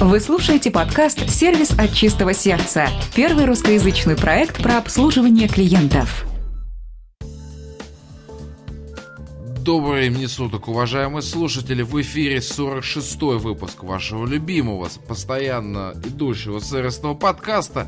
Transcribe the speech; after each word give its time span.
Вы 0.00 0.20
слушаете 0.20 0.70
подкаст 0.70 1.28
«Сервис 1.28 1.72
от 1.76 1.92
чистого 1.92 2.32
сердца»– 2.32 2.86
первый 3.16 3.46
русскоязычный 3.46 4.16
проект 4.16 4.62
про 4.62 4.78
обслуживание 4.78 5.48
клиентов. 5.48 6.24
Доброе 9.68 10.08
времени 10.08 10.24
суток, 10.24 10.66
уважаемые 10.68 11.20
слушатели! 11.20 11.82
В 11.82 12.00
эфире 12.00 12.38
46-й 12.38 13.38
выпуск 13.38 13.82
вашего 13.82 14.24
любимого, 14.24 14.88
постоянно 15.06 15.92
идущего 16.06 16.58
сервисного 16.58 17.12
подкаста. 17.12 17.86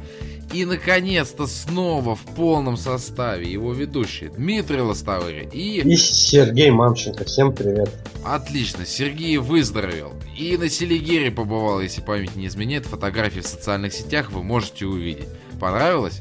И, 0.52 0.66
наконец-то, 0.66 1.46
снова 1.46 2.14
в 2.14 2.20
полном 2.36 2.76
составе 2.76 3.50
его 3.50 3.72
ведущие 3.72 4.28
Дмитрий 4.28 4.82
Лостовырь 4.82 5.48
и... 5.54 5.80
И 5.80 5.96
Сергей 5.96 6.70
Мамченко. 6.70 7.24
Всем 7.24 7.50
привет. 7.50 7.88
Отлично, 8.26 8.84
Сергей 8.84 9.38
выздоровел. 9.38 10.12
И 10.36 10.58
на 10.58 10.68
Селигере 10.68 11.30
побывал, 11.30 11.80
если 11.80 12.02
память 12.02 12.36
не 12.36 12.48
изменяет. 12.48 12.84
Фотографии 12.84 13.40
в 13.40 13.46
социальных 13.46 13.94
сетях 13.94 14.32
вы 14.32 14.42
можете 14.42 14.84
увидеть. 14.84 15.28
Понравилось? 15.58 16.20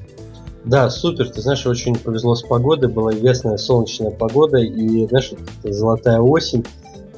Да, 0.70 0.88
супер. 0.92 1.28
Ты 1.32 1.42
знаешь, 1.42 1.66
очень 1.66 1.96
повезло 1.96 2.36
с 2.36 2.44
погодой. 2.44 2.90
Была 2.90 3.12
ясная 3.12 3.58
солнечная 3.58 4.12
погода. 4.12 4.60
И, 4.60 5.08
знаешь, 5.08 5.32
золотая 5.64 6.20
осень. 6.20 6.64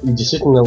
И 0.02 0.08
действительно, 0.08 0.64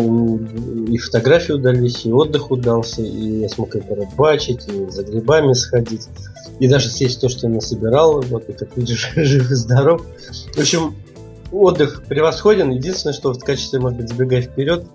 и 0.87 0.97
фотографии 0.99 1.53
удались, 1.53 2.05
и 2.05 2.11
отдых 2.11 2.51
удался, 2.51 3.01
и 3.01 3.41
я 3.41 3.49
смог 3.49 3.75
это 3.75 3.93
рыбачить, 3.93 4.65
и 4.67 4.89
за 4.89 5.03
грибами 5.03 5.51
сходить, 5.51 6.07
и 6.59 6.69
даже 6.69 6.89
съесть 6.89 7.19
то, 7.19 7.27
что 7.27 7.47
я 7.47 7.53
насобирал, 7.53 8.21
вот, 8.21 8.47
и 8.47 8.53
как 8.53 8.77
видишь, 8.77 9.11
жив 9.17 9.51
и 9.51 9.55
здоров. 9.55 10.05
В 10.53 10.57
общем, 10.57 10.95
отдых 11.51 12.03
превосходен. 12.07 12.69
Единственное, 12.69 13.13
что 13.13 13.33
в 13.33 13.39
качестве, 13.39 13.79
может 13.79 13.97
быть, 13.97 14.07
забегая 14.07 14.41
вперед, 14.41 14.85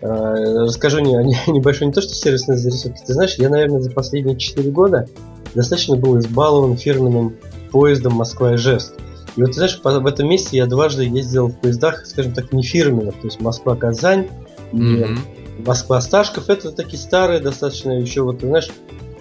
э, 0.00 0.08
расскажу 0.08 0.98
не, 0.98 1.12
не, 1.22 1.36
небольшой 1.52 1.86
не 1.86 1.92
то, 1.92 2.00
что 2.00 2.14
сервисные 2.14 2.58
зарисовки. 2.58 3.00
Ты 3.06 3.12
знаешь, 3.12 3.36
я, 3.36 3.48
наверное, 3.48 3.78
за 3.78 3.92
последние 3.92 4.36
4 4.36 4.70
года 4.72 5.08
достаточно 5.54 5.96
был 5.96 6.18
избалован 6.18 6.76
фирменным 6.76 7.36
поездом 7.70 8.14
Москва-Ижевск. 8.14 8.94
И 9.36 9.42
вот, 9.42 9.54
знаешь, 9.54 9.80
в 9.82 10.06
этом 10.06 10.28
месте 10.28 10.56
я 10.58 10.66
дважды 10.66 11.04
ездил 11.04 11.48
в 11.48 11.58
поездах, 11.58 12.06
скажем 12.06 12.32
так, 12.32 12.52
не 12.52 12.62
фирменных, 12.62 13.14
то 13.14 13.26
есть 13.26 13.40
Москва-Казань 13.40 14.28
mm-hmm. 14.72 15.18
Москва-Сташков. 15.66 16.48
Это 16.48 16.70
такие 16.70 16.98
старые 16.98 17.40
достаточно 17.40 17.92
еще, 17.92 18.22
вот, 18.22 18.40
знаешь, 18.40 18.70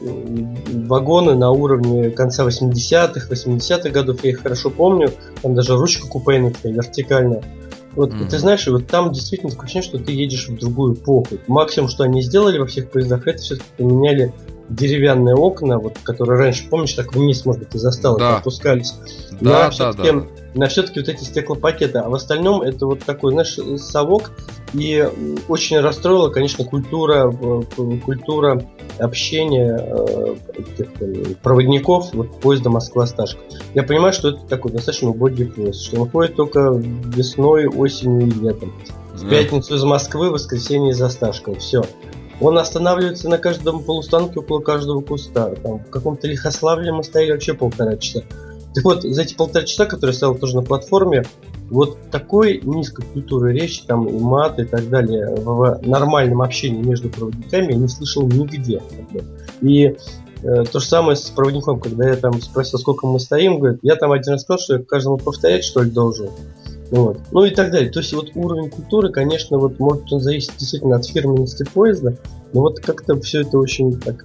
вагоны 0.01 1.35
на 1.35 1.51
уровне 1.51 2.11
конца 2.11 2.45
80-х, 2.45 3.27
80-х 3.29 3.89
годов, 3.89 4.23
я 4.23 4.31
их 4.31 4.41
хорошо 4.41 4.69
помню, 4.69 5.11
там 5.41 5.55
даже 5.55 5.75
ручка 5.75 6.07
купейная 6.07 6.51
такая, 6.51 6.73
вертикальная. 6.73 7.43
Вот 7.95 8.11
mm-hmm. 8.11 8.29
ты 8.29 8.39
знаешь, 8.39 8.67
вот 8.67 8.87
там 8.87 9.11
действительно 9.11 9.51
такое 9.51 9.65
ощущение, 9.65 9.87
что 9.87 9.99
ты 9.99 10.11
едешь 10.11 10.47
в 10.47 10.57
другую 10.57 10.95
эпоху. 10.95 11.37
Максимум, 11.47 11.89
что 11.89 12.03
они 12.03 12.21
сделали 12.21 12.57
во 12.57 12.65
всех 12.65 12.89
поездах, 12.89 13.27
это 13.27 13.41
все-таки 13.41 13.67
поменяли 13.77 14.33
деревянные 14.69 15.35
окна, 15.35 15.77
вот, 15.77 15.97
которые 16.03 16.39
раньше, 16.39 16.67
помнишь, 16.69 16.93
так 16.93 17.13
вниз, 17.13 17.45
может 17.45 17.61
быть, 17.61 17.69
ты 17.69 17.79
застал, 17.79 18.17
да. 18.17 18.37
опускались. 18.37 18.95
Да, 19.41 19.71
да, 19.77 19.93
да, 19.93 20.03
да. 20.03 20.23
На 20.55 20.67
все-таки 20.67 20.99
вот 20.99 21.09
эти 21.09 21.23
стеклопакеты. 21.23 21.99
А 21.99 22.09
в 22.09 22.13
остальном 22.13 22.61
это 22.61 22.85
вот 22.85 23.03
такой, 23.03 23.31
знаешь, 23.31 23.57
совок. 23.81 24.31
И 24.73 25.07
очень 25.47 25.79
расстроила, 25.79 26.29
конечно, 26.29 26.65
культура, 26.65 27.31
э, 27.31 27.61
культура 28.03 28.63
общения 28.99 29.77
э, 29.79 30.35
проводников 31.41 32.13
вот, 32.13 32.39
поезда 32.39 32.69
Москва-Сташка. 32.69 33.39
Я 33.73 33.83
понимаю, 33.83 34.13
что 34.13 34.29
это 34.29 34.39
такой 34.47 34.71
достаточно 34.71 35.09
убогий 35.09 35.45
поезд, 35.45 35.83
что 35.83 36.01
он 36.01 36.09
ходит 36.09 36.35
только 36.35 36.71
весной, 36.73 37.67
осенью 37.67 38.27
и 38.27 38.31
летом. 38.31 38.73
В 39.13 39.29
пятницу 39.29 39.75
из 39.75 39.83
Москвы, 39.83 40.29
в 40.29 40.33
воскресенье 40.33 40.91
из 40.91 41.01
Осташкова. 41.01 41.57
Все. 41.59 41.83
Он 42.41 42.57
останавливается 42.57 43.29
на 43.29 43.37
каждом 43.37 43.83
полустанке 43.83 44.39
около 44.39 44.59
каждого 44.59 45.01
куста. 45.01 45.49
Там, 45.55 45.79
в 45.79 45.89
каком-то 45.89 46.27
Лихославле 46.27 46.91
мы 46.91 47.03
стояли 47.03 47.31
вообще 47.31 47.53
полтора 47.53 47.97
часа. 47.97 48.23
Так 48.73 48.83
вот, 48.83 49.03
за 49.03 49.21
эти 49.21 49.35
полтора 49.35 49.65
часа, 49.65 49.85
которые 49.85 50.13
я 50.13 50.17
стоял 50.17 50.35
тоже 50.35 50.55
на 50.55 50.63
платформе, 50.63 51.23
вот 51.69 51.97
такой 52.11 52.59
низкой 52.63 53.05
культуры 53.05 53.53
речи, 53.53 53.83
там 53.85 54.07
и 54.07 54.19
мат 54.19 54.59
и 54.59 54.63
так 54.63 54.89
далее, 54.89 55.35
в 55.35 55.79
нормальном 55.83 56.41
общении 56.41 56.81
между 56.81 57.09
проводниками 57.09 57.71
я 57.73 57.77
не 57.77 57.87
слышал 57.87 58.27
нигде. 58.27 58.81
И 59.61 59.95
э, 60.43 60.63
то 60.71 60.79
же 60.79 60.85
самое 60.85 61.15
с 61.15 61.29
проводником, 61.29 61.79
когда 61.79 62.09
я 62.09 62.15
там 62.15 62.41
спросил, 62.41 62.79
сколько 62.79 63.07
мы 63.07 63.19
стоим, 63.19 63.59
говорит, 63.59 63.79
я 63.83 63.95
там 63.95 64.11
один 64.11 64.33
раз 64.33 64.41
сказал, 64.41 64.59
что 64.59 64.73
я 64.75 64.83
каждому 64.83 65.17
повторять, 65.17 65.63
что 65.63 65.83
ли, 65.83 65.89
должен. 65.89 66.29
Вот. 66.93 67.19
Ну 67.31 67.43
и 67.43 67.49
так 67.49 67.71
далее. 67.71 67.89
То 67.89 68.01
есть 68.01 68.13
вот 68.13 68.29
уровень 68.35 68.69
культуры, 68.69 69.11
конечно, 69.11 69.57
вот 69.57 69.79
может 69.79 70.13
он 70.13 70.19
зависит 70.19 70.51
действительно 70.59 70.97
от 70.97 71.07
фирменности 71.07 71.65
поезда, 71.73 72.15
но 72.53 72.61
вот 72.61 72.81
как-то 72.81 73.19
все 73.19 73.41
это 73.41 73.57
очень 73.57 73.99
так, 73.99 74.23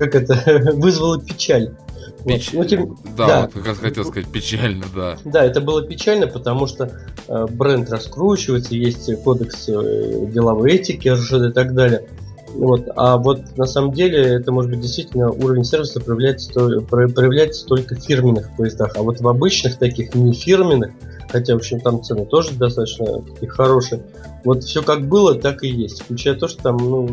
как 0.00 0.14
это, 0.16 0.72
вызвало 0.74 1.20
печаль. 1.22 1.76
Печ... 2.24 2.52
Вот. 2.52 2.62
Ну, 2.64 2.68
тем... 2.68 2.98
Да, 3.16 3.26
да, 3.28 3.42
вот 3.42 3.52
как 3.52 3.66
раз 3.66 3.78
хотел 3.78 4.04
сказать 4.04 4.28
печально, 4.28 4.84
да. 4.92 5.16
Да, 5.24 5.44
это 5.44 5.60
было 5.60 5.86
печально, 5.86 6.26
потому 6.26 6.66
что 6.66 6.90
э, 7.28 7.46
бренд 7.50 7.88
раскручивается, 7.88 8.74
есть 8.74 9.22
кодекс 9.22 9.68
э, 9.68 10.26
деловой 10.32 10.72
этики, 10.72 11.06
РЖД 11.06 11.50
и 11.50 11.52
так 11.52 11.72
далее. 11.72 12.08
Вот. 12.56 12.88
А 12.96 13.18
вот 13.18 13.56
на 13.58 13.66
самом 13.66 13.92
деле 13.92 14.18
это 14.18 14.50
может 14.50 14.70
быть 14.70 14.80
действительно 14.80 15.30
уровень 15.30 15.64
сервиса 15.64 16.00
проявляется, 16.00 16.52
проявляется 16.80 17.66
только 17.66 17.94
в 17.94 18.00
фирменных 18.00 18.56
поездах. 18.56 18.96
А 18.96 19.02
вот 19.02 19.20
в 19.20 19.28
обычных 19.28 19.76
таких 19.76 20.14
не 20.14 20.32
фирменных, 20.32 20.92
хотя, 21.28 21.52
в 21.52 21.56
общем, 21.58 21.80
там 21.80 22.02
цены 22.02 22.24
тоже 22.24 22.54
достаточно 22.54 23.22
такие 23.22 23.50
хорошие. 23.50 24.02
Вот 24.44 24.64
все 24.64 24.82
как 24.82 25.06
было, 25.06 25.34
так 25.34 25.64
и 25.64 25.68
есть. 25.68 26.02
Включая 26.02 26.34
то, 26.34 26.48
что 26.48 26.62
там, 26.62 26.78
ну, 26.78 27.08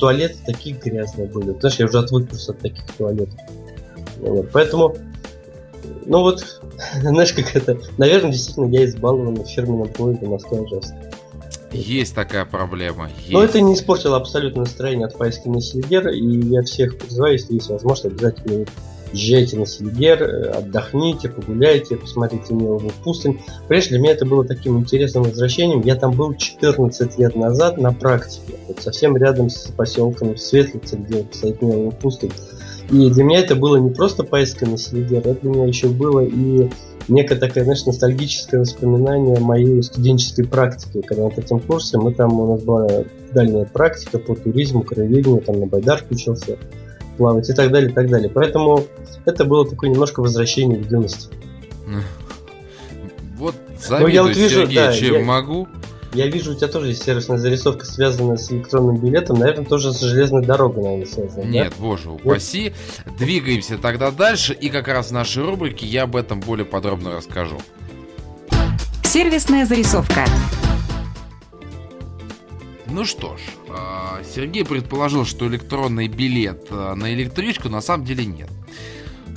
туалеты 0.00 0.38
такие 0.44 0.74
грязные 0.76 1.28
были. 1.28 1.56
Знаешь, 1.60 1.76
я 1.76 1.86
уже 1.86 1.98
отвыкся 1.98 2.52
от 2.52 2.58
таких 2.58 2.84
туалетов. 2.98 3.38
Вот, 4.18 4.48
поэтому, 4.52 4.96
ну 6.06 6.20
вот, 6.20 6.60
знаешь, 7.00 7.32
как 7.32 7.54
это, 7.54 7.78
наверное, 7.96 8.32
действительно 8.32 8.66
я 8.66 8.86
избалован 8.86 9.44
фирменным 9.44 9.88
поездом 9.88 10.30
Москва-Ижевск. 10.30 10.94
Есть 11.74 12.14
такая 12.14 12.44
проблема. 12.44 13.10
Есть. 13.18 13.32
Но 13.32 13.42
это 13.42 13.60
не 13.60 13.74
испортило 13.74 14.16
абсолютно 14.16 14.62
настроение 14.62 15.06
от 15.06 15.18
поездки 15.18 15.48
на 15.48 15.60
Селигер, 15.60 16.08
и 16.08 16.48
я 16.48 16.62
всех 16.62 16.98
призываю, 16.98 17.32
если 17.34 17.54
есть 17.54 17.68
возможность, 17.68 18.16
обязательно 18.16 18.66
езжайте 19.14 19.56
на 19.56 19.66
Селигер, 19.66 20.22
э, 20.22 20.50
отдохните, 20.50 21.28
погуляйте, 21.28 21.96
посмотрите 21.96 22.52
Миловую 22.52 22.92
пустынь. 23.02 23.40
Прежде 23.68 23.90
для 23.90 23.98
меня 24.00 24.12
это 24.12 24.26
было 24.26 24.44
таким 24.44 24.78
интересным 24.78 25.22
возвращением. 25.24 25.82
Я 25.82 25.96
там 25.96 26.12
был 26.12 26.34
14 26.34 27.18
лет 27.18 27.36
назад 27.36 27.78
на 27.78 27.92
практике, 27.92 28.54
вот 28.68 28.80
совсем 28.80 29.16
рядом 29.16 29.50
с 29.50 29.68
поселком 29.68 30.36
Светлица, 30.36 30.96
где 30.96 31.24
стоит 31.32 31.62
Миловая 31.62 31.92
пустынь. 31.92 32.32
И 32.90 33.10
для 33.10 33.24
меня 33.24 33.40
это 33.40 33.56
было 33.56 33.76
не 33.76 33.90
просто 33.90 34.24
поездка 34.24 34.66
на 34.66 34.76
Селигер, 34.76 35.20
это 35.20 35.40
для 35.40 35.50
меня 35.50 35.66
еще 35.66 35.88
было 35.88 36.20
и 36.20 36.68
некое 37.08 37.36
такое, 37.36 37.64
знаешь, 37.64 37.84
ностальгическое 37.84 38.60
воспоминание 38.60 39.38
моей 39.40 39.82
студенческой 39.82 40.46
практики. 40.46 41.02
Когда 41.02 41.24
на 41.24 41.30
третьем 41.30 41.60
курсе 41.60 41.98
мы 41.98 42.12
там, 42.12 42.38
у 42.38 42.54
нас 42.54 42.62
была 42.62 42.88
дальняя 43.32 43.64
практика 43.64 44.18
по 44.18 44.34
туризму, 44.34 44.82
краеведению, 44.82 45.40
там 45.40 45.60
на 45.60 45.66
байдарке 45.66 46.06
учился 46.10 46.58
плавать 47.16 47.48
и 47.48 47.52
так 47.52 47.70
далее, 47.70 47.90
и 47.90 47.94
так 47.94 48.08
далее. 48.08 48.30
Поэтому 48.30 48.84
это 49.24 49.44
было 49.44 49.68
такое 49.68 49.90
немножко 49.90 50.20
возвращение 50.20 50.78
в 50.78 50.90
юность. 50.90 51.30
Вот 53.36 53.54
завидую, 53.78 54.08
ну, 54.08 54.14
я 54.14 54.22
вот 54.22 54.36
вижу, 54.36 54.60
Сергей, 54.60 54.76
да, 54.76 54.92
чем 54.92 55.14
я, 55.14 55.24
могу. 55.24 55.68
Я 56.14 56.28
вижу, 56.28 56.52
у 56.52 56.54
тебя 56.54 56.68
тоже 56.68 56.88
есть 56.88 57.02
сервисная 57.02 57.38
зарисовка, 57.38 57.84
связанная 57.84 58.36
с 58.36 58.50
электронным 58.52 58.96
билетом. 58.96 59.36
Наверное, 59.38 59.64
тоже 59.64 59.92
с 59.92 60.00
железной 60.00 60.44
дорогой, 60.44 60.84
наверное, 60.84 61.06
связана. 61.06 61.42
Нет, 61.42 61.70
да? 61.70 61.76
боже 61.82 62.10
упаси. 62.10 62.72
Вот. 63.04 63.16
Двигаемся 63.16 63.78
тогда 63.78 64.12
дальше. 64.12 64.54
И 64.54 64.68
как 64.70 64.86
раз 64.86 65.08
в 65.08 65.10
нашей 65.10 65.42
рубрике 65.42 65.86
я 65.86 66.04
об 66.04 66.14
этом 66.14 66.38
более 66.38 66.64
подробно 66.64 67.16
расскажу. 67.16 67.58
Сервисная 69.02 69.66
зарисовка. 69.66 70.24
Ну 72.86 73.04
что 73.04 73.36
ж, 73.36 73.40
а, 73.70 74.20
Сергей 74.34 74.64
предположил, 74.64 75.24
что 75.24 75.48
электронный 75.48 76.06
билет 76.06 76.68
а, 76.70 76.94
на 76.94 77.12
электричку 77.12 77.68
на 77.68 77.80
самом 77.80 78.04
деле 78.04 78.24
нет. 78.24 78.50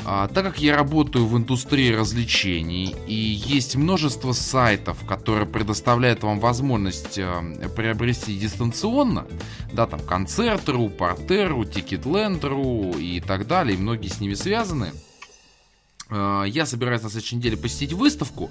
А, 0.09 0.30
так 0.30 0.45
как 0.45 0.59
я 0.59 0.77
работаю 0.77 1.27
в 1.27 1.38
индустрии 1.38 1.92
развлечений 1.92 2.95
и 3.07 3.13
есть 3.13 3.75
множество 3.75 4.31
сайтов, 4.31 5.06
которые 5.06 5.45
предоставляют 5.45 6.24
вам 6.24 6.39
возможность 6.39 7.19
а, 7.19 7.42
приобрести 7.75 8.38
дистанционно, 8.38 9.27
да, 9.74 9.86
там 9.86 10.00
concert.ru, 10.00 10.88
parter.ru, 10.88 11.65
ticketland.ru 11.65 12.94
и 12.98 13.19
так 13.19 13.48
далее, 13.48 13.75
и 13.75 13.81
многие 13.81 14.07
с 14.07 14.21
ними 14.21 14.36
связаны, 14.36 14.94
а, 16.09 16.45
я 16.45 16.65
собираюсь 16.65 17.01
на 17.01 17.09
следующей 17.09 17.36
неделе 17.36 17.57
посетить 17.57 17.92
выставку 17.92 18.50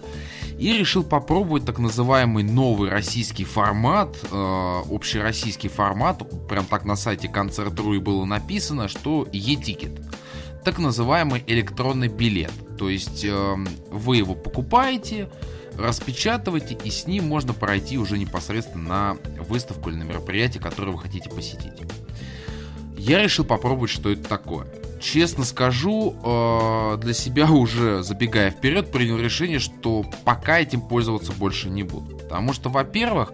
и 0.59 0.75
решил 0.75 1.05
попробовать 1.05 1.65
так 1.65 1.79
называемый 1.79 2.45
новый 2.45 2.91
российский 2.91 3.45
формат, 3.45 4.15
э, 4.31 4.83
общероссийский 4.91 5.71
формат, 5.71 6.23
прям 6.51 6.67
так 6.67 6.85
на 6.85 6.97
сайте 6.97 7.29
concert.ru 7.29 7.95
и 7.95 7.99
было 7.99 8.27
написано, 8.27 8.89
что 8.89 9.27
e-ticket 9.33 10.03
так 10.67 10.79
называемый 10.79 11.45
электронный 11.47 12.09
билет. 12.09 12.51
То 12.77 12.89
есть 12.89 13.25
э, 13.25 13.57
вы 13.89 14.17
его 14.17 14.35
покупаете, 14.35 15.31
распечатываете, 15.79 16.77
и 16.83 16.91
с 16.91 17.07
ним 17.07 17.29
можно 17.29 17.55
пройти 17.55 17.99
уже 17.99 18.19
непосредственно 18.19 18.85
на 18.85 19.17
выставку 19.45 19.91
или 19.91 19.97
на 19.97 20.03
мероприятие, 20.03 20.61
которое 20.61 20.91
вы 20.91 20.99
хотите 20.99 21.31
посетить. 21.31 21.75
Я 22.99 23.23
решил 23.23 23.45
попробовать, 23.45 23.93
что 23.93 24.11
это 24.11 24.29
такое. 24.29 24.67
Честно 25.01 25.45
скажу, 25.45 26.17
э, 26.25 26.99
для 27.01 27.15
себя 27.15 27.47
уже, 27.53 28.03
забегая 28.03 28.51
вперед, 28.51 28.91
принял 28.91 29.19
решение, 29.19 29.61
что 29.61 30.05
пока 30.25 30.59
этим 30.59 30.81
пользоваться 30.81 31.31
больше 31.31 31.71
не 31.71 31.85
буду. 31.85 32.17
Потому 32.17 32.53
что, 32.53 32.71
во-первых, 32.71 33.33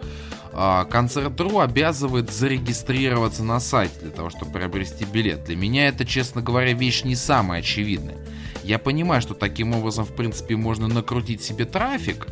Концерт.ру 0.53 1.61
обязывает 1.61 2.31
зарегистрироваться 2.31 3.43
на 3.43 3.59
сайте 3.59 4.01
для 4.01 4.11
того, 4.11 4.31
чтобы 4.31 4.53
приобрести 4.53 5.05
билет. 5.05 5.45
Для 5.45 5.57
меня 5.57 5.89
это, 5.89 6.05
честно 6.05 6.43
говоря, 6.43 6.73
вещь 6.75 7.05
не 7.05 7.17
самая 7.17 7.61
очевидная. 7.61 8.19
Я 8.63 8.79
понимаю, 8.79 9.21
что 9.23 9.35
таким 9.35 9.75
образом, 9.75 10.05
в 10.05 10.15
принципе, 10.15 10.57
можно 10.57 10.89
накрутить 10.89 11.43
себе 11.43 11.65
трафик, 11.65 12.29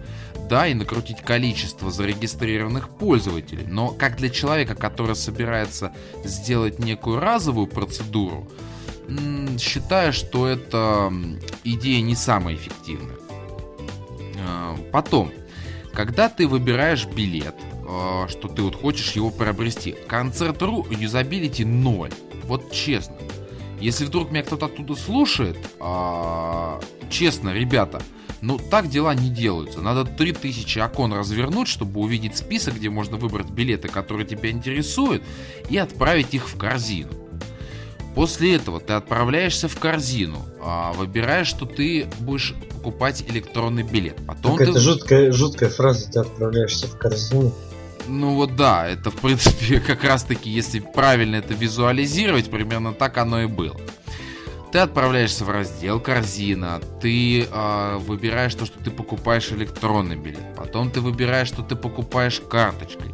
да, 0.49 0.67
и 0.67 0.75
накрутить 0.75 1.23
количество 1.23 1.91
зарегистрированных 1.91 2.89
пользователей. 2.89 3.67
Но 3.67 3.89
как 3.89 4.17
для 4.17 4.29
человека, 4.31 4.75
который 4.75 5.17
собирается 5.17 5.93
сделать 6.25 6.79
некую 6.79 7.21
разовую 7.21 7.67
процедуру, 7.67 8.49
считаю, 9.59 10.13
что 10.13 10.47
эта 10.47 11.13
идея 11.65 12.01
не 12.01 12.15
самая 12.15 12.55
эффективная. 12.55 13.17
А, 14.47 14.77
потом, 14.93 15.33
когда 15.93 16.29
ты 16.29 16.47
выбираешь 16.47 17.07
билет, 17.07 17.57
а, 17.57 17.70
что 18.29 18.49
ты 18.49 18.63
вот 18.63 18.75
хочешь 18.75 19.13
его 19.13 19.31
приобрести, 19.31 19.97
концерт.ру 20.07 20.87
юзабилити 20.91 21.65
0. 21.65 22.11
Вот 22.45 22.73
честно. 22.73 23.17
Если 23.81 24.05
вдруг 24.05 24.31
меня 24.31 24.43
кто-то 24.43 24.67
оттуда 24.67 24.95
слушает, 24.95 25.57
а, 25.81 26.81
честно, 27.09 27.55
ребята, 27.55 28.03
ну 28.43 28.59
так 28.59 28.91
дела 28.91 29.15
не 29.15 29.31
делаются. 29.31 29.81
Надо 29.81 30.05
3000 30.05 30.79
окон 30.81 31.15
развернуть, 31.15 31.69
чтобы 31.69 32.01
увидеть 32.01 32.37
список, 32.37 32.77
где 32.77 32.91
можно 32.91 33.17
выбрать 33.17 33.49
билеты, 33.51 33.89
которые 33.89 34.27
тебя 34.27 34.51
интересуют, 34.51 35.23
и 35.71 35.79
отправить 35.79 36.35
их 36.35 36.49
в 36.49 36.59
корзину. 36.59 37.11
После 38.15 38.57
этого 38.57 38.81
ты 38.81 38.93
отправляешься 38.93 39.69
в 39.69 39.79
корзину, 39.79 40.45
а, 40.61 40.93
выбираешь, 40.93 41.47
что 41.47 41.65
ты 41.65 42.07
будешь 42.19 42.55
покупать 42.71 43.25
электронный 43.29 43.83
билет. 43.83 44.17
Потом 44.27 44.59
так 44.59 44.67
ты... 44.67 44.73
это 44.73 44.81
жуткая, 44.81 45.33
жуткая 45.33 45.71
фраза, 45.71 46.11
ты 46.11 46.19
отправляешься 46.21 46.87
в 46.87 46.99
корзину. 46.99 47.55
Ну 48.11 48.35
вот 48.35 48.57
да, 48.57 48.89
это 48.89 49.13
в 49.13 49.17
принципе 49.17 49.79
как 49.87 50.03
раз 50.03 50.25
таки, 50.25 50.51
если 50.51 50.81
правильно 50.81 51.37
это 51.37 51.55
визуализировать, 51.55 52.51
примерно 52.51 52.93
так 52.93 53.17
оно 53.19 53.43
и 53.43 53.47
было. 53.47 53.77
Ты 54.73 54.79
отправляешься 54.79 55.45
в 55.45 55.51
раздел 55.51 56.01
корзина, 56.01 56.81
ты 57.01 57.43
э, 57.43 57.97
выбираешь 57.99 58.55
то, 58.55 58.67
что 58.67 58.79
ты 58.83 58.91
покупаешь 58.91 59.53
электронный 59.53 60.17
билет, 60.17 60.55
потом 60.57 60.91
ты 60.91 61.01
выбираешь, 61.01 61.49
что 61.49 61.63
ты 61.63 61.77
покупаешь 61.77 62.41
карточкой. 62.41 63.13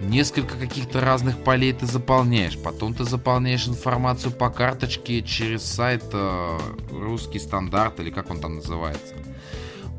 Несколько 0.00 0.56
каких-то 0.56 1.00
разных 1.00 1.42
полей 1.42 1.72
ты 1.72 1.86
заполняешь, 1.86 2.58
потом 2.58 2.92
ты 2.92 3.04
заполняешь 3.04 3.68
информацию 3.68 4.32
по 4.32 4.50
карточке 4.50 5.22
через 5.22 5.62
сайт 5.62 6.04
э, 6.12 6.58
русский 6.90 7.38
стандарт 7.38 8.00
или 8.00 8.10
как 8.10 8.30
он 8.30 8.40
там 8.40 8.56
называется. 8.56 9.14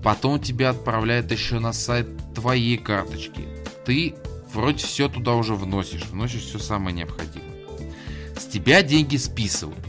Потом 0.04 0.40
тебя 0.40 0.70
отправляют 0.72 1.32
еще 1.32 1.60
на 1.60 1.74
сайт 1.74 2.08
твоей 2.36 2.78
карточки 2.78 3.46
ты 3.86 4.16
вроде 4.54 4.86
все 4.86 5.08
туда 5.08 5.36
уже 5.36 5.56
вносишь, 5.56 6.06
вносишь 6.06 6.44
все 6.44 6.60
самое 6.60 6.96
необходимое. 6.96 7.52
С 8.38 8.46
тебя 8.46 8.82
деньги 8.82 9.18
списывают. 9.18 9.80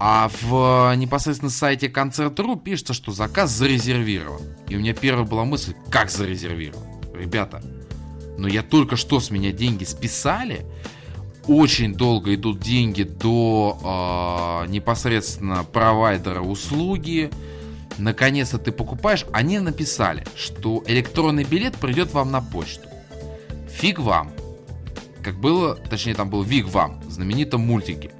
А 0.00 0.30
в 0.42 0.94
непосредственно 0.96 1.50
сайте 1.50 1.88
концерт.ру 1.88 2.56
пишется, 2.56 2.94
что 2.94 3.10
заказ 3.10 3.50
зарезервирован. 3.50 4.42
И 4.68 4.76
у 4.76 4.78
меня 4.78 4.94
первая 4.94 5.26
была 5.26 5.44
мысль, 5.44 5.74
как 5.90 6.10
зарезервирован? 6.10 6.84
Ребята, 7.14 7.62
но 8.36 8.46
я 8.46 8.62
только 8.62 8.96
что 8.96 9.18
с 9.18 9.30
меня 9.30 9.50
деньги 9.50 9.84
списали. 9.84 10.64
Очень 11.48 11.94
долго 11.94 12.34
идут 12.34 12.60
деньги 12.60 13.02
до 13.02 14.64
э, 14.66 14.70
непосредственно 14.70 15.64
провайдера 15.64 16.42
услуги. 16.42 17.30
Наконец-то 17.98 18.58
ты 18.58 18.72
покупаешь. 18.72 19.26
Они 19.32 19.58
написали, 19.58 20.24
что 20.36 20.82
электронный 20.86 21.44
билет 21.44 21.76
придет 21.76 22.12
вам 22.14 22.30
на 22.30 22.40
почту. 22.40 22.88
Фиг 23.68 23.98
вам. 23.98 24.32
Как 25.22 25.34
было, 25.38 25.74
точнее 25.74 26.14
там 26.14 26.30
был 26.30 26.42
Виг 26.42 26.66
вам, 26.66 27.00
в 27.00 27.10
знаменитом 27.10 27.60
мультике. 27.60 28.12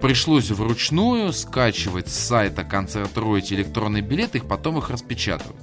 Пришлось 0.00 0.50
вручную 0.50 1.32
скачивать 1.32 2.08
с 2.08 2.14
сайта 2.14 2.64
концерт.ру 2.64 3.36
эти 3.36 3.54
электронные 3.54 4.02
билеты, 4.02 4.38
их 4.38 4.46
потом 4.46 4.78
их 4.78 4.90
распечатывать. 4.90 5.56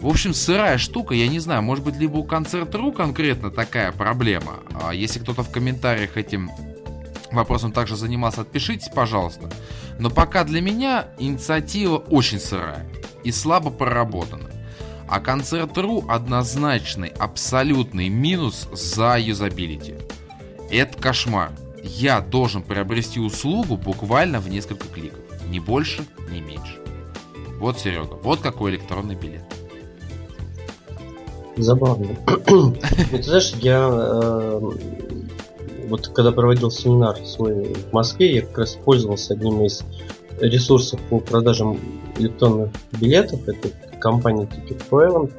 В 0.00 0.08
общем, 0.08 0.34
сырая 0.34 0.78
штука, 0.78 1.14
я 1.14 1.28
не 1.28 1.38
знаю, 1.38 1.62
может 1.62 1.84
быть, 1.84 1.96
либо 1.96 2.16
у 2.16 2.24
концерт.ру 2.24 2.92
конкретно 2.92 3.50
такая 3.50 3.92
проблема. 3.92 4.60
А 4.74 4.92
если 4.92 5.20
кто-то 5.20 5.42
в 5.42 5.50
комментариях 5.50 6.16
этим 6.16 6.50
вопросом 7.36 7.72
также 7.72 7.96
занимался, 7.96 8.42
отпишитесь, 8.42 8.88
пожалуйста. 8.88 9.50
Но 9.98 10.10
пока 10.10 10.44
для 10.44 10.60
меня 10.60 11.06
инициатива 11.18 11.96
очень 11.96 12.38
сырая 12.38 12.86
и 13.24 13.32
слабо 13.32 13.70
проработана. 13.70 14.50
А 15.08 15.20
концерт.ру 15.20 16.04
однозначный, 16.08 17.08
абсолютный 17.08 18.08
минус 18.08 18.68
за 18.72 19.18
юзабилити. 19.18 19.96
Это 20.70 21.00
кошмар. 21.00 21.52
Я 21.82 22.20
должен 22.20 22.62
приобрести 22.62 23.20
услугу 23.20 23.76
буквально 23.76 24.40
в 24.40 24.48
несколько 24.48 24.88
кликов. 24.88 25.20
Ни 25.48 25.58
больше, 25.58 26.04
ни 26.30 26.40
меньше. 26.40 26.78
Вот, 27.58 27.78
Серега, 27.78 28.14
вот 28.22 28.40
какой 28.40 28.72
электронный 28.72 29.14
билет. 29.14 29.44
Забавно. 31.56 32.16
Ты 33.10 33.22
знаешь, 33.22 33.52
я 33.60 33.88
э, 33.92 34.70
вот 35.88 36.08
когда 36.08 36.32
проводил 36.32 36.70
семинар 36.70 37.16
свой 37.24 37.74
в 37.74 37.92
Москве, 37.92 38.36
я 38.36 38.42
как 38.42 38.58
раз 38.58 38.78
пользовался 38.84 39.34
одним 39.34 39.64
из 39.64 39.84
ресурсов 40.40 41.00
по 41.08 41.20
продажам 41.20 41.78
электронных 42.18 42.70
билетов. 43.00 43.46
Это 43.48 43.68
компании 43.98 44.46
Ticket 44.46 44.82
Island. 44.90 45.32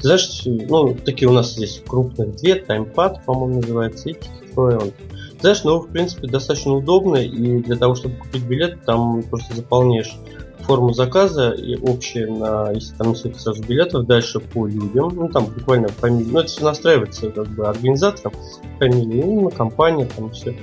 Ты 0.00 0.02
знаешь, 0.02 0.42
ну, 0.44 0.94
такие 0.94 1.28
у 1.28 1.32
нас 1.32 1.54
здесь 1.54 1.82
крупных 1.86 2.36
две, 2.36 2.60
TimePad, 2.60 3.24
по-моему, 3.24 3.60
называется, 3.60 4.10
и 4.10 4.12
Ticket 4.12 4.54
Island. 4.54 4.92
Ты 5.32 5.40
знаешь, 5.40 5.64
ну, 5.64 5.80
в 5.80 5.88
принципе, 5.88 6.28
достаточно 6.28 6.74
удобно, 6.74 7.16
и 7.16 7.58
для 7.62 7.76
того, 7.76 7.94
чтобы 7.94 8.16
купить 8.16 8.44
билет, 8.44 8.84
там 8.84 9.22
просто 9.24 9.54
заполняешь 9.56 10.16
форму 10.64 10.92
заказа 10.92 11.50
и 11.50 11.76
общее 11.76 12.26
на, 12.26 12.70
если 12.72 12.94
там 12.96 13.10
несколько 13.10 13.38
сразу 13.38 13.62
билетов, 13.62 14.06
дальше 14.06 14.40
по 14.40 14.66
людям, 14.66 15.12
ну 15.14 15.28
там 15.28 15.46
буквально 15.46 15.88
фамилия, 15.88 16.30
ну 16.30 16.40
это 16.40 16.48
все 16.48 16.64
настраивается 16.64 17.30
как 17.30 17.48
бы 17.48 17.66
организатором, 17.66 18.32
фамилия, 18.78 19.24
ну, 19.24 19.50
компания, 19.50 20.08
там 20.16 20.30
все. 20.30 20.56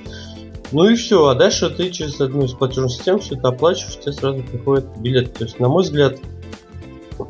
Ну 0.72 0.88
и 0.88 0.96
все, 0.96 1.28
а 1.28 1.36
дальше 1.36 1.70
ты 1.70 1.90
через 1.90 2.20
одну 2.22 2.46
из 2.46 2.54
платежных 2.54 2.92
систем 2.92 3.20
все 3.20 3.36
это 3.36 3.50
оплачиваешь, 3.50 4.00
тебе 4.00 4.14
сразу 4.14 4.42
приходит 4.44 4.86
билет. 4.98 5.34
То 5.34 5.44
есть, 5.44 5.60
на 5.60 5.68
мой 5.68 5.84
взгляд, 5.84 6.18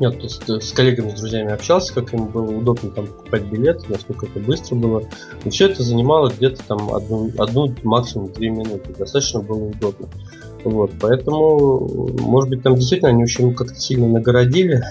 нет, 0.00 0.16
то 0.16 0.22
есть, 0.22 0.48
с 0.48 0.72
коллегами, 0.72 1.10
с 1.10 1.20
друзьями 1.20 1.52
общался, 1.52 1.92
как 1.92 2.14
им 2.14 2.26
было 2.26 2.50
удобно 2.50 2.90
там 2.90 3.06
покупать 3.06 3.42
билет, 3.44 3.88
насколько 3.88 4.26
это 4.26 4.38
быстро 4.38 4.76
было. 4.76 5.02
И 5.44 5.50
все 5.50 5.66
это 5.68 5.82
занимало 5.82 6.30
где-то 6.30 6.62
там 6.64 6.94
одну, 6.94 7.30
одну 7.38 7.74
максимум 7.82 8.32
две 8.32 8.50
минуты. 8.50 8.94
Достаточно 8.96 9.40
было 9.40 9.64
удобно. 9.64 10.08
Вот, 10.64 10.92
поэтому, 11.00 12.08
может 12.20 12.50
быть, 12.50 12.62
там 12.62 12.76
действительно 12.76 13.10
они 13.10 13.24
очень 13.24 13.54
как-то 13.54 13.74
сильно 13.74 14.08
нагородили. 14.08 14.82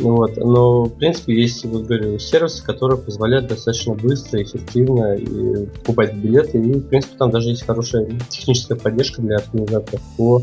Вот, 0.00 0.36
но, 0.36 0.84
в 0.84 0.90
принципе, 0.90 1.34
есть, 1.34 1.64
вот 1.64 1.84
говорю, 1.84 2.18
сервисы, 2.18 2.64
которые 2.64 2.98
позволяют 2.98 3.48
достаточно 3.48 3.94
быстро, 3.94 4.40
эффективно 4.40 5.14
и 5.14 5.66
покупать 5.66 6.14
билеты. 6.14 6.58
И, 6.58 6.72
в 6.74 6.88
принципе, 6.88 7.16
там 7.18 7.30
даже 7.30 7.50
есть 7.50 7.66
хорошая 7.66 8.08
техническая 8.28 8.78
поддержка 8.78 9.20
для 9.20 9.38
организаторов 9.38 10.00
по, 10.16 10.42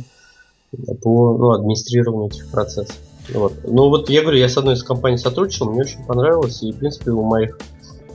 по 1.02 1.38
ну, 1.38 1.52
администрированию 1.52 2.28
этих 2.28 2.52
процессов. 2.52 2.98
Вот. 3.34 3.54
Ну 3.64 3.90
вот 3.90 4.10
я 4.10 4.22
говорю, 4.22 4.38
я 4.38 4.50
с 4.50 4.58
одной 4.58 4.75
из 4.75 4.84
компаний 4.84 5.18
сотрудничал, 5.18 5.72
мне 5.72 5.82
очень 5.82 6.04
понравилось, 6.06 6.62
и 6.62 6.72
в 6.72 6.78
принципе 6.78 7.12
у 7.12 7.24
моих 7.24 7.58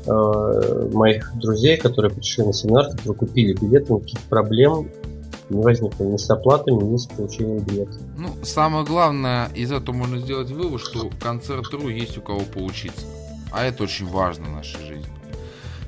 э, 0.06 0.90
моих 0.92 1.32
друзей, 1.36 1.76
которые 1.76 2.12
пришли 2.12 2.44
на 2.44 2.52
семинар, 2.52 2.90
которые 2.90 3.14
купили 3.14 3.54
билеты, 3.54 3.92
никаких 3.92 4.20
проблем 4.22 4.88
не 5.50 5.62
возникло 5.62 6.04
ни 6.04 6.16
с 6.16 6.30
оплатами, 6.30 6.82
ни 6.82 6.96
с 6.96 7.06
получением 7.06 7.58
билета. 7.64 7.98
Ну, 8.16 8.34
самое 8.42 8.84
главное, 8.84 9.48
из 9.54 9.72
этого 9.72 9.94
можно 9.94 10.18
сделать 10.18 10.50
вывод, 10.50 10.80
что 10.80 11.10
концерт.ру 11.20 11.88
есть 11.88 12.16
у 12.18 12.22
кого 12.22 12.40
поучиться. 12.40 13.06
А 13.52 13.64
это 13.64 13.82
очень 13.82 14.06
важно 14.06 14.46
в 14.46 14.52
нашей 14.52 14.80
жизни. 14.86 15.06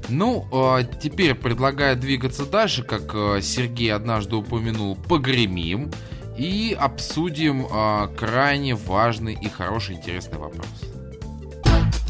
Ну, 0.09 0.47
э, 0.53 0.85
теперь 1.01 1.35
предлагаю 1.35 1.97
двигаться 1.97 2.45
дальше, 2.45 2.83
как 2.83 3.15
э, 3.15 3.41
Сергей 3.41 3.93
однажды 3.95 4.37
упомянул, 4.37 4.97
погремим 4.97 5.91
и 6.37 6.77
обсудим 6.79 7.67
э, 7.67 8.09
крайне 8.17 8.75
важный 8.75 9.35
и 9.35 9.49
хороший 9.49 9.97
интересный 9.97 10.39
вопрос. 10.39 10.67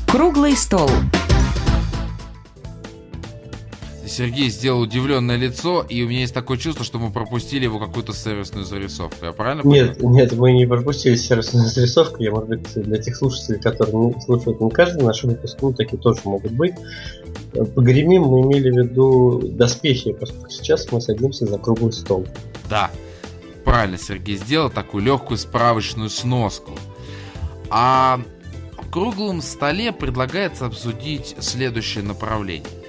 Круглый 0.08 0.56
стол. 0.56 0.90
Сергей 4.12 4.50
сделал 4.50 4.82
удивленное 4.82 5.36
лицо, 5.36 5.84
и 5.88 6.02
у 6.02 6.08
меня 6.08 6.20
есть 6.20 6.34
такое 6.34 6.58
чувство, 6.58 6.84
что 6.84 6.98
мы 6.98 7.10
пропустили 7.10 7.64
его 7.64 7.78
какую-то 7.78 8.12
сервисную 8.12 8.66
зарисовку. 8.66 9.24
Я 9.24 9.32
правильно 9.32 9.62
Нет, 9.66 9.96
понимаю? 9.96 10.16
нет, 10.16 10.32
мы 10.34 10.52
не 10.52 10.66
пропустили 10.66 11.16
сервисную 11.16 11.66
зарисовку. 11.68 12.22
Я, 12.22 12.30
может 12.30 12.48
быть, 12.48 12.74
для 12.74 12.98
тех 12.98 13.16
слушателей, 13.16 13.58
которые 13.58 13.96
не 13.96 14.20
слушают 14.20 14.60
не 14.60 14.70
каждый 14.70 15.02
наш 15.02 15.24
выпуск, 15.24 15.56
ну, 15.62 15.72
такие 15.72 15.98
тоже 15.98 16.20
могут 16.24 16.52
быть. 16.52 16.74
Погремим 17.74 18.24
мы 18.24 18.42
имели 18.42 18.70
в 18.70 18.76
виду 18.76 19.40
доспехи, 19.44 20.12
поскольку 20.12 20.50
сейчас 20.50 20.92
мы 20.92 21.00
садимся 21.00 21.46
за 21.46 21.56
круглый 21.58 21.92
стол. 21.92 22.26
Да, 22.68 22.90
правильно 23.64 23.96
Сергей 23.96 24.36
сделал 24.36 24.68
такую 24.68 25.04
легкую 25.04 25.38
справочную 25.38 26.10
сноску. 26.10 26.72
А 27.70 28.20
в 28.78 28.90
круглом 28.90 29.40
столе 29.40 29.90
предлагается 29.90 30.66
обсудить 30.66 31.34
следующее 31.40 32.04
направление. 32.04 32.81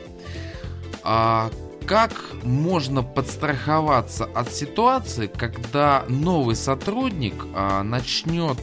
А 1.04 1.52
как 1.86 2.14
можно 2.44 3.04
подстраховаться 3.04 4.26
от 4.26 4.52
ситуации, 4.54 5.28
когда 5.28 6.06
новый 6.08 6.56
сотрудник 6.56 7.34
а, 7.54 7.84
начнет 7.84 8.58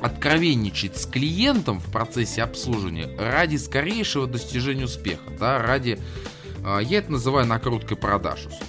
откровенничать 0.00 0.96
с 0.96 1.06
клиентом 1.06 1.80
в 1.80 1.90
процессе 1.90 2.42
обслуживания 2.42 3.08
ради 3.18 3.56
скорейшего 3.56 4.26
достижения 4.26 4.84
успеха, 4.84 5.30
да, 5.38 5.58
ради, 5.58 5.98
а, 6.64 6.80
я 6.80 6.98
это 6.98 7.12
называю 7.12 7.46
накруткой 7.46 7.96
продаж, 7.96 8.46
условно. 8.46 8.66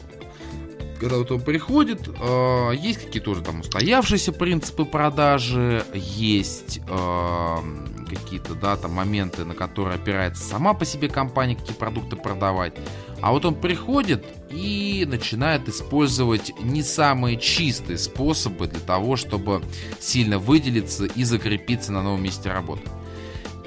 Когда 0.99 1.17
вот 1.17 1.31
он 1.31 1.41
приходит, 1.41 2.07
э, 2.07 2.71
есть 2.75 3.05
какие-то 3.05 3.29
уже 3.29 3.41
там 3.43 3.59
устоявшиеся 3.59 4.31
принципы 4.31 4.83
продажи, 4.83 5.85
есть 5.93 6.79
э, 6.87 7.57
какие-то, 8.07 8.55
да, 8.55 8.75
там 8.75 8.93
моменты, 8.93 9.45
на 9.45 9.53
которые 9.53 9.95
опирается 9.95 10.43
сама 10.43 10.73
по 10.73 10.85
себе 10.85 11.09
компания, 11.09 11.55
какие 11.55 11.75
продукты 11.75 12.15
продавать. 12.15 12.73
А 13.21 13.31
вот 13.31 13.45
он 13.45 13.55
приходит 13.55 14.25
и 14.49 15.05
начинает 15.07 15.67
использовать 15.67 16.53
не 16.61 16.83
самые 16.83 17.37
чистые 17.37 17.97
способы 17.97 18.67
для 18.67 18.79
того, 18.79 19.15
чтобы 19.15 19.61
сильно 19.99 20.39
выделиться 20.39 21.05
и 21.05 21.23
закрепиться 21.23 21.91
на 21.91 22.03
новом 22.03 22.23
месте 22.23 22.51
работы. 22.51 22.89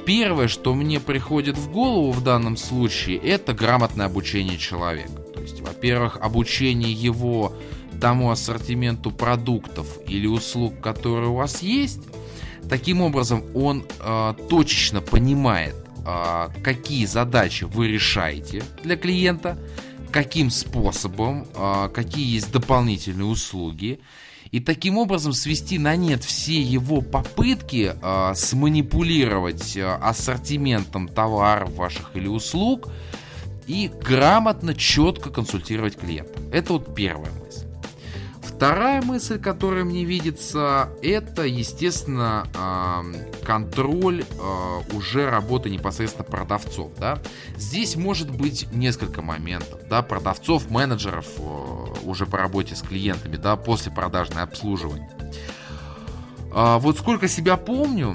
Первое, 0.07 0.49
что 0.49 0.75
мне 0.75 0.99
приходит 0.99 1.57
в 1.57 1.71
голову 1.71 2.11
в 2.13 2.23
данном 2.23 2.57
случае, 2.57 3.19
это 3.19 3.53
грамотное 3.53 4.07
обучение 4.07 4.57
человека. 4.57 5.13
То 5.35 5.41
есть, 5.41 5.61
во-первых, 5.61 6.19
обучение 6.21 6.93
его 6.93 7.53
тому 8.01 8.31
ассортименту 8.31 9.11
продуктов 9.11 9.87
или 10.07 10.27
услуг, 10.27 10.81
которые 10.81 11.29
у 11.29 11.35
вас 11.35 11.63
есть. 11.63 12.01
Таким 12.71 13.03
образом, 13.03 13.45
он 13.55 13.85
э, 13.99 14.35
точечно 14.49 15.03
понимает, 15.03 15.75
э, 16.07 16.49
какие 16.63 17.05
задачи 17.05 17.65
вы 17.65 17.89
решаете 17.89 18.63
для 18.83 18.97
клиента, 18.97 19.59
каким 20.11 20.51
способом, 20.51 21.47
э, 21.55 21.89
какие 21.93 22.35
есть 22.35 22.51
дополнительные 22.51 23.27
услуги. 23.27 24.01
И 24.53 24.61
таким 24.61 24.97
образом 24.99 25.33
свести 25.33 25.79
на 25.79 25.95
нет 25.97 26.25
все 26.25 26.61
его 26.61 27.03
попытки 27.03 27.93
э, 28.01 28.33
сманипулировать 28.35 29.77
э, 29.77 29.85
ассортиментом 29.85 31.09
товаров 31.09 31.75
ваших 31.75 32.13
или 32.15 32.29
услуг– 32.29 32.89
и 33.71 33.89
грамотно, 33.89 34.75
четко 34.75 35.31
консультировать 35.31 35.97
клиента. 35.97 36.41
Это 36.53 36.73
вот 36.73 36.93
первая 36.93 37.31
мысль. 37.33 37.70
Вторая 38.61 39.01
мысль, 39.01 39.41
которая 39.41 39.85
мне 39.85 40.05
видится, 40.05 40.91
это, 41.03 41.45
естественно, 41.45 42.47
контроль 43.43 44.23
уже 44.93 45.31
работы 45.31 45.71
непосредственно 45.71 46.25
продавцов. 46.25 46.93
Да? 46.99 47.21
Здесь 47.57 47.97
может 47.97 48.31
быть 48.31 48.71
несколько 48.71 49.23
моментов. 49.23 49.81
Да? 49.89 50.03
Продавцов, 50.03 50.69
менеджеров 50.69 51.27
уже 52.05 52.27
по 52.27 52.37
работе 52.37 52.77
с 52.77 52.83
клиентами, 52.83 53.37
да, 53.37 53.57
после 53.57 53.93
продажное 53.93 54.43
обслуживание. 54.43 55.09
А, 56.53 56.79
вот 56.79 56.99
сколько 56.99 57.29
себя 57.29 57.57
помню, 57.57 58.15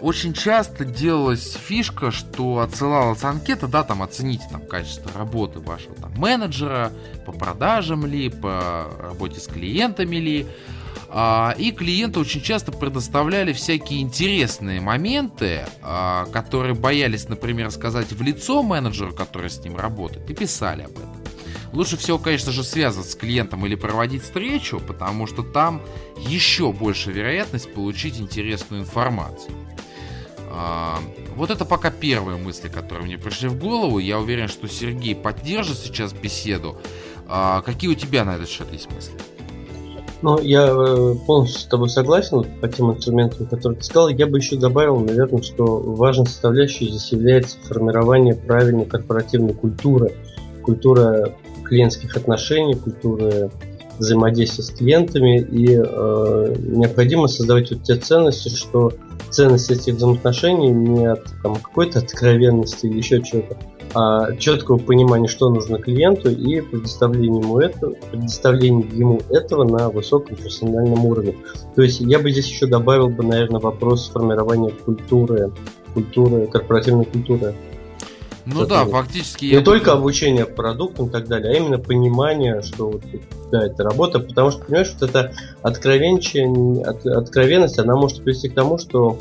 очень 0.00 0.34
часто 0.34 0.84
делалась 0.84 1.54
фишка, 1.54 2.10
что 2.10 2.60
отсылалась 2.60 3.24
анкета, 3.24 3.66
да, 3.66 3.82
там 3.82 4.02
оцените 4.02 4.44
там 4.50 4.64
качество 4.66 5.10
работы 5.16 5.58
вашего 5.58 5.94
там 5.96 6.12
менеджера, 6.16 6.92
по 7.26 7.32
продажам 7.32 8.06
ли, 8.06 8.28
по 8.28 8.86
работе 9.00 9.40
с 9.40 9.46
клиентами 9.46 10.16
ли. 10.16 10.46
А, 11.10 11.54
и 11.56 11.72
клиенты 11.72 12.20
очень 12.20 12.42
часто 12.42 12.70
предоставляли 12.70 13.52
всякие 13.52 14.02
интересные 14.02 14.80
моменты, 14.80 15.64
а, 15.82 16.26
которые 16.26 16.74
боялись, 16.74 17.28
например, 17.28 17.70
сказать 17.70 18.12
в 18.12 18.22
лицо 18.22 18.62
менеджеру, 18.62 19.14
который 19.14 19.48
с 19.48 19.58
ним 19.64 19.76
работает, 19.76 20.28
и 20.28 20.34
писали 20.34 20.82
об 20.82 20.92
этом. 20.92 21.17
Лучше 21.72 21.96
всего, 21.96 22.18
конечно 22.18 22.52
же, 22.52 22.64
связываться 22.64 23.12
с 23.12 23.14
клиентом 23.14 23.66
или 23.66 23.74
проводить 23.74 24.22
встречу, 24.22 24.80
потому 24.80 25.26
что 25.26 25.42
там 25.42 25.82
еще 26.18 26.72
больше 26.72 27.12
вероятность 27.12 27.72
получить 27.74 28.20
интересную 28.20 28.82
информацию. 28.82 29.52
А, 30.50 30.98
вот 31.36 31.50
это 31.50 31.64
пока 31.64 31.90
первые 31.90 32.38
мысли, 32.38 32.68
которые 32.68 33.06
мне 33.06 33.18
пришли 33.18 33.48
в 33.48 33.58
голову. 33.58 33.98
Я 33.98 34.18
уверен, 34.18 34.48
что 34.48 34.66
Сергей 34.66 35.14
поддержит 35.14 35.78
сейчас 35.78 36.12
беседу. 36.12 36.76
А, 37.28 37.60
какие 37.62 37.90
у 37.90 37.94
тебя 37.94 38.24
на 38.24 38.36
этот 38.36 38.48
счет 38.48 38.66
есть 38.72 38.90
мысли? 38.90 39.12
Ну, 40.20 40.40
я 40.40 40.66
э, 40.66 41.14
полностью 41.26 41.60
с 41.60 41.64
тобой 41.66 41.88
согласен 41.88 42.44
по 42.60 42.66
тем 42.66 42.92
инструментам, 42.92 43.46
которые 43.46 43.78
ты 43.78 43.84
сказал. 43.84 44.08
Я 44.08 44.26
бы 44.26 44.38
еще 44.38 44.56
добавил, 44.56 44.98
наверное, 44.98 45.42
что 45.42 45.78
важной 45.78 46.26
составляющей 46.26 46.88
здесь 46.88 47.12
является 47.12 47.56
формирование 47.60 48.34
правильной 48.34 48.84
корпоративной 48.84 49.54
культуры. 49.54 50.12
Культура 50.64 51.36
клиентских 51.68 52.16
отношений, 52.16 52.74
культуры 52.74 53.50
взаимодействия 53.98 54.64
с 54.64 54.70
клиентами, 54.70 55.40
и 55.40 55.76
э, 55.76 56.54
необходимо 56.58 57.28
создавать 57.28 57.70
вот 57.70 57.82
те 57.82 57.96
ценности, 57.96 58.48
что 58.48 58.92
ценность 59.30 59.70
этих 59.70 59.94
взаимоотношений 59.94 60.70
не 60.70 61.06
от 61.06 61.24
там, 61.42 61.56
какой-то 61.56 61.98
откровенности 61.98 62.86
или 62.86 62.98
еще 62.98 63.22
чего-то, 63.22 63.56
а 63.94 64.36
четкого 64.36 64.78
понимания, 64.78 65.28
что 65.28 65.50
нужно 65.50 65.78
клиенту 65.78 66.30
и 66.30 66.60
предоставление 66.60 67.42
ему, 67.42 67.58
это, 67.58 67.92
предоставление 68.10 68.86
ему 68.92 69.20
этого 69.30 69.64
на 69.64 69.88
высоком 69.88 70.36
профессиональном 70.36 71.04
уровне. 71.04 71.34
То 71.74 71.82
есть 71.82 72.00
я 72.00 72.18
бы 72.18 72.30
здесь 72.30 72.48
еще 72.48 72.66
добавил 72.66 73.08
бы, 73.08 73.24
наверное, 73.24 73.60
вопрос 73.60 74.10
формирования 74.10 74.70
культуры, 74.84 75.52
культуры, 75.94 76.46
корпоративной 76.46 77.06
культуры 77.06 77.54
ну 78.54 78.66
да, 78.66 78.84
фактически... 78.86 79.46
Не 79.46 79.60
только 79.60 79.92
обучение 79.92 80.46
продуктам 80.46 81.06
и 81.06 81.10
так 81.10 81.28
далее, 81.28 81.52
а 81.52 81.56
именно 81.56 81.78
понимание, 81.78 82.62
что 82.62 82.90
вот, 82.90 83.02
да, 83.50 83.66
это 83.66 83.82
работа, 83.82 84.20
потому 84.20 84.50
что, 84.50 84.64
понимаешь, 84.64 84.92
вот 84.98 85.08
эта 85.08 85.32
откровенность, 85.62 86.34
от, 86.34 87.06
откровенность, 87.06 87.78
она 87.78 87.96
может 87.96 88.22
привести 88.22 88.48
к 88.48 88.54
тому, 88.54 88.78
что 88.78 89.18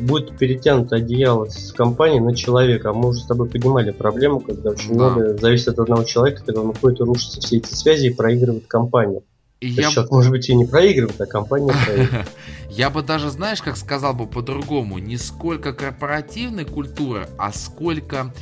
будет 0.00 0.36
перетянуто 0.38 0.96
одеяло 0.96 1.46
с 1.46 1.72
компании 1.72 2.20
на 2.20 2.34
человека. 2.34 2.90
А 2.90 2.92
мы 2.92 3.08
уже 3.10 3.20
с 3.20 3.26
тобой 3.26 3.48
поднимали 3.48 3.90
проблему, 3.90 4.40
когда 4.40 4.70
очень 4.70 4.96
да. 4.96 5.10
много 5.10 5.36
зависит 5.36 5.68
от 5.68 5.80
одного 5.80 6.04
человека, 6.04 6.42
когда 6.44 6.60
он 6.60 6.68
уходит 6.68 7.00
и 7.00 7.02
рушатся 7.02 7.40
все 7.40 7.58
эти 7.58 7.74
связи 7.74 8.06
и 8.06 8.14
проигрывает 8.14 8.66
компанию. 8.66 9.22
И 9.60 9.68
я... 9.68 9.90
Счет, 9.90 10.10
может 10.10 10.30
быть, 10.30 10.48
и 10.48 10.54
не 10.54 10.64
проигрывает, 10.64 11.20
а 11.20 11.26
компания 11.26 11.74
проигрывает. 11.84 12.28
Я 12.70 12.90
бы 12.90 13.02
даже, 13.02 13.30
знаешь, 13.30 13.60
как 13.60 13.76
сказал 13.76 14.14
бы 14.14 14.26
по-другому, 14.26 14.98
не 14.98 15.16
сколько 15.16 15.72
корпоративной 15.72 16.64
культуры, 16.64 17.28
а 17.38 17.52
сколько 17.52 18.32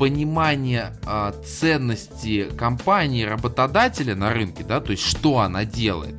понимание 0.00 0.94
э, 1.06 1.32
ценности 1.44 2.48
компании, 2.56 3.22
работодателя 3.22 4.16
на 4.16 4.32
рынке, 4.32 4.64
да, 4.66 4.80
то 4.80 4.92
есть 4.92 5.02
что 5.02 5.40
она 5.40 5.66
делает. 5.66 6.14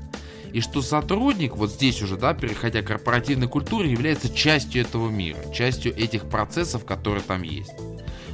И 0.54 0.62
что 0.62 0.84
сотрудник, 0.84 1.58
вот 1.58 1.72
здесь 1.72 2.00
уже, 2.04 2.16
да, 2.16 2.36
переходя 2.36 2.84
к 2.84 2.86
корпоративной 2.86 3.48
культуре, 3.48 3.92
является 3.92 4.30
частью 4.32 4.84
этого 4.84 5.10
мира, 5.10 5.40
частью 5.52 5.98
этих 5.98 6.30
процессов, 6.30 6.86
которые 6.86 7.24
там 7.24 7.42
есть. 7.42 7.72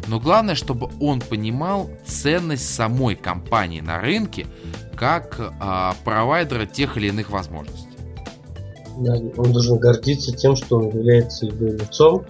Но 0.07 0.19
главное, 0.19 0.55
чтобы 0.55 0.89
он 0.99 1.21
понимал 1.21 1.89
ценность 2.05 2.67
самой 2.69 3.15
компании 3.15 3.79
на 3.79 4.01
рынке 4.01 4.47
как 4.97 5.39
э, 5.39 5.91
провайдера 6.03 6.65
тех 6.65 6.97
или 6.97 7.07
иных 7.07 7.29
возможностей. 7.29 7.87
Да, 8.97 9.13
он 9.13 9.53
должен 9.53 9.77
гордиться 9.77 10.35
тем, 10.35 10.57
что 10.57 10.79
он 10.79 10.89
является 10.89 11.45
ее 11.45 11.71
лицом, 11.71 12.25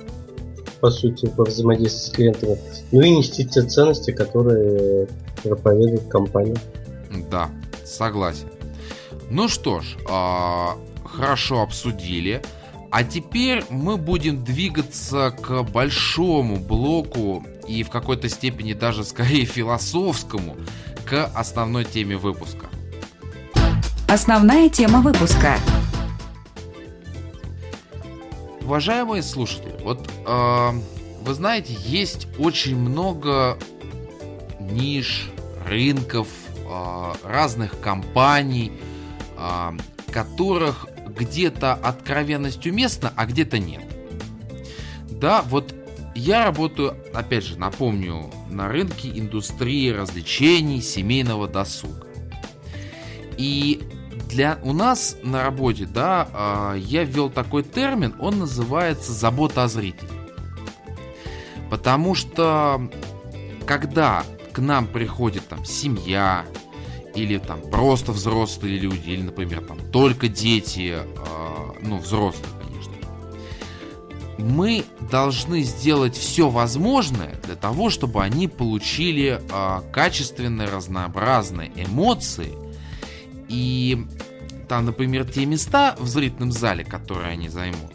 по 0.79 0.91
сути, 0.91 1.27
по 1.27 1.43
взаимодействию 1.43 2.01
с 2.01 2.09
клиентами, 2.09 2.57
ну 2.91 3.01
и 3.01 3.09
нести 3.09 3.45
те 3.45 3.61
ценности, 3.63 4.11
которые 4.11 5.07
проповедует 5.43 6.07
компания. 6.07 6.57
Да, 7.29 7.49
согласен. 7.85 8.47
Ну 9.29 9.47
что 9.47 9.81
ж, 9.81 9.97
э, 10.09 10.65
хорошо 11.05 11.61
обсудили. 11.61 12.41
А 12.89 13.03
теперь 13.03 13.63
мы 13.69 13.97
будем 13.97 14.43
двигаться 14.43 15.31
к 15.31 15.63
большому 15.63 16.55
блоку 16.55 17.43
и 17.67 17.83
в 17.83 17.89
какой-то 17.89 18.29
степени 18.29 18.73
даже 18.73 19.03
скорее 19.03 19.45
философскому, 19.45 20.55
к 21.05 21.25
основной 21.35 21.83
теме 21.83 22.15
выпуска. 22.15 22.67
Основная 24.07 24.69
тема 24.69 25.01
выпуска– 25.01 25.57
Уважаемые 28.67 29.23
слушатели, 29.23 29.73
вот 29.81 30.05
э, 30.25 30.71
вы 31.21 31.33
знаете, 31.33 31.73
есть 31.85 32.27
очень 32.37 32.75
много 32.75 33.57
ниш, 34.59 35.29
рынков, 35.65 36.27
а, 36.69 37.15
разных 37.23 37.79
компаний, 37.79 38.73
а, 39.37 39.73
которых 40.11 40.85
где-то 41.07 41.75
откровенность 41.75 42.67
уместна, 42.67 43.13
а 43.15 43.25
где-то 43.25 43.57
нет. 43.57 43.83
Да, 45.09 45.43
вот 45.43 45.73
я 46.13 46.43
работаю, 46.43 46.97
опять 47.13 47.45
же, 47.45 47.57
напомню, 47.57 48.29
на 48.49 48.67
рынке 48.67 49.07
индустрии 49.09 49.91
развлечений, 49.91 50.81
семейного 50.81 51.47
досуга. 51.47 52.05
И 53.37 53.81
для 54.27 54.59
у 54.63 54.73
нас 54.73 55.17
на 55.23 55.43
работе, 55.43 55.85
да, 55.85 56.27
а, 56.33 56.75
я 56.75 57.03
ввел 57.03 57.29
такой 57.29 57.63
термин, 57.63 58.15
он 58.19 58.39
называется 58.39 59.11
забота 59.13 59.63
о 59.63 59.67
зрителе. 59.67 60.11
Потому 61.69 62.15
что 62.15 62.89
когда 63.65 64.23
к 64.53 64.59
нам 64.59 64.87
приходит 64.87 65.47
там 65.47 65.65
семья, 65.65 66.45
или 67.17 67.37
там 67.37 67.61
просто 67.61 68.11
взрослые 68.11 68.77
люди, 68.77 69.09
или, 69.09 69.23
например, 69.23 69.61
там 69.61 69.79
только 69.91 70.27
дети, 70.27 70.95
э, 70.95 71.05
ну, 71.81 71.97
взрослые, 71.97 72.53
конечно. 72.61 72.93
Мы 74.37 74.85
должны 75.09 75.63
сделать 75.63 76.15
все 76.15 76.49
возможное 76.49 77.35
для 77.43 77.55
того, 77.55 77.89
чтобы 77.89 78.23
они 78.23 78.47
получили 78.47 79.41
э, 79.41 79.81
качественные, 79.91 80.69
разнообразные 80.69 81.71
эмоции. 81.75 82.53
И 83.49 84.05
там, 84.67 84.85
например, 84.85 85.25
те 85.25 85.45
места 85.45 85.95
в 85.99 86.07
зрительном 86.07 86.51
зале, 86.51 86.83
которые 86.83 87.29
они 87.29 87.49
займут, 87.49 87.93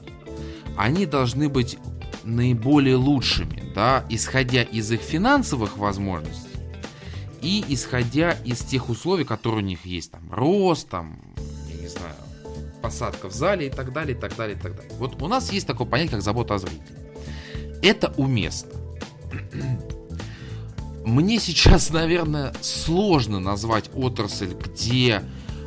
они 0.77 1.07
должны 1.07 1.49
быть 1.49 1.79
наиболее 2.25 2.97
лучшими, 2.97 3.73
да, 3.75 4.05
исходя 4.09 4.63
из 4.63 4.91
их 4.91 5.01
финансовых 5.01 5.77
возможностей 5.77 6.49
и 7.43 7.65
исходя 7.69 8.33
из 8.45 8.61
тех 8.61 8.89
условий, 8.89 9.25
которые 9.25 9.63
у 9.63 9.67
них 9.67 9.85
есть, 9.85 10.13
там, 10.13 10.33
рост, 10.33 10.89
там, 10.89 11.21
я 11.69 11.81
не 11.81 11.89
знаю, 11.89 12.15
посадка 12.81 13.29
в 13.29 13.33
зале 13.33 13.67
и 13.67 13.71
так 13.71 13.93
далее, 13.93 14.17
и 14.17 14.21
так 14.21 14.37
далее, 14.37 14.57
и 14.57 14.61
так 14.61 14.77
далее. 14.77 14.93
Вот 14.99 15.21
у 15.21 15.29
нас 15.29 15.53
есть 15.53 15.67
такое 15.67 15.87
понятие, 15.87 16.13
как 16.13 16.23
забота 16.23 16.55
о 16.55 16.59
зрителе. 16.59 16.99
Это 17.83 18.13
уместно. 18.17 18.71
Мне 21.05 21.41
сейчас, 21.41 21.91
наверное, 21.93 22.55
сложно 22.61 23.41
назвать 23.41 23.91
отрасль, 23.95 24.55
где 24.55 25.23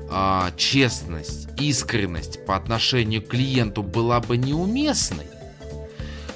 а, 0.09 0.51
честность, 0.57 1.47
искренность 1.59 2.45
по 2.45 2.55
отношению 2.55 3.21
к 3.21 3.29
клиенту 3.29 3.83
была 3.83 4.19
бы 4.19 4.37
неуместной, 4.37 5.25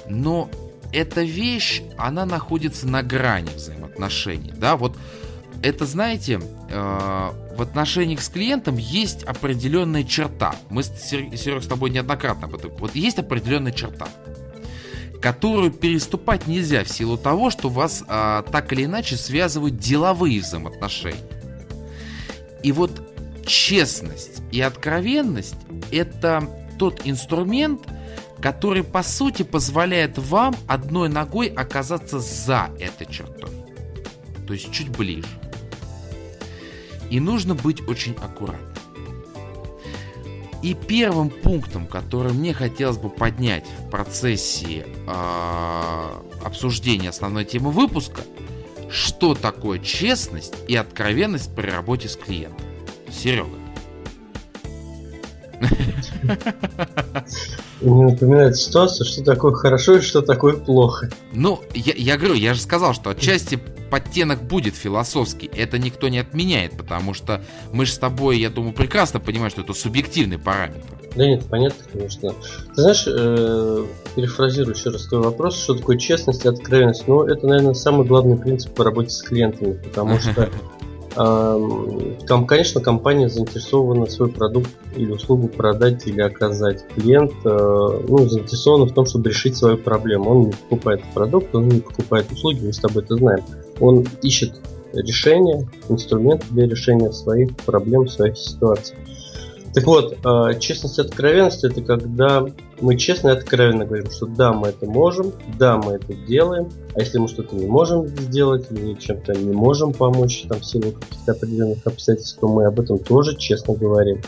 но 0.08 0.50
эта 0.92 1.22
вещь, 1.22 1.82
она 1.96 2.26
находится 2.26 2.86
на 2.88 3.02
грани 3.02 3.50
взаимоотношений. 3.54 4.52
Да, 4.56 4.76
вот 4.76 4.96
это, 5.62 5.86
знаете, 5.86 6.40
э, 6.70 7.30
в 7.56 7.62
отношениях 7.62 8.22
с 8.22 8.28
клиентом 8.28 8.76
есть 8.76 9.22
определенная 9.24 10.04
черта. 10.04 10.54
Мы, 10.70 10.82
Серег, 10.82 11.62
с 11.62 11.66
тобой 11.66 11.90
неоднократно 11.90 12.46
об 12.46 12.54
этом. 12.54 12.72
Вот 12.78 12.94
есть 12.94 13.18
определенная 13.18 13.72
черта, 13.72 14.08
которую 15.20 15.70
переступать 15.70 16.46
нельзя 16.46 16.82
в 16.82 16.88
силу 16.88 17.18
того, 17.18 17.50
что 17.50 17.68
вас 17.68 18.02
а, 18.08 18.42
так 18.42 18.72
или 18.72 18.86
иначе 18.86 19.16
связывают 19.16 19.76
деловые 19.76 20.40
взаимоотношения. 20.40 21.20
И 22.62 22.72
вот 22.72 23.09
честность 23.50 24.42
и 24.52 24.60
откровенность 24.60 25.56
это 25.90 26.48
тот 26.78 27.02
инструмент, 27.04 27.80
который 28.40 28.84
по 28.84 29.02
сути 29.02 29.42
позволяет 29.42 30.18
вам 30.18 30.54
одной 30.68 31.08
ногой 31.08 31.48
оказаться 31.48 32.20
за 32.20 32.70
этой 32.78 33.06
чертой. 33.06 33.50
То 34.46 34.52
есть 34.52 34.70
чуть 34.72 34.88
ближе. 34.88 35.26
И 37.10 37.18
нужно 37.18 37.54
быть 37.56 37.86
очень 37.88 38.14
аккуратным. 38.14 38.68
И 40.62 40.74
первым 40.74 41.30
пунктом, 41.30 41.86
который 41.86 42.32
мне 42.32 42.54
хотелось 42.54 42.98
бы 42.98 43.10
поднять 43.10 43.66
в 43.66 43.90
процессе 43.90 44.86
э, 44.86 46.10
обсуждения 46.44 47.08
основной 47.08 47.46
темы 47.46 47.72
выпуска, 47.72 48.20
что 48.90 49.34
такое 49.34 49.80
честность 49.80 50.54
и 50.68 50.76
откровенность 50.76 51.54
при 51.54 51.68
работе 51.68 52.08
с 52.08 52.16
клиентом. 52.16 52.69
Серега. 53.12 53.48
Мне 57.80 58.06
напоминает 58.06 58.56
ситуацию, 58.56 59.06
что 59.06 59.24
такое 59.24 59.52
хорошо 59.52 59.96
и 59.96 60.00
что 60.00 60.20
такое 60.20 60.54
плохо. 60.54 61.10
Ну, 61.32 61.60
я, 61.74 61.94
я 61.96 62.18
говорю, 62.18 62.34
я 62.34 62.54
же 62.54 62.60
сказал, 62.60 62.92
что 62.94 63.10
отчасти 63.10 63.58
подтенок 63.90 64.42
будет 64.42 64.74
философский. 64.74 65.50
Это 65.54 65.78
никто 65.78 66.08
не 66.08 66.18
отменяет, 66.18 66.76
потому 66.76 67.14
что 67.14 67.42
мы 67.72 67.86
же 67.86 67.92
с 67.92 67.98
тобой, 67.98 68.38
я 68.38 68.50
думаю, 68.50 68.74
прекрасно 68.74 69.18
понимаем, 69.18 69.50
что 69.50 69.62
это 69.62 69.72
субъективный 69.72 70.38
параметр. 70.38 70.86
Да 71.16 71.26
нет, 71.26 71.44
понятно, 71.46 71.84
конечно. 71.90 72.30
Ты 72.74 72.82
знаешь, 72.82 73.04
э, 73.06 73.84
перефразирую 74.14 74.76
еще 74.76 74.90
раз 74.90 75.06
твой 75.06 75.22
вопрос, 75.22 75.60
что 75.60 75.74
такое 75.74 75.98
честность 75.98 76.44
и 76.44 76.48
откровенность. 76.48 77.08
Ну, 77.08 77.24
это, 77.24 77.46
наверное, 77.46 77.74
самый 77.74 78.06
главный 78.06 78.36
принцип 78.36 78.72
по 78.74 78.84
работе 78.84 79.10
с 79.10 79.22
клиентами, 79.22 79.72
потому 79.72 80.18
что 80.20 80.48
там, 81.14 82.46
конечно, 82.46 82.80
компания 82.80 83.28
заинтересована 83.28 84.06
свой 84.06 84.30
продукт 84.30 84.70
или 84.96 85.10
услугу 85.10 85.48
продать 85.48 86.06
или 86.06 86.20
оказать. 86.20 86.86
Клиент 86.94 87.32
э, 87.44 88.04
ну, 88.08 88.28
заинтересован 88.28 88.88
в 88.88 88.94
том, 88.94 89.06
чтобы 89.06 89.30
решить 89.30 89.56
свою 89.56 89.76
проблему. 89.76 90.30
Он 90.30 90.40
не 90.42 90.52
покупает 90.52 91.02
продукт, 91.12 91.54
он 91.54 91.68
не 91.68 91.80
покупает 91.80 92.30
услуги, 92.30 92.64
мы 92.64 92.72
с 92.72 92.78
тобой 92.78 93.02
это 93.02 93.16
знаем. 93.16 93.44
Он 93.80 94.06
ищет 94.22 94.60
решение, 94.92 95.68
инструмент 95.88 96.44
для 96.50 96.66
решения 96.66 97.12
своих 97.12 97.56
проблем, 97.56 98.08
своих 98.08 98.36
ситуаций. 98.36 98.96
Так 99.72 99.84
вот, 99.86 100.18
а, 100.24 100.54
честность 100.54 100.98
и 100.98 101.02
откровенность 101.02 101.62
это 101.62 101.80
когда 101.80 102.44
мы 102.80 102.96
честно 102.96 103.28
и 103.28 103.32
откровенно 103.32 103.84
говорим, 103.84 104.10
что 104.10 104.26
да, 104.26 104.52
мы 104.52 104.68
это 104.68 104.86
можем, 104.86 105.32
да, 105.58 105.76
мы 105.76 105.92
это 105.92 106.12
делаем, 106.12 106.70
а 106.94 107.00
если 107.00 107.18
мы 107.18 107.28
что-то 107.28 107.54
не 107.54 107.66
можем 107.66 108.08
сделать 108.08 108.66
или 108.70 108.94
чем-то 108.94 109.32
не 109.34 109.54
можем 109.54 109.92
помочь 109.92 110.44
там 110.48 110.58
в 110.58 110.66
силу 110.66 110.92
каких-то 110.92 111.32
определенных 111.32 111.86
обстоятельств, 111.86 112.38
то 112.40 112.48
мы 112.48 112.66
об 112.66 112.80
этом 112.80 112.98
тоже 112.98 113.36
честно 113.36 113.74
говорим. 113.74 114.20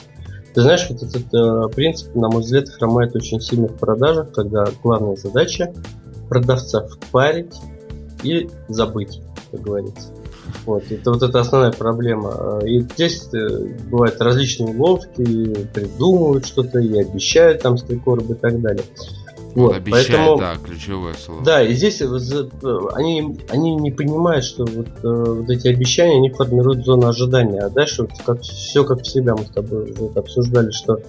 Ты 0.54 0.60
знаешь, 0.60 0.86
вот 0.88 1.02
этот 1.02 1.34
э, 1.34 1.74
принцип, 1.74 2.14
на 2.14 2.28
мой 2.28 2.42
взгляд, 2.42 2.68
хромает 2.68 3.16
очень 3.16 3.40
сильно 3.40 3.68
в 3.68 3.76
продажах, 3.78 4.32
когда 4.32 4.66
главная 4.82 5.16
задача 5.16 5.72
продавца 6.28 6.86
впарить 6.86 7.54
и 8.22 8.48
забыть, 8.68 9.22
как 9.50 9.62
говорится. 9.62 10.11
Вот, 10.64 10.84
это 10.90 11.10
вот 11.10 11.22
эта 11.22 11.40
основная 11.40 11.72
проблема. 11.72 12.60
И 12.64 12.80
здесь 12.80 13.28
э, 13.34 13.74
бывают 13.90 14.20
различные 14.20 14.74
уловки, 14.74 15.66
придумывают 15.72 16.46
что-то 16.46 16.78
и 16.78 17.00
обещают 17.00 17.62
там 17.62 17.78
стрекорб 17.78 18.30
и 18.30 18.34
так 18.34 18.60
далее. 18.60 18.84
Вот, 19.54 19.76
обещает, 19.76 20.08
поэтому, 20.08 20.38
да, 20.38 20.56
ключевое 20.64 21.14
слово. 21.14 21.44
Да, 21.44 21.62
и 21.62 21.74
здесь 21.74 22.00
э, 22.00 22.06
они, 22.94 23.38
они 23.50 23.74
не 23.74 23.90
понимают, 23.90 24.44
что 24.44 24.64
вот, 24.64 24.88
э, 25.02 25.08
вот 25.08 25.50
эти 25.50 25.68
обещания, 25.68 26.16
они 26.16 26.30
формируют 26.30 26.84
зону 26.84 27.08
ожидания. 27.08 27.60
А 27.60 27.68
дальше 27.68 28.02
вот 28.02 28.12
как, 28.24 28.40
все 28.40 28.84
как 28.84 29.02
всегда 29.02 29.34
мы 29.36 29.44
с 29.44 29.50
тобой 29.50 29.92
уже 29.92 30.18
обсуждали, 30.18 30.70
что 30.70 31.00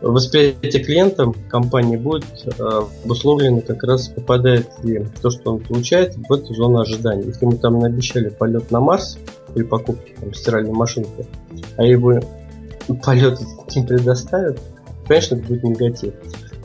восприятие 0.00 0.84
клиента 0.84 1.32
компании 1.48 1.96
будет 1.96 2.24
э, 2.44 2.80
обусловлено 3.04 3.60
как 3.60 3.82
раз 3.84 4.08
попадает 4.08 4.68
ли 4.82 5.06
то, 5.22 5.30
что 5.30 5.54
он 5.54 5.60
получает, 5.60 6.16
в 6.16 6.32
эту 6.32 6.54
зону 6.54 6.80
ожидания. 6.80 7.24
Если 7.24 7.44
мы 7.46 7.56
там 7.56 7.78
наобещали 7.78 8.28
полет 8.28 8.70
на 8.70 8.80
Марс 8.80 9.18
при 9.54 9.62
покупке 9.62 10.14
там, 10.20 10.34
стиральной 10.34 10.72
машинки, 10.72 11.26
а 11.76 11.84
его 11.84 12.20
полет 13.04 13.40
не 13.74 13.84
предоставят, 13.84 14.60
конечно, 15.06 15.36
это 15.36 15.46
будет 15.46 15.64
негатив. 15.64 16.14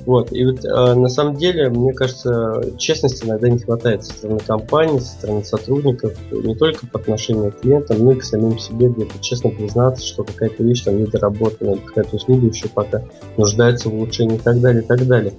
Вот. 0.06 0.32
И 0.32 0.46
вот 0.46 0.66
э, 0.66 0.94
на 0.96 1.10
самом 1.10 1.36
деле, 1.36 1.70
мне 1.70 1.94
кажется, 1.94 2.64
честности 2.78 3.26
иногда 3.26 3.50
не 3.50 3.60
хватает 3.60 4.04
со 4.04 4.14
стороны 4.14 4.40
компании, 4.40 5.00
со 5.00 5.12
стороны 5.12 5.44
сотрудников, 5.44 6.14
не 6.32 6.56
только 6.56 6.88
по 6.88 7.00
отношению 7.00 7.52
к 7.52 7.60
клиентам, 7.62 8.04
но 8.04 8.14
и 8.14 8.16
к 8.16 8.24
самим 8.24 8.58
себе, 8.58 8.88
где-то 8.90 9.20
честно 9.20 9.52
признаться, 9.52 10.06
что 10.06 10.24
какая-то 10.24 10.64
вещь 10.64 10.82
там 10.82 11.00
недоработана, 11.00 11.78
какая-то 11.78 12.16
услуга 12.16 12.48
еще 12.48 12.68
пока 12.68 13.04
нуждается 13.38 13.90
в 13.90 13.94
улучшении 13.94 14.38
и 14.38 14.40
так 14.40 14.60
далее, 14.60 14.84
и 14.84 14.86
так 14.86 15.06
далее. 15.06 15.34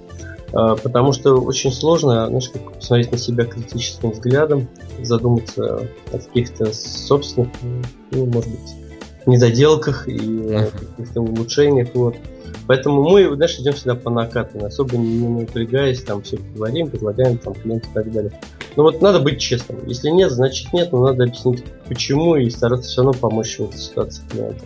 Э, 0.53 0.75
потому 0.81 1.11
что 1.11 1.35
очень 1.35 1.71
сложно, 1.71 2.27
знаешь, 2.27 2.49
как 2.49 2.73
посмотреть 2.73 3.11
на 3.11 3.17
себя 3.17 3.45
критическим 3.45 4.11
взглядом, 4.11 4.67
задуматься 5.01 5.87
о 6.11 6.17
каких-то 6.17 6.71
собственных, 6.73 7.49
ну, 8.11 8.25
может 8.27 8.49
быть, 8.49 8.75
недоделках 9.25 10.07
и 10.07 10.67
каких-то 10.97 11.21
улучшениях. 11.21 11.89
Вот. 11.93 12.15
Поэтому 12.67 13.03
мы, 13.03 13.35
знаешь, 13.35 13.59
идем 13.59 13.73
всегда 13.73 13.95
по 13.95 14.09
накатанной, 14.09 14.67
особо 14.67 14.97
не, 14.97 15.27
напрягаясь, 15.27 16.01
там 16.03 16.21
все 16.21 16.37
говорим, 16.55 16.89
предлагаем 16.89 17.37
там 17.37 17.53
клиенту 17.53 17.89
и 17.89 17.93
так 17.93 18.11
далее. 18.11 18.39
Но 18.75 18.83
вот 18.83 19.01
надо 19.01 19.19
быть 19.19 19.39
честным. 19.39 19.85
Если 19.87 20.09
нет, 20.09 20.31
значит 20.31 20.71
нет, 20.73 20.91
но 20.91 21.03
надо 21.03 21.23
объяснить 21.23 21.63
почему 21.87 22.35
и 22.35 22.49
стараться 22.49 22.89
все 22.89 23.03
равно 23.03 23.19
помочь 23.19 23.57
в 23.57 23.65
этой 23.65 23.77
ситуации 23.77 24.23
клиенту. 24.29 24.65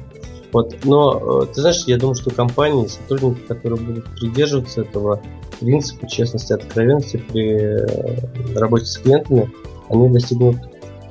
Вот. 0.53 0.75
Но, 0.85 1.43
э, 1.43 1.47
ты 1.53 1.61
знаешь, 1.61 1.83
я 1.87 1.97
думаю, 1.97 2.15
что 2.15 2.29
компании, 2.29 2.87
сотрудники, 2.87 3.41
которые 3.47 3.79
будут 3.79 4.05
придерживаться 4.15 4.81
этого 4.81 5.21
принципа 5.59 6.07
честности, 6.07 6.53
откровенности 6.53 7.17
при 7.17 7.51
э, 7.51 8.57
работе 8.57 8.85
с 8.85 8.97
клиентами, 8.97 9.51
они 9.89 10.09
достигнут 10.09 10.57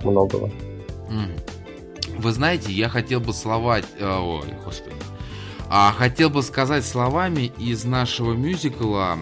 многого. 0.03 0.51
Вы 2.19 2.33
знаете, 2.33 2.73
я 2.73 2.89
хотел 2.89 3.21
бы 3.21 3.33
словать... 3.33 3.85
Э, 4.01 4.19
ой, 4.19 4.47
господи. 4.65 4.96
А 5.69 5.93
хотел 5.93 6.31
бы 6.31 6.43
сказать 6.43 6.85
словами 6.85 7.53
из 7.59 7.85
нашего 7.85 8.35
мюзикла 8.35 9.19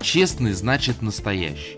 «Честный 0.00 0.52
значит 0.52 1.02
настоящий». 1.02 1.76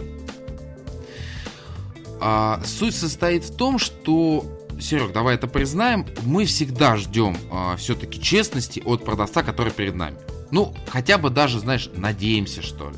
А, 2.20 2.60
суть 2.64 2.96
состоит 2.96 3.44
в 3.44 3.56
том, 3.56 3.78
что 3.78 4.44
Серег, 4.80 5.12
давай 5.12 5.36
это 5.36 5.46
признаем, 5.46 6.06
мы 6.22 6.44
всегда 6.44 6.96
ждем 6.96 7.36
а, 7.50 7.76
все-таки 7.76 8.20
честности 8.20 8.80
от 8.84 9.04
продавца, 9.04 9.42
который 9.42 9.72
перед 9.72 9.94
нами. 9.94 10.16
Ну, 10.50 10.74
хотя 10.88 11.18
бы 11.18 11.30
даже, 11.30 11.60
знаешь, 11.60 11.90
надеемся, 11.94 12.62
что 12.62 12.90
ли. 12.90 12.96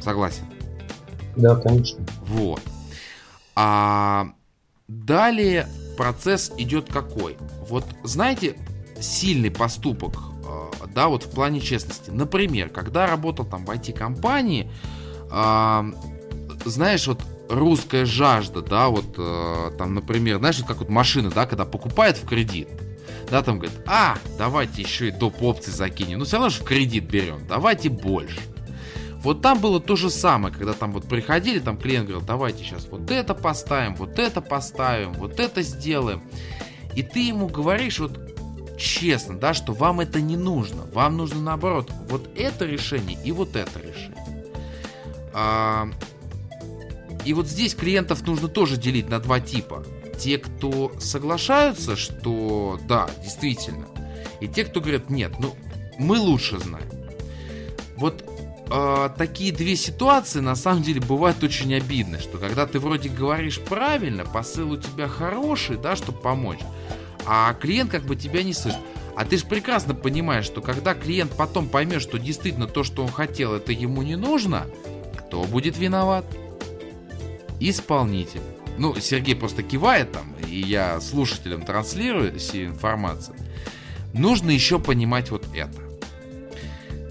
Согласен? 0.00 0.44
Да, 1.36 1.56
конечно. 1.56 2.04
Вот. 2.22 2.60
А 3.54 4.32
далее 4.88 5.66
процесс 5.96 6.52
идет 6.56 6.92
какой? 6.92 7.36
Вот 7.68 7.84
знаете, 8.02 8.56
сильный 9.00 9.50
поступок, 9.50 10.14
а, 10.46 10.70
да, 10.94 11.08
вот 11.08 11.24
в 11.24 11.30
плане 11.30 11.60
честности. 11.60 12.10
Например, 12.10 12.68
когда 12.68 13.06
работал 13.06 13.44
там 13.44 13.64
в 13.64 13.70
IT-компании, 13.70 14.70
знаешь, 16.64 17.06
вот 17.06 17.22
русская 17.50 18.04
жажда, 18.04 18.62
да, 18.62 18.88
вот 18.88 19.14
э, 19.18 19.70
там, 19.76 19.94
например, 19.94 20.38
знаешь, 20.38 20.58
вот 20.58 20.68
как 20.68 20.78
вот 20.78 20.88
машины, 20.88 21.30
да, 21.30 21.46
когда 21.46 21.64
покупают 21.64 22.16
в 22.16 22.26
кредит, 22.26 22.68
да, 23.30 23.42
там 23.42 23.58
говорят, 23.58 23.78
а, 23.86 24.18
давайте 24.38 24.82
еще 24.82 25.08
и 25.08 25.10
доп. 25.10 25.42
опции 25.42 25.70
закинем, 25.70 26.18
ну 26.18 26.24
все 26.24 26.36
равно 26.36 26.50
же 26.50 26.60
в 26.60 26.64
кредит 26.64 27.04
берем, 27.04 27.46
давайте 27.48 27.88
больше. 27.88 28.40
Вот 29.22 29.42
там 29.42 29.60
было 29.60 29.80
то 29.80 29.96
же 29.96 30.08
самое, 30.08 30.54
когда 30.54 30.72
там 30.72 30.92
вот 30.92 31.06
приходили, 31.06 31.58
там 31.58 31.76
клиент 31.76 32.08
говорил, 32.08 32.26
давайте 32.26 32.64
сейчас 32.64 32.86
вот 32.90 33.10
это 33.10 33.34
поставим, 33.34 33.94
вот 33.96 34.18
это 34.18 34.40
поставим, 34.40 35.12
вот 35.12 35.38
это 35.38 35.60
сделаем. 35.62 36.22
И 36.96 37.02
ты 37.02 37.20
ему 37.20 37.46
говоришь 37.46 37.98
вот 37.98 38.18
честно, 38.80 39.38
да, 39.38 39.54
что 39.54 39.72
вам 39.72 40.00
это 40.00 40.20
не 40.20 40.36
нужно. 40.36 40.84
Вам 40.92 41.16
нужно 41.18 41.40
наоборот 41.40 41.92
вот 42.08 42.28
это 42.34 42.64
решение 42.64 43.18
и 43.22 43.30
вот 43.30 43.54
это 43.54 43.78
решение. 43.78 44.44
А, 45.32 45.88
и 47.24 47.34
вот 47.34 47.46
здесь 47.46 47.74
клиентов 47.74 48.26
нужно 48.26 48.48
тоже 48.48 48.76
делить 48.76 49.08
на 49.08 49.20
два 49.20 49.38
типа. 49.38 49.84
Те, 50.18 50.38
кто 50.38 50.92
соглашаются, 50.98 51.96
что 51.96 52.80
да, 52.88 53.08
действительно. 53.22 53.86
И 54.40 54.48
те, 54.48 54.64
кто 54.64 54.80
говорят, 54.80 55.10
нет, 55.10 55.32
ну 55.38 55.54
мы 55.98 56.18
лучше 56.18 56.58
знаем. 56.58 56.88
Вот 57.96 58.24
э, 58.70 59.10
такие 59.18 59.52
две 59.52 59.76
ситуации 59.76 60.40
на 60.40 60.56
самом 60.56 60.82
деле 60.82 61.02
бывают 61.02 61.42
очень 61.42 61.74
обидны, 61.74 62.18
что 62.18 62.38
когда 62.38 62.66
ты 62.66 62.78
вроде 62.78 63.10
говоришь 63.10 63.60
правильно, 63.60 64.24
посыл 64.24 64.72
у 64.72 64.76
тебя 64.78 65.06
хороший, 65.06 65.76
да, 65.76 65.96
чтобы 65.96 66.18
помочь, 66.18 66.60
а 67.26 67.54
клиент 67.54 67.90
как 67.90 68.02
бы 68.02 68.16
тебя 68.16 68.42
не 68.42 68.52
слышит. 68.52 68.80
А 69.16 69.24
ты 69.24 69.36
же 69.36 69.44
прекрасно 69.46 69.94
понимаешь, 69.94 70.44
что 70.44 70.60
когда 70.60 70.94
клиент 70.94 71.32
потом 71.32 71.68
поймет, 71.68 72.00
что 72.00 72.18
действительно 72.18 72.66
то, 72.66 72.84
что 72.84 73.02
он 73.02 73.10
хотел, 73.10 73.54
это 73.54 73.72
ему 73.72 74.02
не 74.02 74.16
нужно, 74.16 74.66
кто 75.16 75.42
будет 75.44 75.76
виноват? 75.78 76.24
исполнитель. 77.60 78.40
Ну, 78.78 78.94
Сергей 78.98 79.36
просто 79.36 79.62
кивает 79.62 80.10
там, 80.12 80.34
и 80.48 80.58
я 80.58 81.00
слушателям 81.00 81.62
транслирую 81.62 82.38
всю 82.38 82.64
информацию. 82.64 83.36
Нужно 84.14 84.50
еще 84.50 84.78
понимать 84.78 85.30
вот 85.30 85.44
это. 85.54 85.70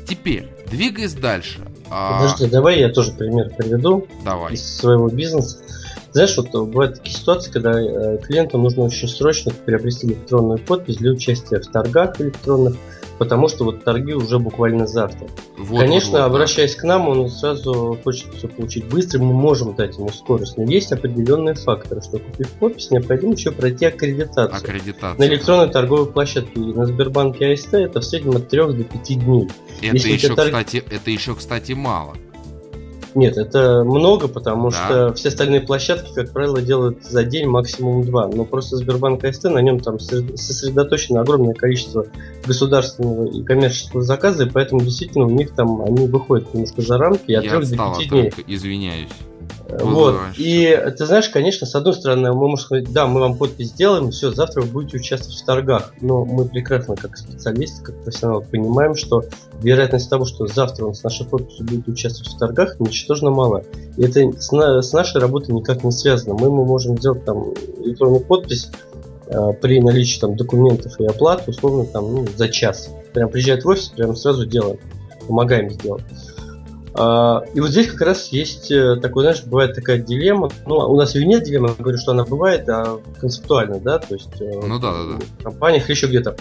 Теперь, 0.07 0.49
двигаясь 0.69 1.13
дальше. 1.13 1.59
А 1.89 2.19
Подожди, 2.19 2.45
а... 2.45 2.49
давай 2.49 2.79
я 2.79 2.89
тоже 2.89 3.11
пример 3.11 3.51
приведу 3.55 4.07
давай. 4.23 4.53
из 4.53 4.77
своего 4.77 5.07
бизнеса. 5.07 5.59
Знаешь, 6.11 6.35
вот 6.37 6.51
бывают 6.51 6.95
такие 6.95 7.15
ситуации, 7.15 7.51
когда 7.51 7.79
э, 7.79 8.17
клиенту 8.17 8.57
нужно 8.57 8.83
очень 8.83 9.07
срочно 9.07 9.51
приобрести 9.51 10.07
электронную 10.07 10.59
подпись 10.59 10.97
для 10.97 11.11
участия 11.11 11.59
в 11.59 11.67
торгах 11.67 12.19
электронных, 12.19 12.75
потому 13.19 13.47
что 13.49 13.65
вот 13.65 13.83
торги 13.83 14.13
уже 14.13 14.39
буквально 14.39 14.87
завтра. 14.87 15.27
Вот, 15.57 15.79
Конечно, 15.79 16.19
вот, 16.19 16.25
обращаясь 16.25 16.75
да. 16.75 16.81
к 16.81 16.83
нам, 16.85 17.09
он 17.09 17.29
сразу 17.29 17.99
хочет 18.03 18.33
все 18.33 18.47
получить 18.47 18.85
быстро, 18.85 19.19
мы 19.19 19.33
можем 19.33 19.75
дать 19.75 19.97
ему 19.97 20.09
скорость, 20.09 20.57
но 20.57 20.63
есть 20.63 20.91
определенные 20.91 21.53
факторы, 21.53 22.01
что 22.01 22.17
купив 22.17 22.49
подпись, 22.53 22.89
необходимо 22.89 23.33
еще 23.33 23.51
пройти 23.51 23.85
аккредитацию. 23.85 24.57
Аккредитация. 24.57 25.19
На 25.19 25.29
электронной 25.31 25.67
да. 25.67 25.73
торговой 25.73 26.07
площадке 26.07 26.59
на 26.59 26.85
Сбербанке 26.85 27.51
АСТ 27.51 27.73
это 27.75 27.99
в 27.99 28.05
среднем 28.05 28.37
от 28.37 28.49
3 28.49 28.59
до 28.61 28.83
5 28.83 29.19
дней. 29.19 29.47
Это 29.81 30.07
еще, 30.07 30.29
торг... 30.29 30.47
кстати, 30.47 30.83
это 30.89 31.11
еще, 31.11 31.35
кстати, 31.35 31.73
мало. 31.73 32.15
Нет, 33.15 33.37
это 33.37 33.83
много, 33.83 34.27
потому 34.27 34.69
да. 34.69 34.75
что 34.75 35.13
все 35.13 35.29
остальные 35.29 35.61
площадки, 35.61 36.13
как 36.13 36.31
правило, 36.31 36.61
делают 36.61 37.03
за 37.03 37.23
день 37.23 37.47
максимум 37.47 38.03
два. 38.03 38.27
Но 38.27 38.45
просто 38.45 38.77
Сбербанк 38.77 39.23
АСТ, 39.23 39.45
на 39.45 39.59
нем 39.59 39.79
там 39.79 39.99
сосредоточено 39.99 41.21
огромное 41.21 41.53
количество 41.53 42.05
государственного 42.45 43.25
и 43.25 43.43
коммерческого 43.43 44.01
заказа, 44.03 44.45
и 44.45 44.49
поэтому 44.49 44.81
действительно 44.81 45.25
у 45.25 45.29
них 45.29 45.51
там 45.51 45.81
они 45.81 46.07
выходят 46.07 46.53
немножко 46.53 46.81
за 46.81 46.97
рамки. 46.97 47.31
Я 47.31 47.39
от 47.39 47.65
3 47.65 47.77
до 47.77 47.95
5 47.97 48.09
дней. 48.09 48.33
извиняюсь. 48.47 49.09
Вот. 49.69 50.15
И 50.37 50.77
ты 50.97 51.05
знаешь, 51.05 51.29
конечно, 51.29 51.67
с 51.67 51.75
одной 51.75 51.93
стороны, 51.93 52.31
мы 52.33 52.47
можем 52.49 52.65
сказать, 52.65 52.91
да, 52.91 53.07
мы 53.07 53.19
вам 53.19 53.37
подпись 53.37 53.69
сделаем, 53.69 54.11
все, 54.11 54.31
завтра 54.31 54.61
вы 54.61 54.67
будете 54.67 54.97
участвовать 54.97 55.39
в 55.39 55.45
торгах. 55.45 55.93
Но 56.01 56.25
мы 56.25 56.45
прекрасно, 56.45 56.95
как 56.95 57.17
специалисты, 57.17 57.83
как 57.83 58.03
профессионалы, 58.03 58.43
понимаем, 58.43 58.95
что 58.95 59.25
вероятность 59.61 60.09
того, 60.09 60.25
что 60.25 60.47
завтра 60.47 60.85
он 60.85 60.95
с 60.95 61.03
нашей 61.03 61.25
подписью 61.25 61.65
будет 61.65 61.87
участвовать 61.87 62.33
в 62.33 62.37
торгах, 62.37 62.79
ничтожно 62.79 63.29
мало. 63.29 63.63
И 63.97 64.03
это 64.03 64.31
с, 64.39 64.51
на, 64.51 64.81
с 64.81 64.91
нашей 64.91 65.21
работой 65.21 65.53
никак 65.53 65.83
не 65.83 65.91
связано. 65.91 66.33
Мы, 66.33 66.49
мы 66.49 66.65
можем 66.65 66.97
сделать 66.97 67.23
там 67.25 67.53
электронную 67.83 68.21
подпись 68.21 68.71
э, 69.27 69.53
при 69.61 69.81
наличии 69.81 70.19
там 70.19 70.35
документов 70.35 70.99
и 70.99 71.05
оплаты, 71.05 71.51
условно, 71.51 71.85
там, 71.85 72.11
ну, 72.11 72.25
за 72.35 72.49
час. 72.49 72.89
Прям 73.13 73.29
приезжает 73.29 73.65
в 73.65 73.67
офис, 73.67 73.89
прям 73.89 74.15
сразу 74.15 74.45
делаем. 74.45 74.79
Помогаем 75.27 75.69
сделать. 75.69 76.03
А, 76.93 77.43
и 77.53 77.59
вот 77.59 77.69
здесь 77.69 77.87
как 77.87 78.01
раз 78.01 78.29
есть 78.29 78.71
э, 78.71 78.95
такой, 78.97 79.23
знаешь, 79.23 79.43
бывает 79.43 79.75
такая 79.75 79.99
дилемма. 79.99 80.49
Ну, 80.65 80.75
у 80.75 80.95
нас 80.95 81.15
ее 81.15 81.25
нет 81.25 81.43
дилеммы, 81.43 81.69
я 81.69 81.75
говорю, 81.75 81.97
что 81.97 82.11
она 82.11 82.25
бывает, 82.25 82.67
а 82.67 82.99
концептуально, 83.19 83.79
да, 83.79 83.99
то 83.99 84.15
есть 84.15 84.41
э, 84.41 84.51
ну, 84.65 84.79
да, 84.79 84.91
да, 84.91 85.17
да. 85.17 85.25
в 85.39 85.43
компаниях 85.43 85.89
еще 85.89 86.07
где-то 86.07 86.35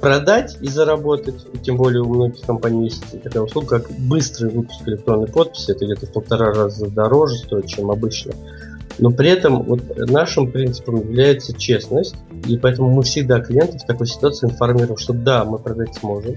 продать 0.00 0.56
и 0.60 0.68
заработать. 0.68 1.46
И 1.52 1.58
тем 1.58 1.76
более 1.76 2.02
у 2.02 2.08
многих 2.08 2.44
компаний 2.44 2.84
есть 2.84 3.22
такая 3.22 3.42
услуга, 3.42 3.80
как 3.80 3.90
быстрый 3.90 4.50
выпуск 4.50 4.80
электронной 4.86 5.28
подписи. 5.28 5.70
Это 5.70 5.84
где-то 5.84 6.06
в 6.06 6.12
полтора 6.12 6.52
раза 6.52 6.88
дороже 6.88 7.36
стоит, 7.36 7.66
чем 7.66 7.90
обычно. 7.90 8.32
Но 8.98 9.10
при 9.10 9.30
этом 9.30 9.62
вот 9.62 9.80
нашим 9.96 10.50
принципом 10.50 10.96
является 10.96 11.54
честность, 11.54 12.16
и 12.46 12.58
поэтому 12.58 12.90
мы 12.90 13.02
всегда 13.02 13.40
клиентов 13.40 13.82
в 13.82 13.86
такой 13.86 14.06
ситуации 14.06 14.46
информируем, 14.46 14.98
что 14.98 15.12
да, 15.12 15.44
мы 15.44 15.58
продать 15.58 15.94
сможем, 15.94 16.36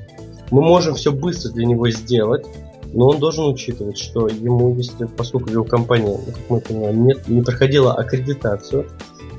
мы 0.51 0.61
можем 0.61 0.95
все 0.95 1.11
быстро 1.11 1.51
для 1.51 1.65
него 1.65 1.89
сделать, 1.89 2.45
но 2.93 3.07
он 3.07 3.19
должен 3.19 3.45
учитывать, 3.45 3.97
что 3.97 4.27
ему, 4.27 4.75
если 4.75 5.05
поскольку 5.05 5.49
его 5.49 5.63
компания, 5.63 6.17
как 6.25 6.49
мы 6.49 6.59
понимаем, 6.61 7.07
нет, 7.07 7.27
не 7.27 7.41
проходила 7.41 7.93
аккредитацию, 7.93 8.87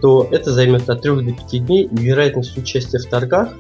то 0.03 0.27
это 0.31 0.53
займет 0.53 0.91
от 0.91 1.03
3 1.03 1.23
до 1.23 1.33
5 1.33 1.67
дней, 1.67 1.85
и 1.85 1.97
вероятность 1.97 2.59
участия 2.59 2.99
в 2.99 3.07
торгах 3.07 3.51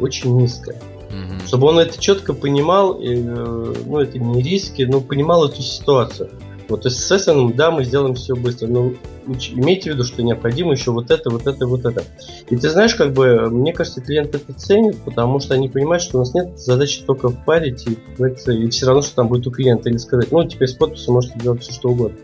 очень 0.00 0.36
низкая. 0.36 0.76
Угу. 0.76 1.46
Чтобы 1.46 1.68
он 1.68 1.78
это 1.78 2.00
четко 2.00 2.32
понимал, 2.32 2.94
и, 2.94 3.14
э, 3.16 3.74
ну 3.86 3.98
это 3.98 4.18
не 4.18 4.42
риски, 4.42 4.82
но 4.82 5.00
понимал 5.00 5.44
эту 5.44 5.62
ситуацию. 5.62 6.30
Вот, 6.68 6.82
то 6.82 6.88
есть, 6.88 7.00
соответственно, 7.00 7.52
да, 7.52 7.70
мы 7.70 7.84
сделаем 7.84 8.14
все 8.14 8.34
быстро, 8.34 8.68
но 8.68 8.92
имейте 9.26 9.90
в 9.90 9.94
виду, 9.94 10.04
что 10.04 10.22
необходимо 10.22 10.72
еще 10.72 10.92
вот 10.92 11.10
это, 11.10 11.28
вот 11.28 11.46
это, 11.46 11.66
вот 11.66 11.84
это. 11.84 12.02
И 12.48 12.56
ты 12.56 12.70
знаешь, 12.70 12.94
как 12.94 13.12
бы, 13.12 13.50
мне 13.50 13.72
кажется, 13.72 14.00
клиент 14.00 14.34
это 14.34 14.52
ценит, 14.54 14.98
потому 15.04 15.40
что 15.40 15.54
они 15.54 15.68
понимают, 15.68 16.02
что 16.02 16.16
у 16.16 16.20
нас 16.20 16.32
нет 16.32 16.58
задачи 16.58 17.02
только 17.04 17.28
впарить 17.28 17.86
и, 17.86 17.98
и 18.52 18.68
все 18.70 18.86
равно, 18.86 19.02
что 19.02 19.16
там 19.16 19.28
будет 19.28 19.46
у 19.46 19.50
клиента, 19.50 19.90
или 19.90 19.98
сказать, 19.98 20.32
ну, 20.32 20.42
теперь 20.48 20.68
с 20.68 20.74
подписью 20.74 21.12
можете 21.12 21.38
делать 21.38 21.62
все, 21.62 21.72
что 21.72 21.90
угодно. 21.90 22.18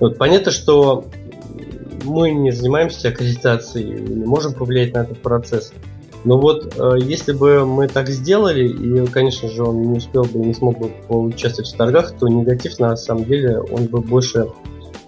Вот, 0.00 0.18
понятно, 0.18 0.50
что 0.50 1.06
мы 2.04 2.30
не 2.32 2.50
занимаемся 2.50 3.08
аккредитацией, 3.08 4.00
не 4.00 4.26
можем 4.26 4.52
повлиять 4.52 4.94
на 4.94 5.00
этот 5.00 5.18
процесс. 5.22 5.72
Но 6.24 6.38
вот 6.38 6.74
э, 6.78 6.98
если 7.00 7.32
бы 7.32 7.66
мы 7.66 7.88
так 7.88 8.08
сделали, 8.08 8.68
и, 8.68 9.06
конечно 9.06 9.48
же, 9.48 9.64
он 9.64 9.82
не 9.82 9.98
успел 9.98 10.24
бы, 10.24 10.38
не 10.38 10.54
смог 10.54 10.78
бы 10.78 10.90
поучаствовать 11.08 11.72
в 11.72 11.76
торгах, 11.76 12.12
то 12.18 12.28
негатив 12.28 12.78
на 12.78 12.96
самом 12.96 13.24
деле 13.24 13.60
он 13.60 13.86
бы 13.86 14.00
больше 14.00 14.48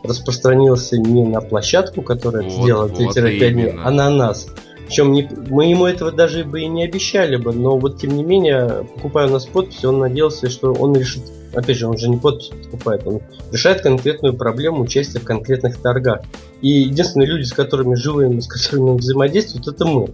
распространился 0.03 0.98
не 0.98 1.24
на 1.24 1.40
площадку, 1.40 2.03
которая 2.03 2.44
вот, 2.44 2.53
сделала 2.53 2.88
3-5 2.88 2.98
вот 2.98 3.53
дней, 3.53 3.72
а 3.83 3.90
на 3.90 4.11
нас. 4.11 4.48
Причем 4.87 5.12
не, 5.12 5.29
мы 5.48 5.66
ему 5.66 5.87
этого 5.87 6.12
даже 6.12 6.44
бы 6.44 6.61
и 6.61 6.66
не 6.66 6.85
обещали 6.85 7.37
бы, 7.37 7.53
но 7.53 7.79
вот 7.79 8.00
тем 8.00 8.14
не 8.16 8.22
менее, 8.22 8.87
покупая 8.94 9.29
у 9.29 9.31
нас 9.31 9.46
подпись, 9.46 9.85
он 9.85 9.98
надеялся, 9.98 10.50
что 10.50 10.72
он 10.72 10.94
решит, 10.94 11.22
опять 11.55 11.79
же, 11.79 11.87
он 11.87 11.96
же 11.96 12.09
не 12.11 12.18
подпись 12.18 12.50
покупает, 12.64 13.07
он 13.07 13.22
решает 13.50 13.81
конкретную 13.81 14.35
проблему 14.35 14.83
участия 14.83 15.20
в 15.20 15.24
конкретных 15.24 15.81
торгах. 15.81 16.20
И 16.61 16.68
единственные 16.68 17.29
люди, 17.29 17.44
с 17.44 17.53
которыми 17.53 17.94
живым, 17.94 18.40
с 18.40 18.46
которыми 18.46 18.90
он 18.90 18.96
взаимодействует, 18.98 19.66
это 19.68 19.87
мы. 19.87 20.09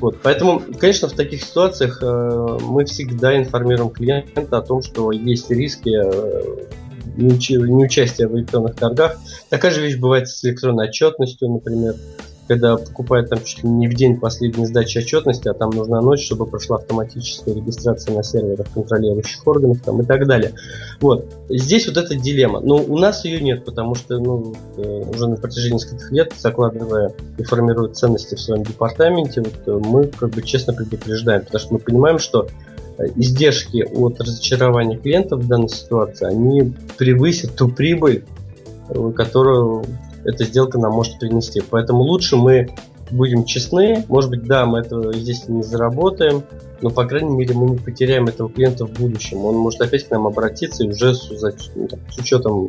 Вот, 0.00 0.18
поэтому, 0.22 0.62
конечно, 0.78 1.08
в 1.08 1.12
таких 1.12 1.42
ситуациях 1.42 1.98
э, 2.02 2.58
мы 2.62 2.84
всегда 2.84 3.36
информируем 3.36 3.90
клиента 3.90 4.58
о 4.58 4.62
том, 4.62 4.82
что 4.82 5.12
есть 5.12 5.50
риски 5.50 5.90
э, 5.90 6.66
неучастия 7.16 8.28
в 8.28 8.36
электронных 8.36 8.76
торгах. 8.76 9.18
Такая 9.48 9.70
же 9.70 9.80
вещь 9.82 9.96
бывает 9.96 10.28
с 10.28 10.44
электронной 10.44 10.88
отчетностью, 10.88 11.50
например 11.50 11.94
когда 12.46 12.76
покупают 12.76 13.30
там 13.30 13.42
чуть 13.42 13.62
ли 13.62 13.70
не 13.70 13.88
в 13.88 13.94
день 13.94 14.18
последней 14.18 14.66
сдачи 14.66 14.98
отчетности, 14.98 15.48
а 15.48 15.54
там 15.54 15.70
нужна 15.70 16.00
ночь, 16.00 16.24
чтобы 16.24 16.46
прошла 16.46 16.76
автоматическая 16.76 17.54
регистрация 17.54 18.14
на 18.14 18.22
серверах 18.22 18.66
контролирующих 18.72 19.46
органов 19.46 19.78
там, 19.82 20.00
и 20.02 20.04
так 20.04 20.26
далее. 20.26 20.52
Вот. 21.00 21.26
Здесь 21.48 21.86
вот 21.86 21.96
эта 21.96 22.14
дилемма. 22.14 22.60
Но 22.60 22.76
у 22.76 22.98
нас 22.98 23.24
ее 23.24 23.40
нет, 23.40 23.64
потому 23.64 23.94
что 23.94 24.18
ну, 24.18 24.54
э, 24.76 24.82
уже 24.82 25.26
на 25.26 25.36
протяжении 25.36 25.74
нескольких 25.74 26.12
лет, 26.12 26.32
закладывая 26.36 27.12
и 27.38 27.42
формируя 27.44 27.92
ценности 27.92 28.34
в 28.34 28.40
своем 28.40 28.62
департаменте, 28.62 29.42
вот, 29.42 29.54
э, 29.66 29.88
мы 29.88 30.06
как 30.06 30.30
бы 30.30 30.42
честно 30.42 30.74
предупреждаем, 30.74 31.44
потому 31.44 31.60
что 31.60 31.74
мы 31.74 31.78
понимаем, 31.78 32.18
что 32.18 32.48
э, 32.98 33.06
издержки 33.16 33.84
от 33.94 34.20
разочарования 34.20 34.98
клиентов 34.98 35.40
в 35.40 35.48
данной 35.48 35.70
ситуации, 35.70 36.26
они 36.26 36.74
превысят 36.98 37.56
ту 37.56 37.68
прибыль, 37.68 38.24
которую 39.16 39.84
эта 40.24 40.44
сделка 40.44 40.78
нам 40.78 40.92
может 40.92 41.18
принести. 41.18 41.60
Поэтому 41.60 42.02
лучше 42.02 42.36
мы 42.36 42.74
будем 43.10 43.44
честны. 43.44 44.04
Может 44.08 44.30
быть, 44.30 44.44
да, 44.44 44.66
мы 44.66 44.80
этого 44.80 45.12
здесь 45.12 45.48
не 45.48 45.62
заработаем, 45.62 46.42
но, 46.80 46.90
по 46.90 47.04
крайней 47.04 47.34
мере, 47.34 47.54
мы 47.54 47.70
не 47.70 47.76
потеряем 47.76 48.26
этого 48.26 48.50
клиента 48.50 48.86
в 48.86 48.92
будущем. 48.92 49.44
Он 49.44 49.56
может 49.56 49.80
опять 49.80 50.06
к 50.06 50.10
нам 50.10 50.26
обратиться 50.26 50.84
и 50.84 50.88
уже 50.88 51.14
с, 51.14 51.30
с 51.30 52.18
учетом 52.18 52.68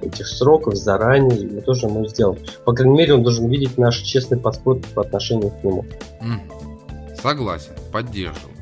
этих 0.00 0.26
сроков 0.26 0.76
заранее 0.76 1.48
мы 1.48 1.60
тоже 1.60 1.86
ему 1.86 2.06
сделаем. 2.06 2.38
По 2.64 2.72
крайней 2.72 2.96
мере, 2.96 3.14
он 3.14 3.22
должен 3.22 3.48
видеть 3.48 3.78
наш 3.78 3.98
честный 3.98 4.38
подход 4.38 4.84
по 4.94 5.02
отношению 5.02 5.50
к 5.50 5.64
нему. 5.64 5.84
Согласен, 7.20 7.72
поддерживаю. 7.92 8.54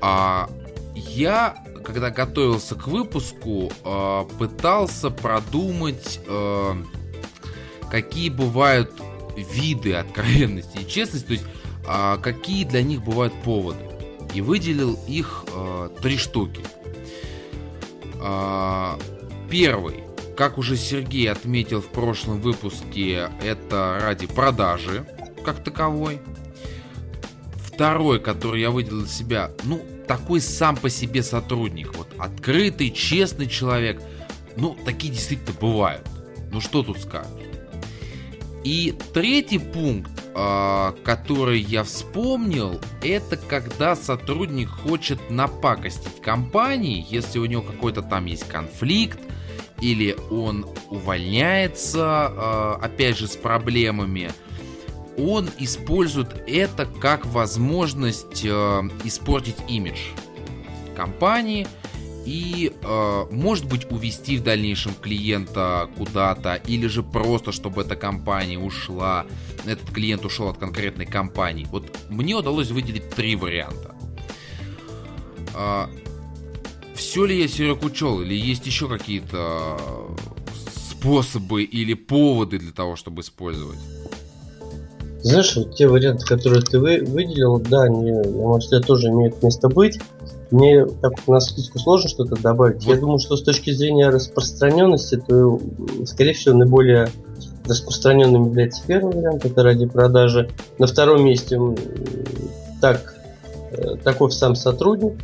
А 0.00 0.48
я, 0.94 1.54
когда 1.84 2.10
готовился 2.10 2.74
к 2.74 2.86
выпуску, 2.86 3.70
а, 3.84 4.24
пытался 4.38 5.10
продумать 5.10 6.20
а, 6.28 6.76
какие 7.94 8.28
бывают 8.28 8.92
виды 9.36 9.94
откровенности 9.94 10.78
и 10.78 10.88
честности, 10.88 11.26
то 11.26 11.32
есть 11.34 11.44
а, 11.86 12.16
какие 12.16 12.64
для 12.64 12.82
них 12.82 13.04
бывают 13.04 13.32
поводы. 13.44 13.78
И 14.34 14.40
выделил 14.40 14.98
их 15.06 15.44
а, 15.52 15.90
три 16.02 16.16
штуки. 16.16 16.60
А, 18.20 18.98
первый, 19.48 20.02
как 20.36 20.58
уже 20.58 20.76
Сергей 20.76 21.30
отметил 21.30 21.80
в 21.80 21.86
прошлом 21.86 22.40
выпуске, 22.40 23.28
это 23.44 24.00
ради 24.02 24.26
продажи 24.26 25.06
как 25.44 25.62
таковой. 25.62 26.20
Второй, 27.64 28.18
который 28.18 28.60
я 28.60 28.72
выделил 28.72 29.02
для 29.02 29.08
себя, 29.08 29.50
ну, 29.62 29.80
такой 30.08 30.40
сам 30.40 30.76
по 30.76 30.90
себе 30.90 31.22
сотрудник. 31.22 31.94
Вот 31.96 32.08
открытый, 32.18 32.90
честный 32.90 33.46
человек. 33.46 34.02
Ну, 34.56 34.76
такие 34.84 35.12
действительно 35.12 35.56
бывают. 35.60 36.02
Ну, 36.50 36.60
что 36.60 36.82
тут 36.82 36.98
скажешь? 36.98 37.43
И 38.64 38.94
третий 39.12 39.58
пункт, 39.58 40.10
а, 40.34 40.94
который 41.04 41.60
я 41.60 41.84
вспомнил, 41.84 42.80
это 43.02 43.36
когда 43.36 43.94
сотрудник 43.94 44.70
хочет 44.70 45.30
напакостить 45.30 46.22
компании, 46.22 47.06
если 47.10 47.38
у 47.38 47.44
него 47.44 47.60
какой-то 47.60 48.00
там 48.00 48.24
есть 48.24 48.48
конфликт, 48.48 49.18
или 49.82 50.16
он 50.30 50.66
увольняется, 50.88 52.04
а, 52.04 52.80
опять 52.82 53.18
же, 53.18 53.28
с 53.28 53.36
проблемами, 53.36 54.30
он 55.18 55.50
использует 55.58 56.42
это 56.48 56.86
как 56.86 57.26
возможность 57.26 58.46
а, 58.46 58.82
испортить 59.04 59.56
имидж 59.68 59.98
компании– 60.96 61.66
и, 62.24 62.72
э, 62.82 63.24
может 63.30 63.66
быть, 63.66 63.90
увести 63.90 64.36
в 64.38 64.42
дальнейшем 64.42 64.94
клиента 64.94 65.88
куда-то, 65.96 66.54
или 66.54 66.86
же 66.86 67.02
просто, 67.02 67.52
чтобы 67.52 67.82
эта 67.82 67.96
компания 67.96 68.58
ушла, 68.58 69.26
этот 69.66 69.90
клиент 69.90 70.24
ушел 70.24 70.48
от 70.48 70.58
конкретной 70.58 71.06
компании. 71.06 71.66
Вот 71.70 71.84
мне 72.08 72.34
удалось 72.34 72.70
выделить 72.70 73.10
три 73.10 73.36
варианта. 73.36 73.94
Э, 75.54 75.86
все 76.94 77.24
ли 77.24 77.40
я, 77.40 77.48
Серег, 77.48 77.82
учел, 77.84 78.20
или 78.22 78.34
есть 78.34 78.66
еще 78.66 78.88
какие-то 78.88 79.76
способы 81.04 81.62
или 81.62 81.94
поводы 81.94 82.58
для 82.58 82.72
того, 82.72 82.96
чтобы 82.96 83.22
использовать? 83.22 83.78
Знаешь, 85.22 85.56
вот 85.56 85.74
те 85.74 85.88
варианты, 85.88 86.26
которые 86.26 86.62
ты 86.62 86.78
вы, 86.78 87.02
выделил, 87.02 87.58
да, 87.58 87.82
они, 87.82 88.12
на 88.12 88.28
мой 88.28 88.58
взгляд, 88.58 88.86
тоже 88.86 89.08
имеют 89.08 89.42
место 89.42 89.68
быть. 89.68 89.98
Мне 90.54 90.86
так 90.86 91.26
на 91.26 91.40
списку 91.40 91.80
сложно 91.80 92.08
что-то 92.08 92.40
добавить. 92.40 92.84
Я 92.84 92.94
думаю, 92.94 93.18
что 93.18 93.36
с 93.36 93.42
точки 93.42 93.72
зрения 93.72 94.08
распространенности, 94.08 95.16
то, 95.16 95.60
скорее 96.06 96.32
всего, 96.32 96.56
наиболее 96.56 97.08
распространенным 97.66 98.50
является 98.50 98.80
первый 98.86 99.16
вариант, 99.16 99.44
это 99.44 99.64
ради 99.64 99.86
продажи. 99.86 100.48
На 100.78 100.86
втором 100.86 101.24
месте 101.24 101.58
так, 102.80 103.16
э, 103.72 103.96
таков 104.04 104.32
сам 104.32 104.54
сотрудник. 104.54 105.14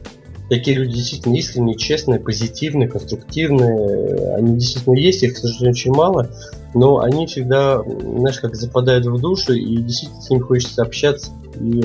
Такие 0.48 0.76
люди 0.76 0.94
действительно 0.94 1.36
искренние, 1.36 1.76
честные, 1.76 2.18
позитивные, 2.18 2.88
конструктивные. 2.88 4.34
Они 4.34 4.54
действительно 4.54 4.96
есть, 4.96 5.22
их, 5.22 5.34
к 5.34 5.36
сожалению, 5.36 5.70
очень 5.70 5.92
мало. 5.92 6.28
Но 6.74 6.98
они 6.98 7.28
всегда, 7.28 7.80
знаешь, 7.84 8.40
как 8.40 8.56
западают 8.56 9.06
в 9.06 9.20
душу, 9.20 9.52
и 9.52 9.76
действительно 9.76 10.22
с 10.22 10.28
ним 10.28 10.40
хочется 10.40 10.82
общаться. 10.82 11.30
И 11.60 11.84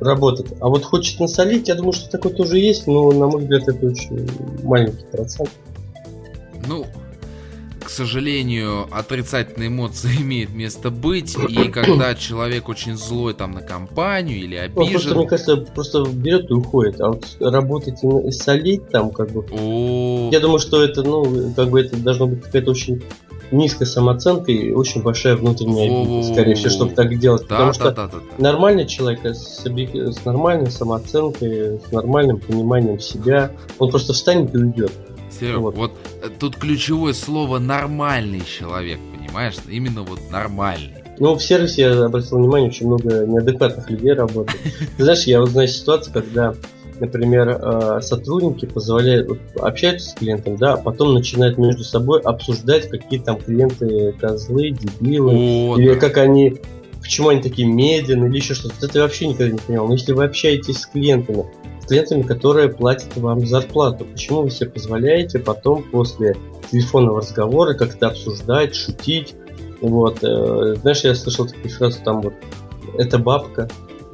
работать. 0.00 0.46
А 0.60 0.68
вот 0.68 0.84
хочет 0.84 1.20
насолить, 1.20 1.68
я 1.68 1.74
думаю, 1.74 1.92
что 1.92 2.10
такое 2.10 2.32
тоже 2.32 2.58
есть, 2.58 2.86
но, 2.86 3.10
на 3.10 3.26
мой 3.26 3.42
взгляд, 3.42 3.68
это 3.68 3.86
очень 3.86 4.28
маленький 4.62 5.04
процент. 5.10 5.50
Ну, 6.66 6.86
к 7.88 7.90
сожалению, 7.90 8.86
отрицательные 8.90 9.68
эмоции 9.68 10.10
имеют 10.20 10.52
место 10.52 10.90
быть, 10.90 11.36
и 11.48 11.68
когда 11.68 12.14
человек 12.14 12.68
очень 12.68 12.96
злой 12.96 13.34
там 13.34 13.52
на 13.52 13.62
компанию 13.62 14.38
или 14.38 14.56
обижен... 14.56 14.84
Ну, 14.84 14.90
просто, 14.90 15.14
мне 15.14 15.26
кажется, 15.26 15.56
просто 15.56 16.04
берет 16.04 16.50
и 16.50 16.52
уходит, 16.54 17.00
а 17.00 17.08
вот 17.08 17.24
работать 17.40 17.98
и 18.04 18.30
солить 18.30 18.88
там 18.90 19.10
как 19.10 19.30
бы... 19.30 19.44
О... 19.50 20.28
Я 20.30 20.40
думаю, 20.40 20.58
что 20.58 20.84
это, 20.84 21.02
ну, 21.02 21.52
как 21.56 21.70
бы 21.70 21.80
это 21.80 21.96
должно 21.96 22.26
быть 22.26 22.42
какая-то 22.42 22.72
очень 22.72 23.02
низкая 23.50 23.86
самооценка 23.86 24.52
и 24.52 24.72
очень 24.72 25.02
большая 25.02 25.36
внутренняя 25.36 26.02
обида, 26.02 26.32
скорее 26.32 26.54
всего, 26.54 26.70
чтобы 26.70 26.94
так 26.94 27.18
делать. 27.18 27.42
Да, 27.42 27.48
Потому 27.48 27.68
да, 27.68 27.74
что 27.74 27.90
да, 27.92 28.06
да, 28.06 28.18
да. 28.18 28.42
нормальный 28.42 28.86
человек 28.86 29.24
с, 29.24 29.64
с 29.64 30.24
нормальной 30.24 30.70
самооценкой, 30.70 31.80
с 31.80 31.92
нормальным 31.92 32.38
пониманием 32.40 33.00
себя, 33.00 33.52
он 33.78 33.90
просто 33.90 34.12
встанет 34.12 34.54
и 34.54 34.58
уйдет. 34.58 34.92
Серег, 35.38 35.58
вот. 35.58 35.76
вот 35.76 35.92
э, 36.22 36.28
тут 36.38 36.56
ключевое 36.56 37.12
слово 37.12 37.58
нормальный 37.58 38.42
человек, 38.44 38.98
понимаешь? 39.16 39.54
Именно 39.68 40.02
вот 40.02 40.20
нормальный. 40.30 40.94
Ну, 41.18 41.34
в 41.34 41.42
сервисе 41.42 41.82
я 41.82 42.04
обратил 42.04 42.38
внимание, 42.38 42.70
очень 42.70 42.86
много 42.86 43.26
неадекватных 43.26 43.90
людей 43.90 44.12
работает. 44.12 44.60
Ты 44.96 45.02
знаешь, 45.02 45.24
я 45.24 45.40
вот 45.40 45.50
знаю 45.50 45.68
ситуацию, 45.68 46.14
когда 46.14 46.54
например, 47.00 47.48
э, 47.48 48.00
сотрудники 48.02 48.66
позволяют 48.66 49.30
общаться 49.58 50.10
с 50.10 50.14
клиентом, 50.14 50.56
да, 50.56 50.74
а 50.74 50.76
потом 50.76 51.14
начинают 51.14 51.58
между 51.58 51.84
собой 51.84 52.20
обсуждать, 52.20 52.88
какие 52.88 53.20
там 53.20 53.38
клиенты 53.38 54.12
козлы, 54.12 54.70
дебилы, 54.70 55.32
О, 55.32 55.78
или 55.78 55.94
как 55.94 56.18
они, 56.18 56.56
почему 57.00 57.28
они 57.28 57.42
такие 57.42 57.68
медленные, 57.68 58.30
или 58.30 58.38
еще 58.38 58.54
что-то. 58.54 58.74
Это 58.86 58.98
я 58.98 59.04
вообще 59.04 59.26
никогда 59.26 59.52
не 59.52 59.58
понял. 59.58 59.86
Но 59.86 59.92
если 59.92 60.12
вы 60.12 60.24
общаетесь 60.24 60.78
с 60.78 60.86
клиентами, 60.86 61.46
с 61.82 61.86
клиентами, 61.86 62.22
которые 62.22 62.68
платят 62.68 63.16
вам 63.16 63.46
зарплату, 63.46 64.04
почему 64.04 64.42
вы 64.42 64.50
себе 64.50 64.70
позволяете 64.70 65.38
потом 65.38 65.84
после 65.84 66.36
телефонного 66.70 67.20
разговора 67.20 67.74
как-то 67.74 68.08
обсуждать, 68.08 68.74
шутить? 68.74 69.34
Вот, 69.80 70.18
э, 70.22 70.74
знаешь, 70.80 71.00
я 71.04 71.14
слышал 71.14 71.46
такие 71.46 71.68
фразы 71.68 72.00
там 72.04 72.20
вот, 72.20 72.34
это 72.96 73.18
бабка, 73.18 73.68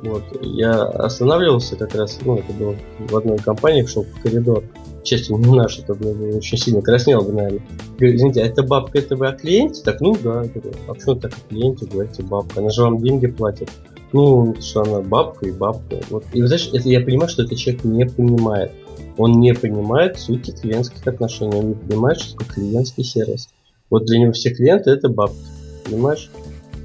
вот. 0.04 0.22
Я 0.42 0.82
останавливался 0.82 1.76
как 1.76 1.94
раз, 1.94 2.18
ну, 2.24 2.36
это 2.36 2.52
было 2.52 2.76
в 2.98 3.16
одной 3.16 3.38
компании, 3.38 3.84
шел 3.86 4.04
по 4.04 4.28
коридору. 4.28 4.62
Честно, 5.02 5.36
не 5.36 5.54
наш, 5.54 5.78
это 5.78 5.94
было 5.94 6.36
очень 6.36 6.58
сильно 6.58 6.82
краснел 6.82 7.22
бы, 7.22 7.32
наверное. 7.32 7.62
Говорю, 7.98 8.16
извините, 8.16 8.42
а 8.42 8.46
это 8.46 8.62
бабка, 8.62 8.98
это 8.98 9.16
вы 9.16 9.28
о 9.28 9.32
клиенте? 9.32 9.82
Так, 9.82 10.00
ну 10.00 10.14
да. 10.22 10.44
Говорю, 10.44 10.72
а 10.88 10.94
почему 10.94 11.16
так 11.16 11.32
о 11.32 11.48
клиенте 11.48 11.86
говорите 11.86 12.22
бабка? 12.22 12.60
Она 12.60 12.70
же 12.70 12.82
вам 12.82 12.98
деньги 12.98 13.26
платит. 13.26 13.70
Ну, 14.12 14.54
что 14.60 14.82
она 14.82 15.00
бабка 15.00 15.46
и 15.46 15.52
бабка. 15.52 16.00
Вот. 16.10 16.24
И 16.32 16.42
знаешь, 16.42 16.70
это 16.72 16.88
я 16.88 17.00
понимаю, 17.00 17.28
что 17.28 17.42
этот 17.42 17.58
человек 17.58 17.84
не 17.84 18.06
понимает. 18.06 18.72
Он 19.16 19.40
не 19.40 19.54
понимает 19.54 20.18
сути 20.18 20.50
клиентских 20.50 21.06
отношений. 21.06 21.56
Он 21.56 21.68
не 21.68 21.74
понимает, 21.74 22.20
что 22.20 22.38
такое 22.38 22.54
клиентский 22.54 23.04
сервис. 23.04 23.48
Вот 23.90 24.04
для 24.06 24.18
него 24.18 24.32
все 24.32 24.50
клиенты 24.54 24.90
это 24.90 25.08
бабки. 25.08 25.36
Понимаешь? 25.84 26.30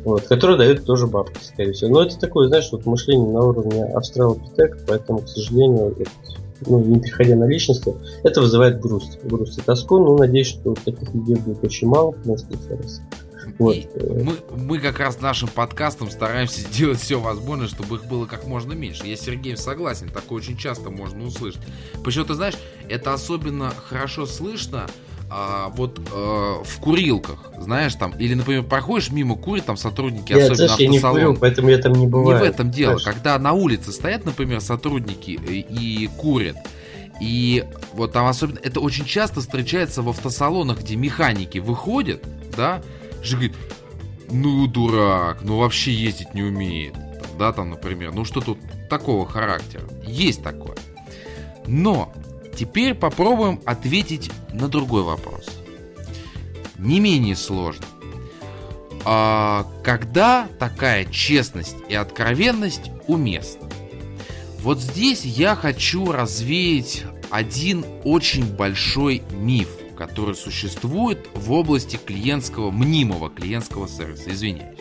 Вот, 0.04 0.24
который 0.24 0.58
дает 0.58 0.86
тоже 0.86 1.08
бабки, 1.08 1.40
скорее 1.42 1.74
всего. 1.74 1.92
Но 1.92 2.04
это 2.04 2.20
такое, 2.20 2.48
знаешь, 2.48 2.70
вот 2.72 2.86
мышление 2.86 3.32
на 3.32 3.42
уровне 3.42 3.84
австралопитека, 3.86 4.80
поэтому, 4.88 5.20
к 5.20 5.28
сожалению, 5.30 5.96
это, 6.00 6.12
ну, 6.66 6.80
не 6.80 7.00
переходя 7.00 7.36
на 7.36 7.46
личности, 7.46 7.94
это 8.24 8.42
вызывает 8.42 8.80
грусть, 8.80 9.20
грусть 9.24 9.58
и 9.58 9.62
тоску. 9.62 9.98
Ну, 10.00 10.18
надеюсь, 10.18 10.48
что 10.48 10.74
таких 10.74 11.14
людей 11.14 11.36
будет 11.36 11.64
очень 11.64 11.88
мало 11.88 12.12
в 12.12 12.26
Netflix. 12.26 13.02
Вот. 13.58 13.76
И 13.76 13.90
мы, 14.24 14.36
мы 14.56 14.80
как 14.80 15.00
раз 15.00 15.20
нашим 15.20 15.50
подкастом 15.50 16.10
стараемся 16.10 16.62
сделать 16.72 17.00
все 17.00 17.20
возможное, 17.20 17.68
чтобы 17.68 17.98
их 17.98 18.06
было 18.06 18.26
как 18.26 18.48
можно 18.48 18.74
меньше. 18.74 19.06
Я 19.06 19.18
с 19.18 19.22
Сергеем 19.22 19.58
согласен, 19.58 20.10
такое 20.10 20.40
очень 20.40 20.58
часто 20.58 20.90
можно 20.90 21.26
услышать. 21.26 21.62
Почему 22.04 22.26
ты 22.26 22.36
знаешь, 22.36 22.56
это 22.88 23.14
особенно 23.14 23.72
хорошо 23.72 24.26
слышно 24.26 24.88
а, 25.30 25.70
вот 25.76 26.00
а, 26.12 26.64
в 26.64 26.80
курилках, 26.80 27.52
знаешь, 27.60 27.94
там, 27.96 28.12
или, 28.12 28.34
например, 28.34 28.64
проходишь 28.64 29.12
мимо 29.12 29.36
курит 29.36 29.66
там 29.66 29.78
сотрудники, 29.78 30.32
я, 30.32 30.46
особенно 30.46 30.56
знаешь, 30.56 30.80
я 30.80 30.88
не 30.88 31.00
курю, 31.00 31.36
поэтому 31.36 31.70
я 31.70 31.78
там 31.78 31.94
не 31.94 32.08
бываю. 32.08 32.38
Не 32.38 32.44
в 32.44 32.44
этом 32.44 32.72
дело. 32.72 32.98
Знаешь. 32.98 33.16
Когда 33.16 33.38
на 33.38 33.54
улице 33.54 33.92
стоят, 33.92 34.26
например, 34.26 34.62
сотрудники 34.62 35.32
и, 35.32 35.60
и 35.60 36.08
курят, 36.08 36.58
и 37.20 37.66
вот 37.94 38.14
там 38.14 38.26
особенно, 38.26 38.60
это 38.64 38.80
очень 38.80 39.06
часто 39.06 39.42
встречается 39.42 40.02
в 40.02 40.10
автосалонах, 40.10 40.80
где 40.80 40.96
механики 40.96 41.60
выходят, 41.60 42.24
да, 42.56 42.82
же 43.22 43.36
говорит, 43.36 43.56
ну 44.32 44.68
дурак, 44.68 45.40
ну 45.42 45.58
вообще 45.58 45.94
ездить 45.94 46.34
не 46.34 46.44
умеет, 46.44 46.96
да, 47.38 47.52
там, 47.52 47.70
например, 47.70 48.14
ну 48.14 48.26
что 48.26 48.42
тут 48.42 48.58
такого 48.90 49.28
характера, 49.28 49.84
есть 50.06 50.42
такое. 50.42 50.76
Но 51.68 52.12
теперь 52.60 52.94
попробуем 52.94 53.62
ответить 53.66 54.30
на 54.52 54.68
другой 54.68 55.04
вопрос. 55.04 55.46
Не 56.78 57.00
менее 57.00 57.38
сложно. 57.38 57.86
А 59.06 59.66
когда 59.82 60.50
такая 60.60 61.06
честность 61.06 61.78
и 61.88 61.96
откровенность 61.96 62.92
уместны? 63.08 63.70
Вот 64.62 64.82
здесь 64.82 65.24
я 65.24 65.56
хочу 65.56 66.12
развеять 66.12 67.06
один 67.30 67.86
очень 68.04 68.44
большой 68.44 69.24
миф, 69.32 69.70
который 69.98 70.36
существует 70.36 71.30
в 71.34 71.54
области 71.54 71.96
клиентского, 71.96 72.72
мнимого 72.72 73.30
клиентского 73.30 73.88
сервиса. 73.88 74.32
Извиняюсь. 74.32 74.80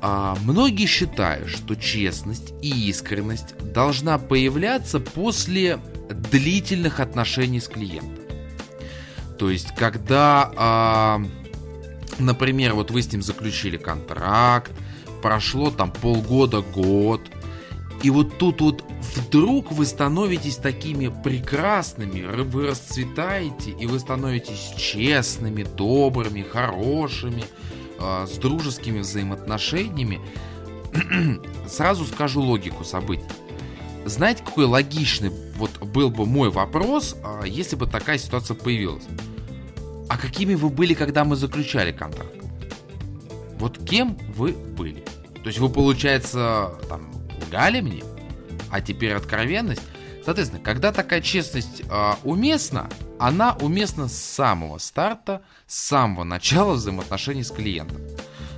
А, 0.00 0.36
многие 0.44 0.86
считают, 0.86 1.48
что 1.48 1.74
честность 1.74 2.54
и 2.62 2.88
искренность 2.88 3.56
должна 3.72 4.18
появляться 4.18 5.00
после 5.00 5.80
длительных 6.10 7.00
отношений 7.00 7.60
с 7.60 7.68
клиентом. 7.68 8.24
То 9.38 9.50
есть, 9.50 9.74
когда, 9.74 10.52
а, 10.56 11.22
например, 12.18 12.74
вот 12.74 12.90
вы 12.90 13.02
с 13.02 13.10
ним 13.12 13.22
заключили 13.22 13.76
контракт, 13.76 14.72
прошло 15.22 15.70
там 15.70 15.90
полгода, 15.90 16.60
год– 16.60 17.22
и 18.02 18.08
вот 18.08 18.38
тут 18.38 18.60
вот 18.60 18.84
вдруг 19.14 19.72
вы 19.72 19.84
становитесь 19.84 20.56
такими 20.56 21.08
прекрасными, 21.08 22.22
вы 22.42 22.68
расцветаете, 22.68 23.72
и 23.72 23.86
вы 23.86 23.98
становитесь 23.98 24.72
честными, 24.76 25.64
добрыми, 25.64 26.42
хорошими, 26.42 27.44
э, 27.98 28.26
с 28.26 28.38
дружескими 28.38 29.00
взаимоотношениями. 29.00 30.20
Сразу 31.68 32.06
скажу 32.06 32.40
логику 32.40 32.84
событий. 32.84 33.24
Знаете, 34.06 34.42
какой 34.44 34.64
логичный 34.64 35.30
вот 35.60 35.78
был 35.82 36.10
бы 36.10 36.24
мой 36.24 36.50
вопрос, 36.50 37.14
э, 37.22 37.42
если 37.46 37.76
бы 37.76 37.86
такая 37.86 38.18
ситуация 38.18 38.54
появилась? 38.54 39.04
А 40.08 40.16
какими 40.16 40.54
вы 40.54 40.70
были, 40.70 40.94
когда 40.94 41.24
мы 41.24 41.36
заключали 41.36 41.92
контракт? 41.92 42.34
Вот 43.58 43.78
кем 43.78 44.18
вы 44.34 44.52
были? 44.52 45.04
То 45.34 45.46
есть 45.46 45.58
вы, 45.58 45.68
получается, 45.68 46.72
там, 46.88 47.12
лгали 47.46 47.80
мне, 47.80 48.02
а 48.70 48.80
теперь 48.80 49.12
откровенность. 49.12 49.82
Соответственно, 50.24 50.62
когда 50.62 50.92
такая 50.92 51.20
честность 51.20 51.82
э, 51.88 52.12
уместна, 52.24 52.88
она 53.18 53.56
уместна 53.60 54.08
с 54.08 54.16
самого 54.16 54.78
старта, 54.78 55.42
с 55.66 55.78
самого 55.78 56.24
начала 56.24 56.72
взаимоотношений 56.72 57.44
с 57.44 57.50
клиентом. 57.50 57.98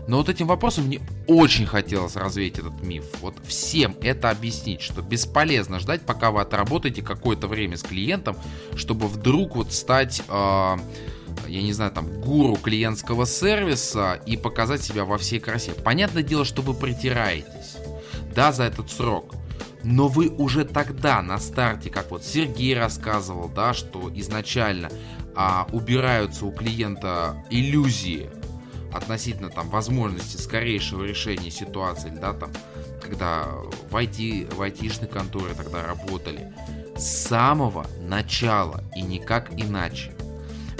Но 0.08 0.18
вот 0.18 0.28
этим 0.28 0.46
вопросом 0.46 0.86
мне 0.86 1.00
очень 1.26 1.66
хотелось 1.66 2.16
развеять 2.16 2.58
этот 2.58 2.82
миф. 2.82 3.04
Вот 3.20 3.36
всем 3.46 3.96
это 4.02 4.30
объяснить, 4.30 4.80
что 4.80 5.00
бесполезно 5.00 5.78
ждать, 5.78 6.02
пока 6.02 6.30
вы 6.30 6.40
отработаете 6.40 7.02
какое-то 7.02 7.46
время 7.46 7.76
с 7.76 7.82
клиентом, 7.82 8.36
чтобы 8.74 9.06
вдруг 9.06 9.54
вот 9.54 9.72
стать, 9.72 10.22
э, 10.28 10.76
я 11.46 11.62
не 11.62 11.72
знаю, 11.72 11.92
там, 11.92 12.20
гуру 12.20 12.56
клиентского 12.56 13.26
сервиса 13.26 14.20
и 14.26 14.36
показать 14.36 14.82
себя 14.82 15.04
во 15.04 15.18
всей 15.18 15.38
красе. 15.38 15.72
Понятное 15.72 16.22
дело, 16.24 16.44
что 16.44 16.62
вы 16.62 16.74
притираетесь 16.74 17.76
да, 18.34 18.52
за 18.52 18.64
этот 18.64 18.90
срок. 18.90 19.34
Но 19.84 20.08
вы 20.08 20.28
уже 20.28 20.64
тогда 20.64 21.22
на 21.22 21.38
старте, 21.38 21.90
как 21.90 22.10
вот 22.10 22.24
Сергей 22.24 22.76
рассказывал, 22.76 23.48
да, 23.48 23.74
что 23.74 24.10
изначально 24.14 24.90
а, 25.34 25.66
убираются 25.72 26.46
у 26.46 26.52
клиента 26.52 27.44
иллюзии 27.50 28.30
относительно 28.92 29.50
там 29.50 29.68
возможности 29.70 30.36
скорейшего 30.36 31.04
решения 31.04 31.50
ситуации, 31.50 32.10
да, 32.10 32.32
там, 32.32 32.50
когда 33.00 33.48
в, 33.90 33.96
IT, 33.96 34.54
в 34.54 34.60
IT-шной 34.60 35.08
конторе 35.08 35.54
тогда 35.54 35.84
работали, 35.86 36.52
с 36.96 37.26
самого 37.28 37.86
начала 38.00 38.84
и 38.94 39.02
никак 39.02 39.50
иначе. 39.52 40.12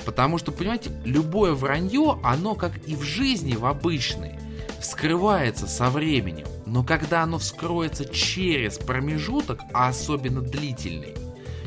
Потому 0.04 0.38
что, 0.38 0.52
понимаете, 0.52 0.90
любое 1.04 1.52
вранье, 1.52 2.18
оно 2.22 2.54
как 2.54 2.86
и 2.86 2.94
в 2.94 3.02
жизни, 3.02 3.54
в 3.54 3.66
обычной, 3.66 4.38
вскрывается 4.80 5.66
со 5.66 5.90
временем. 5.90 6.46
Но 6.66 6.82
когда 6.82 7.22
оно 7.22 7.38
вскроется 7.38 8.04
через 8.04 8.78
промежуток, 8.78 9.60
а 9.72 9.88
особенно 9.88 10.40
длительный, 10.40 11.14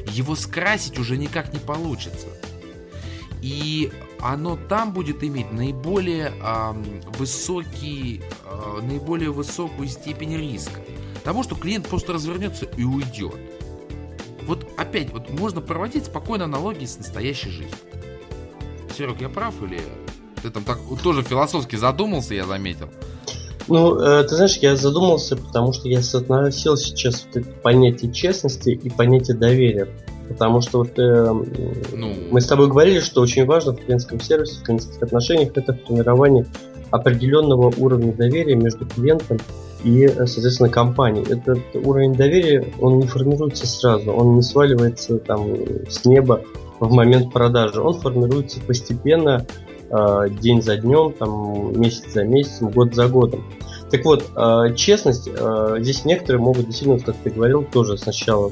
его 0.09 0.35
скрасить 0.35 0.99
уже 0.99 1.17
никак 1.17 1.53
не 1.53 1.59
получится. 1.59 2.27
И 3.41 3.91
оно 4.33 4.57
там 4.57 4.91
будет 4.91 5.23
иметь 5.23 5.51
наиболее 5.51 6.31
э, 6.41 6.73
высокий, 7.17 8.21
э, 8.43 8.81
наиболее 8.81 9.31
высокую 9.31 9.87
степень 9.87 10.35
риска. 10.35 10.81
Того, 11.23 11.43
что 11.43 11.55
клиент 11.55 11.87
просто 11.87 12.13
развернется 12.13 12.65
и 12.65 12.83
уйдет. 12.83 13.35
Вот 14.47 14.67
опять, 14.77 15.11
вот 15.11 15.29
можно 15.29 15.61
проводить 15.61 16.05
спокойно 16.05 16.45
аналогии 16.45 16.85
с 16.85 16.97
настоящей 16.97 17.49
жизнью. 17.49 17.77
Серег, 18.97 19.21
я 19.21 19.29
прав 19.29 19.53
или 19.61 19.81
ты 20.41 20.49
там 20.49 20.63
так 20.63 20.79
тоже 21.03 21.21
философски 21.21 21.75
задумался, 21.75 22.33
я 22.33 22.45
заметил? 22.45 22.89
Ну, 23.67 23.99
э, 23.99 24.23
ты 24.23 24.35
знаешь, 24.35 24.57
я 24.57 24.75
задумался, 24.75 25.35
потому 25.37 25.73
что 25.73 25.87
я 25.87 26.01
соотносил 26.01 26.77
сейчас 26.77 27.27
вот 27.27 27.43
это 27.43 27.51
понятие 27.61 28.11
честности 28.11 28.69
и 28.69 28.89
понятие 28.89 29.37
доверия. 29.37 29.87
Потому 30.27 30.61
что 30.61 30.79
вот 30.79 30.97
э, 30.97 31.33
ну... 31.93 32.13
мы 32.31 32.41
с 32.41 32.47
тобой 32.47 32.67
говорили, 32.67 32.99
что 32.99 33.21
очень 33.21 33.45
важно 33.45 33.73
в 33.73 33.77
клиентском 33.77 34.19
сервисе, 34.19 34.59
в 34.59 34.63
клиентских 34.63 35.01
отношениях 35.01 35.51
это 35.55 35.73
формирование 35.73 36.45
определенного 36.91 37.73
уровня 37.77 38.13
доверия 38.13 38.55
между 38.55 38.85
клиентом 38.85 39.37
и, 39.83 40.05
э, 40.05 40.25
соответственно, 40.25 40.69
компанией. 40.69 41.25
Этот 41.31 41.59
уровень 41.75 42.13
доверия, 42.13 42.65
он 42.79 42.99
не 42.99 43.07
формируется 43.07 43.67
сразу, 43.67 44.11
он 44.11 44.35
не 44.35 44.41
сваливается 44.41 45.19
там 45.19 45.55
с 45.89 46.05
неба 46.05 46.41
в 46.79 46.91
момент 46.91 47.31
продажи. 47.31 47.81
Он 47.81 47.93
формируется 47.93 48.59
постепенно, 48.61 49.45
Э, 49.89 50.27
день 50.29 50.61
за 50.61 50.77
днем, 50.77 51.13
там, 51.13 51.79
месяц 51.79 52.11
за 52.13 52.23
месяцем, 52.23 52.69
год 52.69 52.95
за 52.95 53.07
годом. 53.07 53.43
Так 53.91 54.03
вот, 54.03 54.25
э, 54.35 54.73
честность, 54.75 55.29
э, 55.31 55.77
здесь 55.79 56.05
некоторые 56.05 56.41
могут 56.41 56.65
действительно, 56.65 56.99
как 56.99 57.15
ты 57.17 57.29
говорил, 57.29 57.63
тоже 57.63 57.97
сначала 57.97 58.51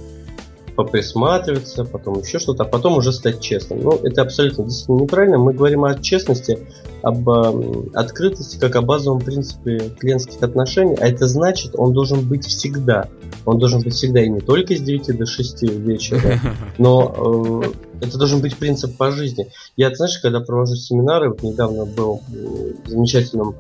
поприсматриваться, 0.76 1.86
потом 1.86 2.20
еще 2.20 2.40
что-то, 2.40 2.64
а 2.64 2.66
потом 2.66 2.98
уже 2.98 3.12
стать 3.12 3.40
честным. 3.40 3.82
Ну, 3.82 3.92
это 4.04 4.22
абсолютно 4.22 4.64
действительно 4.64 5.02
неправильно. 5.02 5.38
Мы 5.38 5.54
говорим 5.54 5.86
о 5.86 5.96
честности, 5.96 6.60
об 7.02 7.30
э, 7.30 7.90
открытости 7.94 8.58
как 8.58 8.76
о 8.76 8.82
базовом 8.82 9.20
принципе 9.20 9.90
клиентских 10.00 10.42
отношений, 10.42 10.96
а 11.00 11.08
это 11.08 11.28
значит, 11.28 11.72
он 11.76 11.94
должен 11.94 12.28
быть 12.28 12.46
всегда. 12.46 13.08
Он 13.46 13.60
должен 13.60 13.82
быть 13.82 13.94
всегда 13.94 14.22
и 14.22 14.30
не 14.30 14.40
только 14.40 14.76
с 14.76 14.82
9 14.82 15.18
до 15.18 15.26
6 15.26 15.64
вечера, 15.64 16.40
но 16.78 17.62
э, 18.02 18.06
это 18.06 18.18
должен 18.18 18.42
быть 18.42 18.58
принцип 18.58 18.98
по 18.98 19.12
жизни. 19.12 19.52
Я, 19.78 19.94
знаешь, 19.94 20.18
когда 20.20 20.40
провожу 20.40 20.76
семинары, 20.76 21.30
вот 21.30 21.44
недавно 21.44 21.86
был 21.86 22.22
в 22.28 22.90
замечательном 22.90 23.56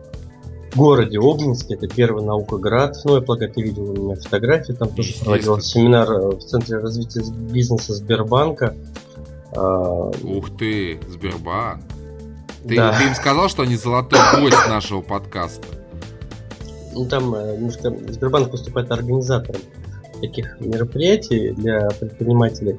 городе 0.75 1.19
Обнинске, 1.19 1.75
это 1.75 1.87
первый 1.87 2.23
наукоград. 2.23 2.97
Ну, 3.03 3.15
я 3.15 3.21
полагаю, 3.21 3.51
ты 3.51 3.61
видел 3.61 3.91
у 3.91 3.93
меня 3.95 4.15
фотографии, 4.15 4.73
там 4.73 4.89
тоже 4.89 5.13
проводил 5.21 5.59
семинар 5.59 6.09
э, 6.09 6.29
в 6.35 6.39
Центре 6.39 6.77
развития 6.77 7.23
бизнеса 7.51 7.93
Сбербанка. 7.93 8.75
А, 9.55 10.11
Ух 10.23 10.57
ты, 10.57 10.99
Сбербанк. 11.09 11.83
Ты, 12.67 12.77
да. 12.77 12.97
ты 12.97 13.05
им 13.05 13.15
сказал, 13.15 13.49
что 13.49 13.63
они 13.63 13.75
золотой 13.75 14.19
гость 14.39 14.67
нашего 14.69 15.01
подкаста? 15.01 15.67
Ну, 16.93 17.05
там 17.05 17.33
э, 17.35 17.55
немножко 17.57 17.89
Сбербанк 18.09 18.51
выступает 18.51 18.91
организатором 18.91 19.61
таких 20.21 20.59
мероприятий 20.59 21.51
для 21.51 21.89
предпринимателей. 21.99 22.77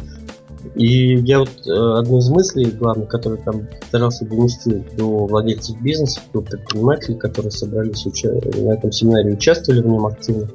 И 0.74 1.16
я 1.16 1.40
вот 1.40 1.50
э, 1.66 1.98
одну 1.98 2.18
из 2.18 2.28
мыслей, 2.28 2.70
главных, 2.70 3.08
которую 3.08 3.42
там 3.42 3.68
старался 3.88 4.24
донести 4.24 4.82
до 4.96 5.26
владельцев 5.26 5.80
бизнеса, 5.80 6.20
до 6.32 6.40
предпринимателей, 6.40 7.16
которые 7.16 7.50
собрались 7.50 8.06
уча- 8.06 8.40
на 8.56 8.72
этом 8.72 8.90
семинаре, 8.90 9.34
участвовали 9.34 9.82
в 9.82 9.86
нем 9.86 10.06
активно, 10.06 10.48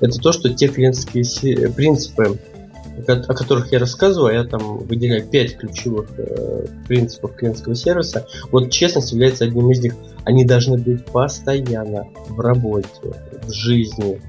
это 0.00 0.18
то, 0.18 0.32
что 0.32 0.52
те 0.52 0.68
клиентские 0.68 1.70
принципы, 1.70 2.38
о 3.06 3.34
которых 3.34 3.72
я 3.72 3.78
рассказываю, 3.78 4.34
я 4.34 4.44
там 4.44 4.78
выделяю 4.78 5.26
пять 5.26 5.56
ключевых 5.56 6.08
э, 6.16 6.66
принципов 6.88 7.34
клиентского 7.34 7.74
сервиса. 7.74 8.26
Вот 8.50 8.70
честность 8.70 9.12
является 9.12 9.44
одним 9.44 9.70
из 9.70 9.80
них. 9.80 9.94
Они 10.24 10.44
должны 10.44 10.78
быть 10.78 11.04
постоянно 11.04 12.08
в 12.28 12.40
работе, 12.40 12.88
в 13.46 13.52
жизни, 13.52 14.20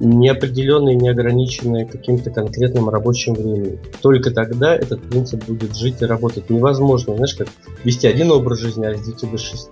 неопределенные, 0.00 0.94
неограниченные 0.94 1.86
каким-то 1.86 2.30
конкретным 2.30 2.88
рабочим 2.88 3.34
временем. 3.34 3.78
Только 4.00 4.30
тогда 4.30 4.74
этот 4.74 5.02
принцип 5.08 5.44
будет 5.44 5.76
жить 5.76 6.00
и 6.00 6.04
работать. 6.04 6.50
Невозможно, 6.50 7.16
знаешь, 7.16 7.34
как 7.34 7.48
вести 7.84 8.06
один 8.06 8.30
образ 8.30 8.60
жизни, 8.60 8.84
а 8.84 8.94
с 8.94 9.02
9 9.02 9.30
до 9.30 9.38
6, 9.38 9.68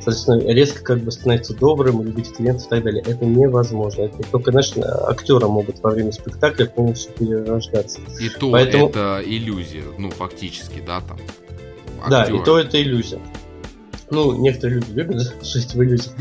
соответственно, 0.00 0.52
резко 0.52 0.82
как 0.82 1.00
бы 1.00 1.10
становиться 1.10 1.54
добрым, 1.54 2.02
любить 2.02 2.32
клиентов 2.32 2.66
и 2.66 2.70
так 2.70 2.84
далее. 2.84 3.02
Это 3.06 3.24
невозможно. 3.24 4.02
Это 4.02 4.22
только, 4.30 4.50
знаешь, 4.50 4.72
актеры 5.06 5.48
могут 5.48 5.82
во 5.82 5.90
время 5.90 6.12
спектакля 6.12 6.66
полностью 6.66 7.12
перерождаться. 7.12 8.00
И 8.20 8.28
то 8.28 8.50
Поэтому... 8.50 8.88
это 8.88 9.20
иллюзия, 9.24 9.82
ну, 9.98 10.10
фактически, 10.10 10.82
да, 10.86 11.00
там. 11.00 11.18
Актеры. 12.00 12.10
Да, 12.10 12.24
и 12.24 12.44
то 12.44 12.58
это 12.58 12.80
иллюзия. 12.80 13.18
Ну, 14.10 14.32
некоторые 14.38 14.80
люди 14.80 14.92
любят 14.92 15.34
жить 15.42 15.74
в 15.74 15.82
иллюзиях. 15.82 16.14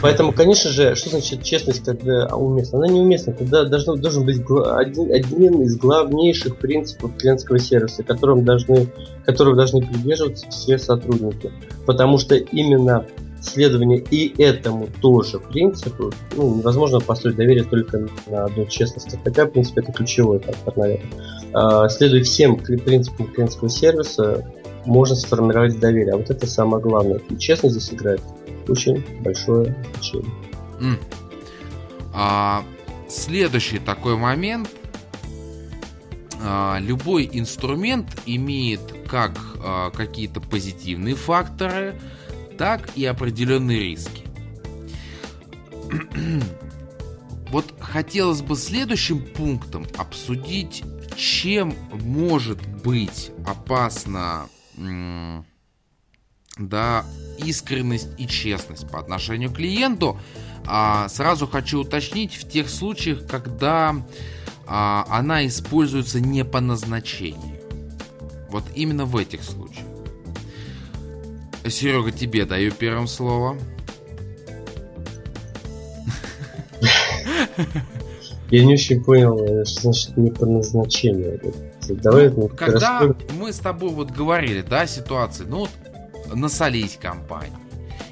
Поэтому, 0.00 0.32
конечно 0.32 0.70
же, 0.70 0.94
что 0.94 1.10
значит 1.10 1.42
честность, 1.42 1.84
когда 1.84 2.34
уместна? 2.34 2.78
Она 2.78 2.88
неуместна. 2.88 3.32
Тогда 3.32 3.64
должен, 3.64 4.00
должен 4.00 4.24
быть 4.24 4.40
один, 4.40 5.12
один 5.12 5.62
из 5.62 5.76
главнейших 5.76 6.56
принципов 6.56 7.16
клиентского 7.16 7.58
сервиса, 7.58 8.02
которым 8.02 8.44
должны, 8.44 8.88
которого 9.24 9.56
должны 9.56 9.86
придерживаться 9.86 10.48
все 10.48 10.78
сотрудники. 10.78 11.52
Потому 11.86 12.18
что 12.18 12.34
именно 12.34 13.04
следование 13.44 13.98
и 13.98 14.42
этому 14.42 14.88
тоже 15.02 15.38
принципу, 15.38 16.12
ну, 16.36 16.56
невозможно 16.56 17.00
построить 17.00 17.36
доверие 17.36 17.64
только 17.64 18.06
на 18.26 18.44
одной 18.44 18.66
честности. 18.66 19.18
Хотя, 19.22 19.44
в 19.44 19.50
принципе, 19.50 19.82
это 19.82 19.92
ключевой 19.92 20.38
фактор, 20.40 20.76
наверное. 20.76 21.10
А, 21.52 21.88
следуя 21.88 22.22
всем 22.22 22.56
принципам 22.56 23.26
клиентского 23.26 23.68
сервиса, 23.68 24.44
можно 24.86 25.16
сформировать 25.16 25.78
доверие. 25.78 26.14
А 26.14 26.16
вот 26.16 26.30
это 26.30 26.46
самое 26.46 26.82
главное. 26.82 27.20
И 27.30 27.36
честно 27.36 27.70
здесь 27.70 27.92
играет 27.92 28.22
очень 28.68 29.04
большое 29.22 29.76
значение. 29.94 30.32
Mm. 30.80 30.98
А, 32.12 32.64
следующий 33.08 33.78
такой 33.78 34.16
момент. 34.16 34.68
А, 36.42 36.78
любой 36.80 37.28
инструмент 37.32 38.08
имеет 38.26 38.80
как 39.08 39.38
а, 39.64 39.90
какие-то 39.90 40.40
позитивные 40.40 41.14
факторы, 41.14 41.98
так 42.58 42.90
и 42.96 43.04
определенные 43.04 43.80
риски. 43.80 44.24
Вот 47.50 47.72
хотелось 47.78 48.42
бы 48.42 48.56
следующим 48.56 49.22
пунктом 49.22 49.86
обсудить, 49.96 50.82
чем 51.16 51.72
может 51.92 52.58
быть 52.82 53.30
опасно 53.46 54.48
да, 56.56 57.04
искренность 57.38 58.08
и 58.18 58.26
честность 58.26 58.88
по 58.90 58.98
отношению 58.98 59.50
к 59.50 59.56
клиенту. 59.56 60.18
А, 60.66 61.08
сразу 61.08 61.46
хочу 61.46 61.80
уточнить 61.80 62.34
в 62.34 62.48
тех 62.48 62.70
случаях, 62.70 63.26
когда 63.26 63.96
а, 64.66 65.06
она 65.10 65.46
используется 65.46 66.20
не 66.20 66.44
по 66.44 66.60
назначению. 66.60 67.60
Вот 68.50 68.64
именно 68.74 69.04
в 69.04 69.16
этих 69.16 69.42
случаях. 69.42 69.86
Серега, 71.66 72.12
тебе 72.12 72.44
даю 72.44 72.70
первым 72.72 73.08
слово. 73.08 73.58
Я 78.50 78.64
не 78.64 78.74
очень 78.74 79.02
понял, 79.02 79.38
э, 79.42 79.64
что 79.64 79.82
значит 79.82 80.16
не 80.16 80.30
по 80.30 80.46
назначению. 80.46 81.40
Давай 81.88 82.30
ну, 82.30 82.48
когда 82.48 83.00
расскажем. 83.00 83.16
мы 83.38 83.52
с 83.52 83.58
тобой 83.58 83.90
вот 83.90 84.10
говорили, 84.10 84.62
да, 84.62 84.86
ситуации, 84.86 85.44
ну 85.44 85.60
вот 85.60 85.70
насолить 86.34 86.98
компании. 86.98 87.52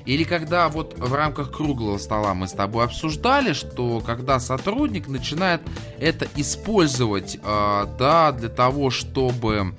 Или 0.04 0.24
когда 0.24 0.68
вот 0.68 0.98
в 0.98 1.14
рамках 1.14 1.52
круглого 1.52 1.98
стола 1.98 2.34
мы 2.34 2.48
с 2.48 2.52
тобой 2.52 2.84
обсуждали, 2.84 3.52
что 3.52 4.00
когда 4.00 4.40
сотрудник 4.40 5.06
начинает 5.06 5.60
это 6.00 6.26
использовать, 6.34 7.36
э, 7.36 7.86
да, 7.98 8.32
для 8.32 8.48
того, 8.48 8.90
чтобы 8.90 9.74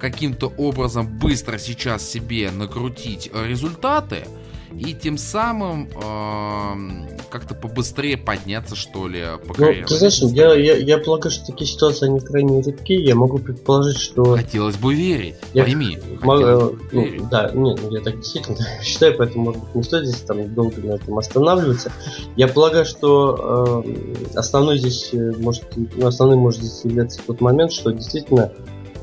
каким-то 0.00 0.46
образом 0.56 1.18
быстро 1.18 1.58
сейчас 1.58 2.08
себе 2.08 2.50
накрутить 2.50 3.30
результаты, 3.34 4.24
и 4.72 4.94
тем 4.94 5.18
самым 5.18 5.88
э, 5.94 7.18
как-то 7.30 7.54
побыстрее 7.54 8.16
подняться, 8.16 8.76
что 8.76 9.08
ли, 9.08 9.24
по 9.46 9.54
карьере. 9.54 9.82
Ну, 9.82 9.88
ты 9.88 9.96
знаешь, 9.96 10.18
я, 10.18 10.54
я, 10.54 10.76
я 10.76 10.98
полагаю, 10.98 11.30
что 11.30 11.46
такие 11.46 11.66
ситуации, 11.66 12.06
они 12.06 12.20
крайне 12.20 12.62
редки. 12.62 12.92
Я 12.92 13.14
могу 13.14 13.38
предположить, 13.38 13.98
что... 13.98 14.36
Хотелось 14.36 14.76
бы 14.76 14.94
верить, 14.94 15.36
я 15.54 15.64
пойми. 15.64 15.98
Мог, 16.22 16.40
э, 16.40 16.70
ну, 16.92 17.02
верить. 17.02 17.28
Да, 17.28 17.50
нет, 17.54 17.80
я 17.90 18.00
так 18.00 18.16
действительно 18.16 18.58
считаю, 18.82 19.16
поэтому, 19.16 19.46
может 19.46 19.60
быть, 19.62 19.74
не 19.74 19.82
стоит 19.82 20.06
здесь 20.06 20.20
там 20.22 20.54
долго 20.54 20.80
на 20.80 20.92
этом 20.92 21.18
останавливаться. 21.18 21.92
Я 22.36 22.48
полагаю, 22.48 22.84
что 22.84 23.84
э, 23.84 24.38
основной 24.38 24.78
здесь 24.78 25.10
э, 25.12 25.32
может, 25.38 25.64
ну, 25.76 26.06
основной 26.06 26.36
может 26.36 26.62
здесь 26.62 26.84
являться 26.84 27.20
тот 27.26 27.40
момент, 27.40 27.72
что 27.72 27.90
действительно 27.90 28.52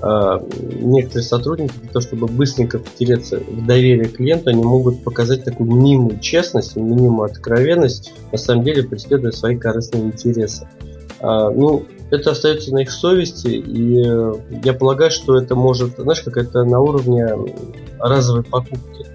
некоторые 0.06 1.24
сотрудники 1.24 1.74
для 1.82 1.90
того, 1.90 2.02
чтобы 2.02 2.28
быстренько 2.28 2.78
потереться 2.78 3.40
в 3.40 3.66
доверие 3.66 4.06
клиенту, 4.06 4.52
они 4.52 4.64
могут 4.64 5.04
показать 5.04 5.44
такую 5.44 5.72
мнимую 5.72 6.20
честность, 6.20 6.76
мнимую 6.76 7.26
откровенность, 7.26 8.14
на 8.32 8.38
самом 8.38 8.64
деле 8.64 8.84
преследуя 8.84 9.32
свои 9.32 9.58
корыстные 9.58 10.04
интересы. 10.04 10.68
А, 11.22 11.50
ну, 11.50 11.86
это 12.12 12.32
остается 12.32 12.72
на 12.72 12.84
их 12.84 12.92
совести, 12.92 13.48
и 13.48 14.04
я 14.64 14.74
полагаю, 14.74 15.10
что 15.10 15.38
это 15.40 15.56
может, 15.56 15.96
знаешь, 15.98 16.22
как 16.22 16.38
это 16.38 16.64
на 16.64 16.80
уровне 16.80 17.28
разовой 18.00 18.44
покупки. 18.44 19.08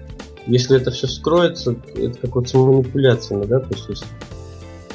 Если 0.45 0.75
это 0.75 0.91
все 0.91 1.07
вскроется, 1.07 1.75
это 1.95 2.17
как 2.19 2.35
вот 2.35 2.49
с 2.49 2.53
манипуляциями, 2.53 3.45
да, 3.45 3.59
то 3.59 3.73
есть 3.87 4.03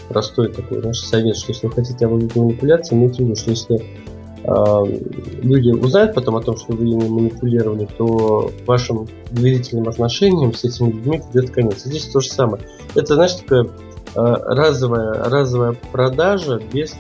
простой 0.09 0.53
такой 0.53 0.83
наш 0.83 0.99
совет, 0.99 1.37
что 1.37 1.53
если 1.53 1.69
вы 1.69 1.73
хотите 1.73 2.05
обладать 2.05 2.37
манипуляцией, 2.37 3.01
имейте 3.01 3.23
в 3.23 3.27
виду, 3.27 3.37
что 3.37 3.51
если 3.51 4.06
люди 4.47 5.71
узнают 5.71 6.15
потом 6.15 6.37
о 6.37 6.43
том, 6.43 6.57
что 6.57 6.73
вы 6.73 6.87
ими 6.87 7.09
манипулировали, 7.09 7.89
то 7.99 8.51
вашим 8.67 9.09
доверительным 9.31 9.89
отношениям 9.89 10.55
с 10.55 10.65
этими 10.65 10.91
людьми 10.93 11.21
придет 11.33 11.51
конец. 11.51 11.83
Здесь 11.85 12.07
то 12.07 12.21
же 12.21 12.29
самое. 12.29 12.63
Это, 12.95 13.15
знаешь, 13.15 13.35
такая 13.35 13.67
а, 14.15 14.37
разовая, 14.55 15.25
разовая 15.25 15.77
продажа 15.93 16.61
без 16.73 16.97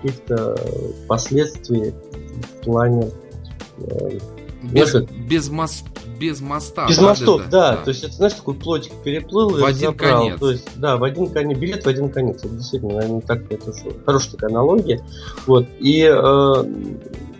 каких-то 0.00 0.56
последствий 1.06 1.92
в 1.92 2.64
плане 2.64 3.10
э, 3.78 4.18
без, 4.70 4.94
без, 4.94 5.48
мост, 5.48 5.84
без 6.18 6.40
моста. 6.40 6.86
Без 6.88 6.98
мостов, 6.98 7.42
да, 7.50 7.72
да. 7.72 7.76
То 7.76 7.90
есть 7.90 8.04
это, 8.04 8.14
знаешь, 8.14 8.34
такой 8.34 8.54
плотик 8.54 8.92
переплыл 9.04 9.50
в 9.50 9.58
и 9.58 9.64
один 9.64 9.90
забрал. 9.90 10.22
конец. 10.22 10.40
То 10.40 10.50
есть, 10.50 10.68
да, 10.76 10.96
в 10.96 11.04
один 11.04 11.28
конец, 11.28 11.58
билет 11.58 11.84
в 11.84 11.88
один 11.88 12.08
конец. 12.08 12.44
Это 12.44 12.54
действительно, 12.54 12.94
наверное, 12.94 13.20
так, 13.20 13.50
это 13.50 13.72
хорошая 14.04 14.32
такая 14.32 14.50
аналогия. 14.50 15.00
Вот. 15.46 15.66
И 15.80 16.02
э, 16.02 16.64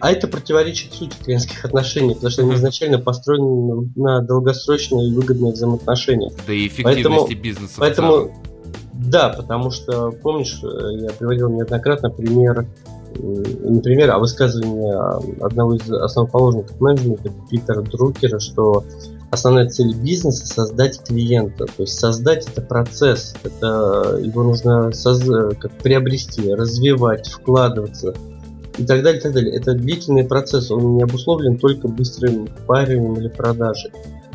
а 0.04 0.12
это 0.12 0.28
противоречит 0.28 0.92
сути 0.92 1.16
клиентских 1.24 1.64
отношений, 1.64 2.14
потому 2.14 2.30
что 2.30 2.42
они 2.42 2.54
изначально 2.56 2.98
построены 2.98 3.90
на 3.96 4.20
долгосрочные 4.20 5.08
и 5.08 5.14
выгодные 5.14 5.52
взаимоотношения. 5.52 6.30
Да 6.46 6.52
и 6.52 6.66
эффективности 6.66 7.08
поэтому, 7.08 7.42
бизнеса. 7.42 7.74
Поэтому, 7.78 8.44
да, 8.92 9.30
потому 9.30 9.70
что, 9.70 10.10
помнишь, 10.10 10.60
э, 10.62 11.04
я 11.04 11.10
приводил 11.10 11.48
неоднократно 11.48 12.10
пример 12.10 12.66
например, 13.18 14.10
о 14.10 14.18
высказывании 14.18 15.42
одного 15.44 15.74
из 15.74 15.90
основоположников 15.90 16.80
менеджмента 16.80 17.30
Питера 17.50 17.82
Друкера, 17.82 18.38
что 18.38 18.84
основная 19.30 19.68
цель 19.68 19.94
бизнеса 19.94 20.46
создать 20.46 21.02
клиента. 21.04 21.66
То 21.66 21.82
есть 21.82 21.98
создать 21.98 22.46
это 22.48 22.62
процесс, 22.62 23.34
это 23.42 24.18
его 24.22 24.42
нужно 24.42 24.92
соз... 24.92 25.22
как 25.58 25.72
приобрести, 25.78 26.52
развивать, 26.52 27.28
вкладываться 27.28 28.14
и 28.78 28.84
так 28.84 29.02
далее, 29.02 29.20
и 29.20 29.22
так 29.22 29.32
далее. 29.32 29.54
Это 29.54 29.74
длительный 29.74 30.24
процесс, 30.24 30.70
он 30.70 30.96
не 30.96 31.02
обусловлен 31.02 31.58
только 31.58 31.88
быстрым 31.88 32.48
парением 32.66 33.14
или 33.14 33.28
продажей. 33.28 33.92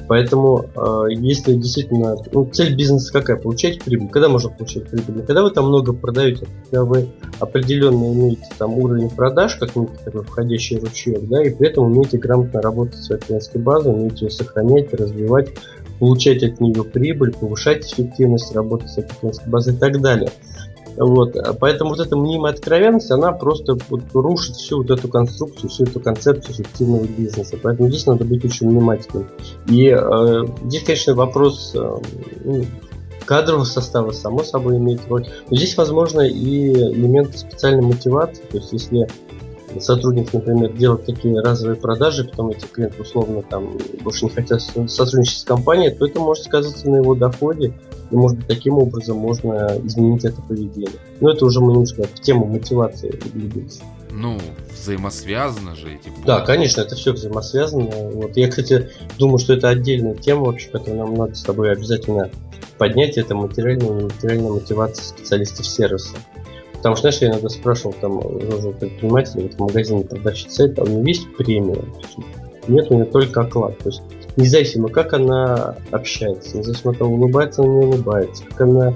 Поэтому, 0.09 0.65
э, 0.75 1.11
если 1.11 1.53
действительно, 1.53 2.15
ну, 2.31 2.43
цель 2.51 2.75
бизнеса 2.75 3.13
какая? 3.13 3.37
Получать 3.37 3.79
прибыль. 3.83 4.09
Когда 4.09 4.27
можно 4.27 4.49
получать 4.49 4.89
прибыль? 4.89 5.21
Когда 5.21 5.43
вы 5.43 5.51
там 5.51 5.67
много 5.67 5.93
продаете, 5.93 6.47
когда 6.63 6.83
вы 6.83 7.09
определенно 7.39 8.11
имеете 8.11 8.47
там 8.57 8.73
уровень 8.73 9.11
продаж, 9.11 9.57
как 9.57 9.75
некий 9.75 9.93
такой 10.03 10.23
входящий 10.23 10.79
ручеек, 10.79 11.27
да, 11.27 11.45
и 11.45 11.51
при 11.51 11.67
этом 11.67 11.83
умеете 11.83 12.17
грамотно 12.17 12.59
работать 12.59 12.97
с 12.97 13.15
клиентской 13.19 13.61
базой, 13.61 13.93
умеете 13.93 14.25
ее 14.25 14.31
сохранять, 14.31 14.91
развивать, 14.95 15.49
получать 15.99 16.41
от 16.41 16.59
нее 16.59 16.83
прибыль, 16.83 17.31
повышать 17.31 17.85
эффективность 17.85 18.55
работы 18.55 18.87
с 18.87 18.95
клиентской 18.95 19.47
базой 19.47 19.75
и 19.75 19.77
так 19.77 20.01
далее. 20.01 20.31
Вот. 20.99 21.33
Поэтому 21.61 21.91
вот 21.91 21.99
эта 22.01 22.17
мнимая 22.17 22.53
откровенность, 22.53 23.09
она 23.09 23.31
просто 23.31 23.77
вот 23.87 24.01
рушит 24.13 24.57
всю 24.57 24.79
вот 24.79 24.91
эту 24.91 25.07
конструкцию, 25.07 25.69
всю 25.69 25.85
эту 25.85 26.01
концепцию 26.01 26.55
эффективного 26.55 27.05
бизнеса. 27.05 27.57
Поэтому 27.61 27.89
здесь 27.89 28.05
надо 28.05 28.25
быть 28.25 28.43
очень 28.43 28.69
внимательным. 28.69 29.27
И 29.67 29.87
э, 29.87 30.45
здесь, 30.65 30.83
конечно, 30.83 31.15
вопрос 31.15 31.71
э, 31.73 31.97
ну, 32.43 32.65
кадрового 33.25 33.63
состава, 33.63 34.11
само 34.11 34.43
собой, 34.43 34.75
имеет 34.75 35.07
роль. 35.07 35.25
Но 35.49 35.55
здесь, 35.55 35.77
возможно, 35.77 36.21
и 36.21 36.69
элемент 36.69 37.37
специальной 37.37 37.83
мотивации. 37.83 38.43
То 38.51 38.57
есть, 38.57 38.73
если 38.73 39.07
сотрудник, 39.79 40.33
например, 40.33 40.73
делает 40.73 41.05
такие 41.05 41.39
разовые 41.39 41.77
продажи, 41.77 42.25
потом 42.25 42.49
эти 42.49 42.65
клиенты 42.65 43.03
условно 43.03 43.41
там 43.43 43.77
больше 44.01 44.25
не 44.25 44.31
хотят 44.31 44.61
сотрудничать 44.61 45.39
с 45.39 45.43
компанией, 45.43 45.91
то 45.91 46.05
это 46.05 46.19
может 46.19 46.43
сказаться 46.43 46.89
на 46.89 46.97
его 46.97 47.15
доходе, 47.15 47.73
и 48.11 48.15
может 48.15 48.37
быть 48.37 48.47
таким 48.47 48.75
образом 48.75 49.17
можно 49.17 49.79
изменить 49.83 50.25
это 50.25 50.41
поведение. 50.41 50.99
Но 51.21 51.31
это 51.31 51.45
уже 51.45 51.59
мы 51.59 51.71
немножко 51.71 52.03
в 52.03 52.19
тему 52.21 52.45
мотивации 52.45 53.11
двигаемся. 53.33 53.81
Ну, 54.11 54.37
взаимосвязаны 54.73 55.75
же 55.75 55.93
эти 55.93 56.05
пункты. 56.05 56.25
Да, 56.25 56.41
конечно, 56.41 56.81
это 56.81 56.95
все 56.95 57.13
взаимосвязано. 57.13 57.89
Вот 58.13 58.35
я, 58.37 58.49
кстати, 58.49 58.89
думаю, 59.17 59.37
что 59.37 59.53
это 59.53 59.69
отдельная 59.69 60.15
тема 60.15 60.45
вообще, 60.45 60.69
которую 60.69 60.97
нам 60.97 61.13
надо 61.13 61.35
с 61.35 61.43
тобой 61.43 61.71
обязательно 61.71 62.29
поднять. 62.77 63.17
Это 63.17 63.35
материальная 63.35 63.87
и 63.87 64.01
нематериальная 64.01 64.51
мотивация 64.51 65.03
специалистов 65.03 65.67
сервиса. 65.67 66.15
Потому 66.73 66.95
что, 66.95 67.11
знаешь, 67.11 67.21
я 67.21 67.27
иногда 67.29 67.49
спрашивал 67.49 67.93
там 67.99 68.17
уже 68.17 68.71
предпринимателя, 68.71 69.43
вот 69.43 69.53
в 69.53 69.59
магазине 69.59 70.05
продавщица 70.05 70.63
у 70.63 70.87
него 70.87 71.07
есть 71.07 71.27
премия? 71.35 71.83
Нет, 72.69 72.89
у 72.89 72.95
нее 72.95 73.05
только 73.05 73.41
оклад. 73.41 73.77
То 73.79 73.89
есть 73.89 74.01
независимо, 74.39 74.89
как 74.89 75.13
она 75.13 75.75
общается, 75.91 76.57
независимо 76.57 76.91
от 76.91 76.99
того, 76.99 77.13
улыбается 77.15 77.61
она 77.61 77.73
не 77.73 77.85
улыбается, 77.85 78.43
как 78.45 78.61
она 78.61 78.93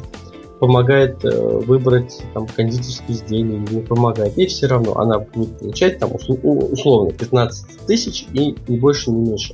помогает 0.60 1.24
э, 1.26 1.30
выбрать 1.30 2.22
там 2.34 2.48
кондитерские 2.48 3.18
изделия 3.18 3.58
или 3.58 3.76
не 3.76 3.82
помогает. 3.82 4.38
И 4.38 4.46
все 4.46 4.68
равно 4.68 4.98
она 4.98 5.20
будет 5.20 5.60
получать 5.60 6.00
там 6.00 6.12
условно 6.14 7.12
15 7.12 7.86
тысяч 7.86 8.26
и 8.32 8.56
не 8.68 8.78
больше, 8.78 9.12
не 9.12 9.30
меньше. 9.30 9.54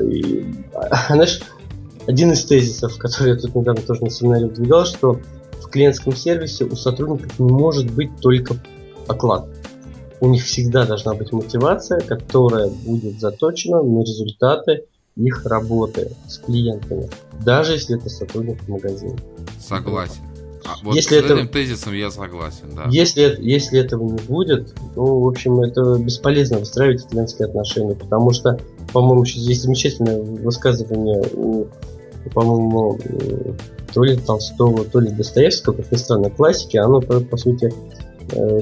И, 0.00 0.46
а, 0.74 1.06
знаешь, 1.14 1.40
один 2.06 2.32
из 2.32 2.44
тезисов, 2.44 2.96
который 2.98 3.30
я 3.30 3.36
тут 3.36 3.54
недавно 3.54 3.82
тоже 3.82 4.04
на 4.04 4.10
семинаре 4.10 4.46
выдвигал, 4.46 4.84
что 4.84 5.20
в 5.60 5.68
клиентском 5.68 6.14
сервисе 6.14 6.64
у 6.64 6.76
сотрудников 6.76 7.38
не 7.38 7.50
может 7.50 7.90
быть 7.90 8.10
только 8.20 8.56
оклад. 9.08 9.48
У 10.20 10.28
них 10.28 10.44
всегда 10.44 10.86
должна 10.86 11.14
быть 11.14 11.32
мотивация, 11.32 12.00
которая 12.00 12.68
будет 12.68 13.20
заточена 13.20 13.82
на 13.82 14.00
результаты 14.02 14.84
их 15.16 15.44
работы 15.46 16.10
с 16.28 16.38
клиентами, 16.38 17.08
даже 17.44 17.74
если 17.74 17.96
это 17.96 18.08
сотрудник 18.08 18.62
в 18.62 18.68
магазине. 18.68 19.16
Согласен. 19.60 20.22
А 20.66 20.76
вот 20.82 20.94
если 20.94 21.16
с 21.16 21.24
это, 21.24 21.34
этим 21.34 21.48
тезисом 21.48 21.92
я 21.92 22.10
согласен, 22.10 22.74
да. 22.74 22.86
Если, 22.90 23.36
если 23.38 23.78
этого 23.78 24.02
не 24.02 24.18
будет, 24.18 24.74
ну, 24.96 25.20
в 25.20 25.28
общем, 25.28 25.60
это 25.60 25.98
бесполезно 25.98 26.58
выстраивать 26.58 27.06
клиентские 27.06 27.48
отношения, 27.48 27.94
потому 27.94 28.32
что, 28.32 28.58
по-моему, 28.92 29.24
есть 29.24 29.62
замечательное 29.62 30.22
высказывание 30.22 31.22
у, 31.34 31.66
по-моему, 32.32 32.98
то 33.92 34.04
ли 34.04 34.16
Толстого, 34.16 34.84
то 34.84 35.00
ли 35.00 35.10
Достоевского, 35.10 35.74
как 35.74 35.92
ни 35.92 35.96
странно, 35.96 36.30
классики, 36.30 36.78
оно, 36.78 37.00
по, 37.00 37.20
по 37.20 37.36
сути, 37.36 37.66
э, 37.66 38.03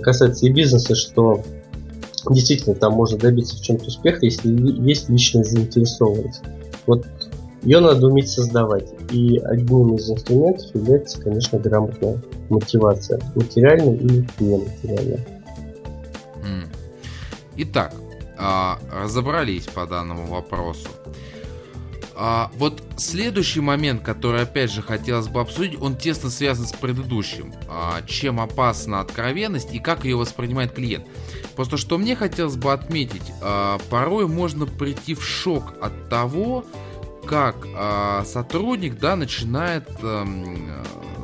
касается 0.03 0.47
и 0.47 0.51
бизнеса, 0.51 0.95
что 0.95 1.43
действительно 2.31 2.75
там 2.75 2.95
можно 2.95 3.19
добиться 3.19 3.57
в 3.57 3.61
чем-то 3.61 3.87
успеха, 3.87 4.25
если 4.25 4.51
есть 4.87 5.09
личная 5.09 5.45
заинтересованность. 5.45 6.43
Вот 6.87 7.07
ее 7.63 7.81
надо 7.81 8.07
уметь 8.07 8.29
создавать. 8.29 8.89
И 9.11 9.39
одним 9.39 9.95
из 9.95 10.11
инструментов 10.11 10.75
является, 10.75 11.21
конечно, 11.21 11.59
грамотная 11.59 12.21
мотивация. 12.49 13.21
Материальная 13.35 13.95
и 13.95 14.25
нематериальная. 14.45 15.21
Итак, 17.57 17.95
а, 18.39 18.79
разобрались 18.91 19.67
по 19.67 19.87
данному 19.87 20.27
вопросу. 20.27 20.89
А, 22.15 22.51
вот 22.57 22.83
следующий 22.97 23.61
момент, 23.61 24.03
который 24.03 24.43
опять 24.43 24.71
же 24.71 24.83
хотелось 24.83 25.29
бы 25.29 25.41
обсудить, 25.41 25.81
он 25.81 25.97
тесно 25.97 26.31
связан 26.31 26.67
с 26.67 26.73
предыдущим. 26.73 27.55
А, 27.69 28.03
чем 28.07 28.41
опасна 28.41 29.01
откровенность 29.01 29.75
и 29.75 29.79
как 29.79 30.05
ее 30.05 30.17
воспринимает 30.17 30.73
клиент. 30.73 31.07
Просто 31.57 31.77
что 31.77 31.99
мне 31.99 32.17
хотелось 32.17 32.57
бы 32.57 32.73
отметить, 32.73 33.33
а, 33.41 33.79
порой 33.91 34.27
можно 34.27 34.67
прийти 34.67 35.15
в 35.15 35.23
шок 35.23 35.75
от 35.81 36.09
того, 36.09 36.65
как 37.27 37.67
а, 37.75 38.25
сотрудник 38.25 38.99
да, 38.99 39.17
начинает 39.17 39.89
а, 40.03 40.27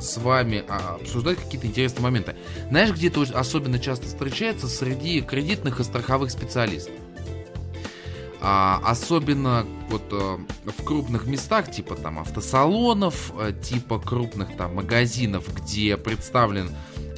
с 0.01 0.17
вами 0.19 0.65
а, 0.69 0.97
обсуждать 1.01 1.39
какие-то 1.39 1.67
интересные 1.67 2.03
моменты. 2.03 2.37
Знаешь, 2.71 2.93
где 2.93 3.09
это 3.09 3.23
особенно 3.35 3.79
часто 3.79 4.07
встречается 4.07 4.69
среди 4.69 5.21
кредитных 5.21 5.81
и 5.81 5.85
страховых 5.85 6.31
специалистов. 6.31 6.95
А, 8.41 8.81
особенно 8.85 9.67
вот 9.89 10.05
а, 10.13 10.39
в 10.65 10.85
крупных 10.85 11.27
местах, 11.27 11.71
типа 11.71 11.97
там 11.97 12.21
автосалонов, 12.21 13.33
а, 13.37 13.53
типа 13.53 13.99
крупных 13.99 14.57
там 14.57 14.77
магазинов, 14.77 15.53
где 15.55 15.97
представлен 15.97 16.71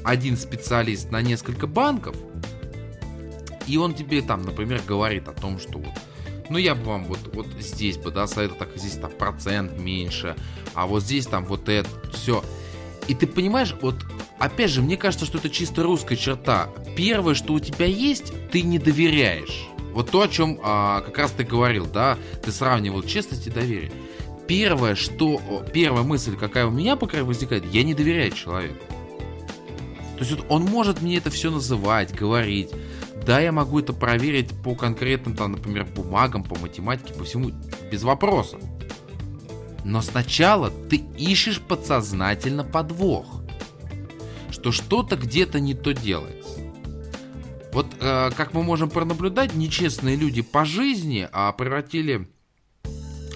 один 0.02 0.38
специалист 0.38 1.10
на 1.10 1.20
несколько 1.20 1.66
банков, 1.66 2.16
и 3.66 3.76
он 3.76 3.92
тебе 3.94 4.22
там, 4.22 4.42
например, 4.42 4.80
говорит 4.86 5.28
о 5.28 5.32
том, 5.32 5.58
что 5.58 5.78
вот, 5.78 5.92
ну 6.48 6.56
я 6.56 6.74
бы 6.74 6.84
вам 6.84 7.04
вот, 7.04 7.18
вот 7.34 7.46
здесь 7.60 7.98
бы, 7.98 8.10
да, 8.10 8.26
совет 8.26 8.58
так 8.58 8.70
здесь 8.76 8.96
там 8.96 9.10
процент 9.10 9.78
меньше, 9.78 10.36
а 10.74 10.86
вот 10.86 11.02
здесь 11.02 11.26
там 11.26 11.44
вот 11.44 11.68
это, 11.68 11.88
все. 12.14 12.42
И 13.08 13.14
ты 13.14 13.26
понимаешь, 13.26 13.74
вот 13.82 13.96
опять 14.38 14.70
же, 14.70 14.82
мне 14.82 14.96
кажется, 14.96 15.26
что 15.26 15.38
это 15.38 15.50
чисто 15.50 15.82
русская 15.82 16.16
черта. 16.16 16.68
Первое, 16.96 17.34
что 17.34 17.54
у 17.54 17.60
тебя 17.60 17.86
есть, 17.86 18.32
ты 18.50 18.62
не 18.62 18.78
доверяешь. 18.78 19.66
Вот 19.92 20.10
то, 20.10 20.22
о 20.22 20.28
чем 20.28 20.58
а, 20.62 21.00
как 21.00 21.18
раз 21.18 21.32
ты 21.32 21.44
говорил, 21.44 21.86
да, 21.86 22.18
ты 22.42 22.52
сравнивал 22.52 23.02
честность 23.02 23.46
и 23.46 23.50
доверие. 23.50 23.92
Первое, 24.46 24.94
что, 24.94 25.40
первая 25.72 26.02
мысль, 26.02 26.36
какая 26.36 26.66
у 26.66 26.70
меня 26.70 26.96
пока 26.96 27.22
возникает, 27.24 27.64
я 27.66 27.82
не 27.82 27.94
доверяю 27.94 28.32
человеку. 28.32 28.84
То 30.14 30.24
есть 30.24 30.32
вот 30.32 30.46
он 30.48 30.64
может 30.64 31.02
мне 31.02 31.16
это 31.16 31.30
все 31.30 31.50
называть, 31.50 32.14
говорить. 32.14 32.70
Да, 33.24 33.40
я 33.40 33.52
могу 33.52 33.80
это 33.80 33.92
проверить 33.92 34.50
по 34.62 34.74
конкретным, 34.74 35.36
там, 35.36 35.52
например, 35.52 35.84
бумагам, 35.84 36.42
по 36.42 36.58
математике, 36.58 37.14
по 37.14 37.24
всему, 37.24 37.52
без 37.90 38.02
вопросов. 38.02 38.60
Но 39.84 40.02
сначала 40.02 40.70
ты 40.70 40.96
ищешь 41.16 41.60
подсознательно 41.60 42.64
подвох, 42.64 43.42
что 44.50 44.72
что-то 44.72 45.16
где-то 45.16 45.60
не 45.60 45.74
то 45.74 45.92
делается. 45.92 46.39
Вот 47.72 47.86
э, 48.00 48.30
как 48.36 48.52
мы 48.52 48.62
можем 48.62 48.90
пронаблюдать, 48.90 49.54
нечестные 49.54 50.16
люди 50.16 50.42
по 50.42 50.64
жизни 50.64 51.28
а 51.32 51.52
превратили 51.52 52.28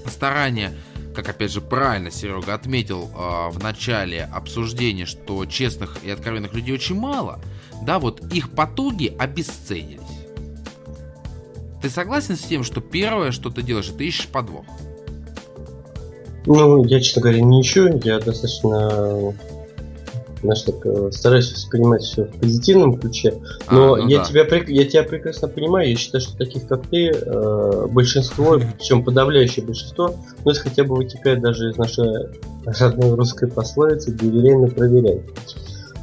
старания, 0.06 0.72
как 1.14 1.28
опять 1.28 1.52
же 1.52 1.60
правильно 1.60 2.10
Серега 2.10 2.54
отметил 2.54 3.10
э, 3.14 3.50
в 3.50 3.62
начале 3.62 4.24
обсуждения, 4.24 5.06
что 5.06 5.46
честных 5.46 6.02
и 6.02 6.10
откровенных 6.10 6.52
людей 6.54 6.74
очень 6.74 6.98
мало, 6.98 7.40
да, 7.82 7.98
вот 7.98 8.32
их 8.32 8.50
потуги 8.50 9.14
обесценились. 9.18 10.00
Ты 11.80 11.90
согласен 11.90 12.36
с 12.36 12.40
тем, 12.40 12.64
что 12.64 12.80
первое, 12.80 13.30
что 13.30 13.50
ты 13.50 13.62
делаешь, 13.62 13.90
это 13.90 14.02
ищешь 14.02 14.28
подвох? 14.28 14.64
Ну, 16.46 16.84
я, 16.84 17.00
честно 17.00 17.22
говоря, 17.22 17.40
не 17.40 17.60
ищу. 17.60 18.00
Я 18.02 18.18
достаточно 18.20 19.34
знаешь, 20.44 20.62
так, 20.62 20.86
э, 20.86 21.10
стараюсь 21.10 21.52
воспринимать 21.52 22.02
все 22.02 22.24
в 22.24 22.38
позитивном 22.38 22.98
ключе. 22.98 23.34
А, 23.66 23.74
Но 23.74 23.94
а, 23.94 23.96
ну 23.96 24.08
я, 24.08 24.18
да. 24.18 24.24
тебя, 24.24 24.46
я 24.66 24.84
тебя 24.84 25.02
прекрасно 25.02 25.48
понимаю. 25.48 25.90
Я 25.90 25.96
считаю, 25.96 26.22
что 26.22 26.36
таких, 26.36 26.66
как 26.68 26.86
ты, 26.86 27.10
э, 27.10 27.86
большинство, 27.90 28.60
причем 28.78 29.04
подавляющее 29.04 29.64
большинство, 29.64 30.14
ну, 30.44 30.50
это 30.50 30.60
хотя 30.60 30.84
бы 30.84 30.96
вытекает 30.96 31.40
даже 31.40 31.70
из 31.70 31.76
нашей 31.76 32.28
родной 32.64 33.14
русской 33.14 33.48
пословицы 33.48 34.12
«доверяй, 34.12 34.56
но 34.56 34.68
проверяй». 34.68 35.22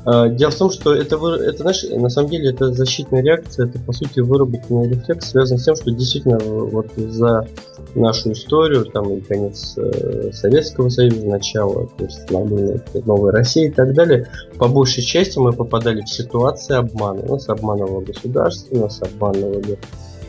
А, 0.04 0.30
дело 0.30 0.52
в 0.52 0.56
том, 0.56 0.72
что 0.72 0.94
это, 0.94 1.16
это 1.16 1.58
знаешь, 1.58 1.84
на 1.84 2.10
самом 2.10 2.30
деле 2.30 2.50
это 2.50 2.74
защитная 2.74 3.22
реакция, 3.22 3.68
это 3.68 3.80
по 3.80 3.94
сути 3.94 4.20
выработанный 4.20 4.90
рефлекс, 4.90 5.30
связан 5.30 5.60
с 5.60 5.66
тем, 5.66 5.76
что 5.76 5.92
действительно 5.92 6.40
вот 6.40 6.88
за 6.96 7.48
нашу 7.94 8.32
историю, 8.32 8.86
там 8.86 9.14
и 9.14 9.22
конец 9.22 9.76
э, 9.78 10.32
Советского 10.34 10.90
Союза, 10.90 11.28
начало 11.28 11.88
то 11.98 12.06
есть, 12.06 12.30
новой 12.32 13.32
России 13.32 13.68
и 13.68 13.72
так 13.72 13.94
далее, 13.94 14.28
по 14.58 14.68
большей 14.68 15.04
части 15.04 15.38
мы 15.38 15.54
попадали 15.54 16.02
в 16.02 16.10
ситуации 16.10 16.76
обмана. 16.76 17.24
Нас 17.24 17.48
обманывало 17.50 18.02
государство, 18.02 18.76
нас 18.76 19.02
обманывали 19.04 19.78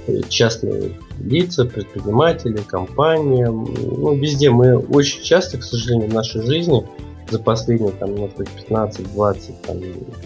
э, 0.06 0.20
частные 0.28 0.98
лица, 1.18 1.64
предприниматели, 1.64 2.58
компании. 2.58 3.44
Ну, 3.44 4.14
везде 4.16 4.50
мы 4.50 4.76
очень 4.76 5.22
часто, 5.22 5.56
к 5.56 5.64
сожалению, 5.64 6.10
в 6.10 6.14
нашей 6.14 6.44
жизни 6.44 6.84
за 7.33 7.39
последние, 7.39 7.93
там, 7.93 8.14
может 8.14 8.37
быть, 8.37 8.51
15, 8.51 9.12
20, 9.14 9.62
там, 9.62 9.78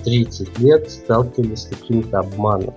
30 0.04 0.58
лет 0.58 0.90
сталкивались 0.90 1.62
с 1.62 1.66
каким-то 1.66 2.18
обманом. 2.18 2.74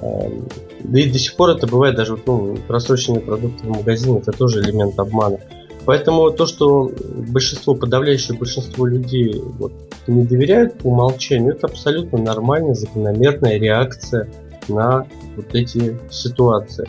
Эм, 0.00 0.46
да 0.84 1.00
и 1.00 1.10
до 1.10 1.18
сих 1.18 1.34
пор 1.34 1.50
это 1.50 1.66
бывает 1.66 1.96
даже 1.96 2.16
ну, 2.26 2.56
просроченные 2.68 3.20
продукты 3.20 3.64
в 3.64 3.70
магазине, 3.70 4.18
это 4.18 4.32
тоже 4.32 4.60
элемент 4.60 4.98
обмана. 4.98 5.40
Поэтому 5.84 6.30
то, 6.30 6.46
что 6.46 6.92
большинство, 7.32 7.74
подавляющее 7.74 8.36
большинство 8.36 8.86
людей 8.86 9.42
вот, 9.58 9.72
не 10.06 10.24
доверяют 10.24 10.78
по 10.78 10.88
умолчанию, 10.88 11.54
это 11.54 11.66
абсолютно 11.66 12.18
нормальная, 12.18 12.74
закономерная 12.74 13.58
реакция 13.58 14.28
на 14.68 15.06
вот 15.34 15.54
эти 15.54 15.98
ситуации. 16.10 16.86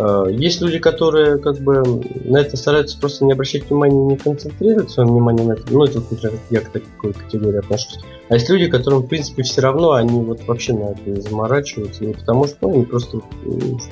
Э, 0.00 0.24
есть 0.30 0.62
люди, 0.62 0.78
которые 0.78 1.38
как 1.38 1.58
бы 1.58 1.82
на 2.24 2.38
это 2.38 2.56
стараются 2.56 2.98
просто 2.98 3.24
не 3.26 3.32
обращать 3.32 3.68
внимания, 3.68 4.02
не 4.02 4.16
концентрировать 4.16 4.90
свое 4.90 5.08
внимание 5.08 5.46
на 5.46 5.52
это. 5.52 5.62
Ну, 5.70 5.84
это, 5.84 6.00
например, 6.00 6.38
я 6.48 6.60
к 6.60 6.70
такой 6.70 7.12
категории 7.12 7.58
отношусь. 7.58 8.00
А 8.30 8.34
есть 8.34 8.48
люди, 8.48 8.68
которым, 8.68 9.02
в 9.02 9.08
принципе, 9.08 9.42
все 9.42 9.60
равно, 9.60 9.92
они 9.92 10.24
вот 10.24 10.42
вообще 10.46 10.72
на 10.72 10.92
это 10.92 11.10
не 11.10 11.20
заморачиваются. 11.20 12.04
Не 12.04 12.14
потому 12.14 12.46
что 12.46 12.56
ну, 12.62 12.74
они 12.74 12.84
просто 12.86 13.20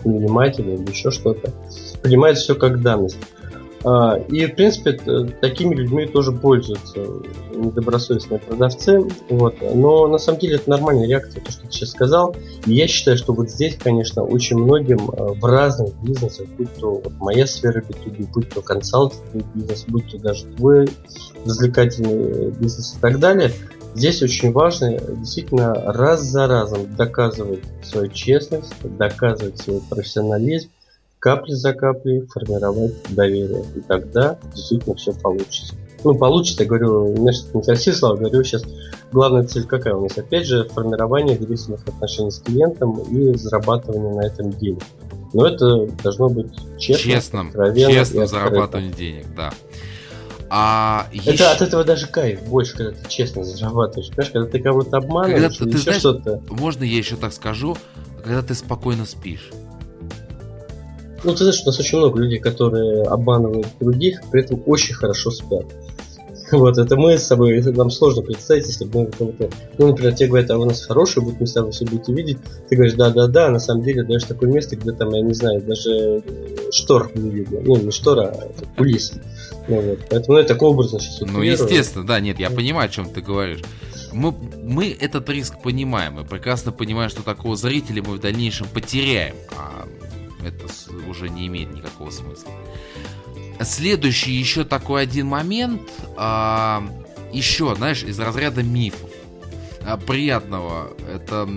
внимательны 0.05 0.81
или 0.81 0.91
еще 0.91 1.11
что-то. 1.11 1.53
Понимают 2.03 2.39
все 2.39 2.55
как 2.55 2.81
данность. 2.81 3.19
А, 3.85 4.16
и, 4.29 4.47
в 4.47 4.57
принципе, 4.57 4.93
такими 5.41 5.74
людьми 5.74 6.07
тоже 6.07 6.33
пользуются 6.33 6.99
недобросовестные 7.55 8.41
продавцы. 8.41 9.01
Вот. 9.29 9.57
Но 9.74 10.07
на 10.09 10.18
самом 10.18 10.41
деле 10.41 10.57
это 10.57 10.68
нормальная 10.70 11.07
реакция, 11.07 11.43
то, 11.43 11.53
что 11.53 11.62
ты 11.66 11.72
сейчас 11.72 11.91
сказал. 11.91 12.35
И 12.66 12.74
я 12.74 12.89
считаю, 12.89 13.16
что 13.16 13.33
вот 13.33 13.51
здесь, 13.51 13.76
конечно, 13.76 14.22
очень 14.22 14.59
многим 14.59 15.11
а, 15.11 15.33
в 15.35 15.45
разных 15.45 15.95
бизнесах, 16.03 16.47
будь 16.57 16.74
то 16.74 16.95
вот 16.95 17.12
моя 17.18 17.47
сфера 17.47 17.81
B2B, 17.83 18.29
будь 18.33 18.51
то 18.51 18.62
консалтинговый 18.62 19.45
бизнес, 19.55 19.85
будь 19.87 20.11
то 20.11 20.18
даже 20.18 20.47
твой 20.57 20.89
развлекательный 21.45 22.51
бизнес 22.51 22.97
и 22.97 23.01
так 23.01 23.18
далее, 23.18 23.53
Здесь 23.95 24.22
очень 24.22 24.53
важно 24.53 24.97
действительно 24.97 25.74
раз 25.74 26.22
за 26.22 26.47
разом 26.47 26.95
доказывать 26.95 27.64
свою 27.83 28.09
честность, 28.12 28.72
доказывать 28.97 29.59
свой 29.59 29.81
профессионализм, 29.91 30.68
капли 31.19 31.53
за 31.53 31.75
каплей 31.75 32.27
формировать 32.27 32.95
доверие. 33.11 33.64
И 33.77 33.81
тогда 33.81 34.39
действительно 34.55 34.97
все 34.97 35.12
получится. 35.12 35.75
Ну, 36.05 36.14
получится, 36.14 36.62
я 36.62 36.69
говорю, 36.69 37.16
значит, 37.16 37.53
некрасивые 37.55 37.99
слова, 37.99 38.16
говорю 38.16 38.45
сейчас, 38.45 38.62
главная 39.11 39.45
цель 39.45 39.64
какая 39.64 39.95
у 39.95 40.03
нас? 40.03 40.16
Опять 40.16 40.47
же, 40.47 40.69
формирование 40.69 41.37
доверительных 41.37 41.81
отношений 41.89 42.31
с 42.31 42.39
клиентом 42.39 43.01
и 43.01 43.37
зарабатывание 43.37 44.14
на 44.14 44.27
этом 44.27 44.53
денег. 44.53 44.83
Но 45.33 45.47
это 45.47 45.87
должно 46.03 46.29
быть 46.29 46.53
честно, 46.79 47.12
честным, 47.12 47.53
честным 47.75 48.27
зарабатывание 48.27 48.93
денег, 48.93 49.27
да. 49.37 49.53
А 50.51 51.09
это 51.12 51.33
еще... 51.33 51.45
от 51.45 51.61
этого 51.61 51.85
даже 51.85 52.07
кайф 52.07 52.43
больше, 52.45 52.77
когда 52.77 52.93
ты 52.93 53.09
честно 53.09 53.45
зарабатываешь. 53.45 54.09
Понимаешь, 54.09 54.33
когда 54.33 54.49
ты 54.49 54.61
кого-то 54.61 54.97
обманываешь, 54.97 55.59
когда 55.59 55.64
ты, 55.64 55.71
ты 55.73 55.79
знаешь, 55.79 56.01
что-то. 56.01 56.43
Можно 56.49 56.85
я 56.85 56.97
еще 56.97 57.16
так 57.16 57.33
скажу, 57.33 57.77
когда 58.25 58.41
ты 58.41 58.55
спокойно 58.55 59.05
спишь. 59.05 59.51
Ну, 61.25 61.33
ты 61.33 61.39
знаешь, 61.39 61.62
у 61.62 61.66
нас 61.66 61.79
очень 61.81 61.99
много 61.99 62.21
людей, 62.21 62.39
которые 62.39 63.03
обманывают 63.03 63.66
других, 63.81 64.21
при 64.31 64.43
этом 64.43 64.62
очень 64.66 64.95
хорошо 64.95 65.31
спят. 65.31 65.66
Вот, 66.51 66.79
это 66.79 66.97
мы 66.97 67.19
с 67.19 67.25
собой, 67.25 67.59
это 67.59 67.73
нам 67.73 67.91
сложно 67.91 68.23
представить, 68.23 68.66
если 68.66 68.85
бы 68.85 69.01
мы 69.01 69.07
кого-то... 69.07 69.51
Ну, 69.77 69.89
например, 69.89 70.14
тебе 70.14 70.29
говорят, 70.29 70.51
а 70.51 70.59
у 70.59 70.64
нас 70.64 70.85
хорошие 70.85 71.23
будут 71.23 71.41
места, 71.41 71.62
вы 71.62 71.73
все 71.73 71.85
будете 71.85 72.12
видеть. 72.12 72.39
Ты 72.69 72.77
говоришь, 72.77 72.95
да-да-да, 72.95 73.51
на 73.51 73.59
самом 73.59 73.83
деле 73.85 74.03
даешь 74.03 74.25
такое 74.25 74.51
место, 74.51 74.77
где 74.77 74.93
там, 74.93 75.11
я 75.11 75.21
не 75.21 75.35
знаю, 75.35 75.61
даже 75.61 76.23
штор 76.73 77.11
не 77.14 77.31
видно. 77.31 77.61
Ну, 77.62 77.77
не 77.77 77.91
штора, 77.91 78.35
а 78.35 78.51
кулисы. 78.77 79.21
Ну, 79.69 79.81
вот. 79.81 79.99
Поэтому 80.09 80.39
ну, 80.39 80.45
такой 80.45 80.71
образ 80.71 80.91
сейчас 80.91 81.21
Ну, 81.21 81.43
естественно, 81.43 82.07
да, 82.07 82.21
нет, 82.21 82.39
я 82.39 82.51
понимаю, 82.51 82.87
о 82.87 82.93
чем 82.93 83.11
ты 83.11 83.21
говоришь. 83.21 83.62
Мы, 84.12 84.33
мы 84.62 84.97
этот 84.99 85.29
риск 85.29 85.61
понимаем, 85.62 86.14
мы 86.14 86.25
прекрасно 86.25 86.73
понимаем, 86.73 87.11
что 87.11 87.23
такого 87.23 87.57
зрителя 87.57 88.03
мы 88.03 88.14
в 88.14 88.21
дальнейшем 88.21 88.66
потеряем, 88.73 89.37
а 89.55 89.87
это 90.43 90.66
уже 91.09 91.28
не 91.28 91.47
имеет 91.47 91.72
никакого 91.72 92.11
смысла. 92.11 92.53
Следующий 93.61 94.32
еще 94.32 94.64
такой 94.64 95.03
один 95.03 95.26
момент, 95.26 95.82
а, 96.16 96.84
еще, 97.32 97.74
знаешь, 97.74 98.03
из 98.05 98.18
разряда 98.18 98.62
мифов. 98.62 99.11
А, 99.82 99.97
приятного. 99.97 100.93
Это 101.12 101.49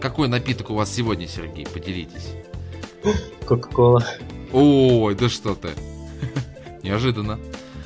какой 0.00 0.28
напиток 0.28 0.70
у 0.70 0.74
вас 0.74 0.92
сегодня, 0.92 1.26
Сергей? 1.26 1.66
Поделитесь. 1.66 2.28
Кока-кола. 3.46 4.04
Ой, 4.52 5.14
да 5.14 5.28
что 5.28 5.54
ты. 5.54 5.70
Неожиданно. 6.82 7.38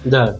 Да. 0.05 0.38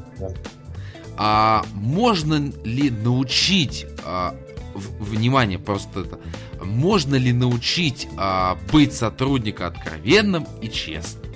А 1.17 1.65
можно 1.73 2.53
ли 2.65 2.91
научить 2.91 3.87
а, 4.05 4.37
в, 4.75 5.05
внимание, 5.05 5.59
просто 5.59 6.01
это 6.01 6.19
можно 6.65 7.15
ли 7.17 7.33
научить 7.33 8.09
а, 8.17 8.59
быть 8.73 8.95
сотрудника 8.95 9.67
откровенным 9.67 10.47
и 10.61 10.69
честным? 10.69 11.33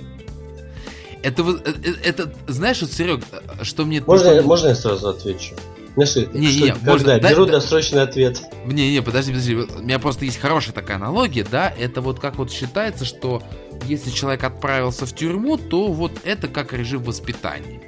Это, 1.21 1.41
это, 1.41 1.71
э, 1.71 1.93
это 2.03 2.33
знаешь, 2.47 2.81
вот, 2.81 2.91
Серег, 2.91 3.21
что 3.63 3.85
мне... 3.85 4.01
Можно, 4.01 4.29
только... 4.29 4.47
можно 4.47 4.67
я 4.69 4.75
сразу 4.75 5.09
отвечу? 5.09 5.55
Знаешь, 5.95 6.15
не, 6.33 6.39
не, 6.39 6.61
не, 6.61 6.71
когда? 6.71 6.91
Можно, 6.91 7.19
Беру 7.19 7.45
да, 7.45 7.53
досрочный 7.53 8.01
ответ. 8.01 8.41
Не, 8.65 8.91
не, 8.91 9.01
подожди, 9.01 9.31
подожди. 9.31 9.55
У 9.55 9.81
меня 9.81 9.99
просто 9.99 10.25
есть 10.25 10.39
хорошая 10.39 10.73
такая 10.73 10.97
аналогия, 10.97 11.45
да, 11.49 11.73
это 11.77 12.01
вот 12.01 12.19
как 12.19 12.37
вот 12.37 12.51
считается, 12.51 13.03
что 13.03 13.43
если 13.85 14.09
человек 14.09 14.43
отправился 14.43 15.05
в 15.05 15.13
тюрьму, 15.13 15.57
то 15.57 15.87
вот 15.87 16.11
это 16.23 16.47
как 16.47 16.73
режим 16.73 17.03
воспитания. 17.03 17.81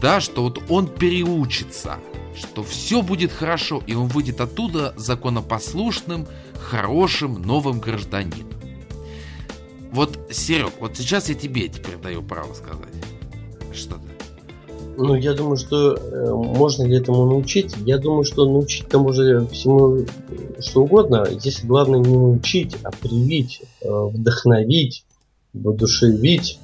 Да, 0.00 0.20
что 0.20 0.42
вот 0.44 0.62
он 0.68 0.86
переучится, 0.86 1.98
что 2.38 2.62
все 2.62 3.02
будет 3.02 3.32
хорошо, 3.32 3.82
и 3.86 3.94
он 3.94 4.08
выйдет 4.08 4.40
оттуда 4.40 4.94
законопослушным, 4.96 6.26
хорошим, 6.58 7.42
новым 7.42 7.80
гражданином. 7.80 8.48
Вот, 9.90 10.18
Серег, 10.30 10.72
вот 10.80 10.96
сейчас 10.96 11.28
я 11.28 11.34
тебе 11.34 11.68
теперь 11.68 11.96
даю 11.96 12.22
право 12.22 12.52
сказать 12.54 12.92
что-то. 13.72 14.02
Ну, 14.96 15.14
я 15.14 15.32
думаю, 15.32 15.56
что 15.56 15.94
э, 15.94 16.32
можно 16.34 16.82
ли 16.82 16.96
этому 16.96 17.24
научить? 17.24 17.72
Я 17.86 17.98
думаю, 17.98 18.24
что 18.24 18.44
научить-то 18.44 18.98
можно 18.98 19.46
всему 19.46 20.04
что 20.58 20.82
угодно. 20.82 21.24
Здесь 21.30 21.64
главное 21.64 22.00
не 22.00 22.16
научить, 22.16 22.76
а 22.82 22.90
привить, 22.90 23.62
э, 23.80 23.88
вдохновить, 23.88 25.04
воодушевить, 25.52 26.58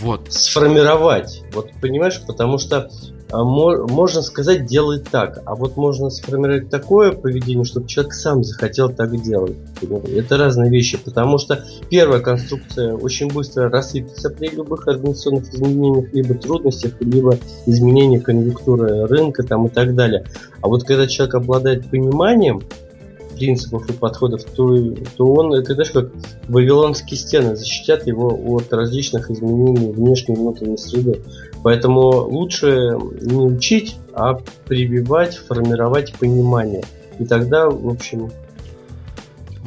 вот. 0.00 0.32
сформировать. 0.32 1.42
Вот 1.52 1.70
понимаешь, 1.80 2.20
потому 2.26 2.58
что 2.58 2.90
можно 3.30 4.22
сказать, 4.22 4.66
делай 4.66 5.00
так, 5.00 5.42
а 5.44 5.54
вот 5.54 5.76
можно 5.76 6.08
сформировать 6.08 6.70
такое 6.70 7.12
поведение, 7.12 7.64
чтобы 7.64 7.86
человек 7.86 8.14
сам 8.14 8.42
захотел 8.42 8.90
так 8.90 9.20
делать. 9.22 9.56
Это 10.14 10.36
разные 10.36 10.70
вещи, 10.70 10.96
потому 10.96 11.38
что 11.38 11.62
первая 11.90 12.20
конструкция 12.20 12.94
очень 12.94 13.28
быстро 13.28 13.68
рассыпется 13.68 14.30
при 14.30 14.48
любых 14.48 14.88
организационных 14.88 15.52
изменениях, 15.52 16.12
либо 16.12 16.34
трудностях, 16.34 16.92
либо 17.00 17.36
изменении 17.66 18.18
конъюнктуры 18.18 19.06
рынка 19.06 19.42
там, 19.42 19.66
и 19.66 19.70
так 19.70 19.94
далее. 19.94 20.24
А 20.62 20.68
вот 20.68 20.84
когда 20.84 21.06
человек 21.06 21.34
обладает 21.34 21.90
пониманием, 21.90 22.62
принципов 23.38 23.88
и 23.88 23.92
подходов, 23.92 24.42
то, 24.44 24.76
то 25.16 25.24
он, 25.32 25.54
это 25.54 25.74
знаешь, 25.74 25.92
как 25.92 26.10
вавилонские 26.48 27.16
стены 27.16 27.56
защитят 27.56 28.06
его 28.06 28.28
от 28.28 28.72
различных 28.72 29.30
изменений 29.30 29.92
внешней 29.92 30.34
и 30.34 30.38
внутренней 30.38 30.76
среды. 30.76 31.22
Поэтому 31.62 32.08
лучше 32.28 32.96
не 33.20 33.36
учить, 33.36 33.96
а 34.12 34.38
прививать, 34.66 35.36
формировать 35.36 36.14
понимание. 36.14 36.84
И 37.18 37.24
тогда, 37.24 37.68
в 37.68 37.88
общем, 37.88 38.30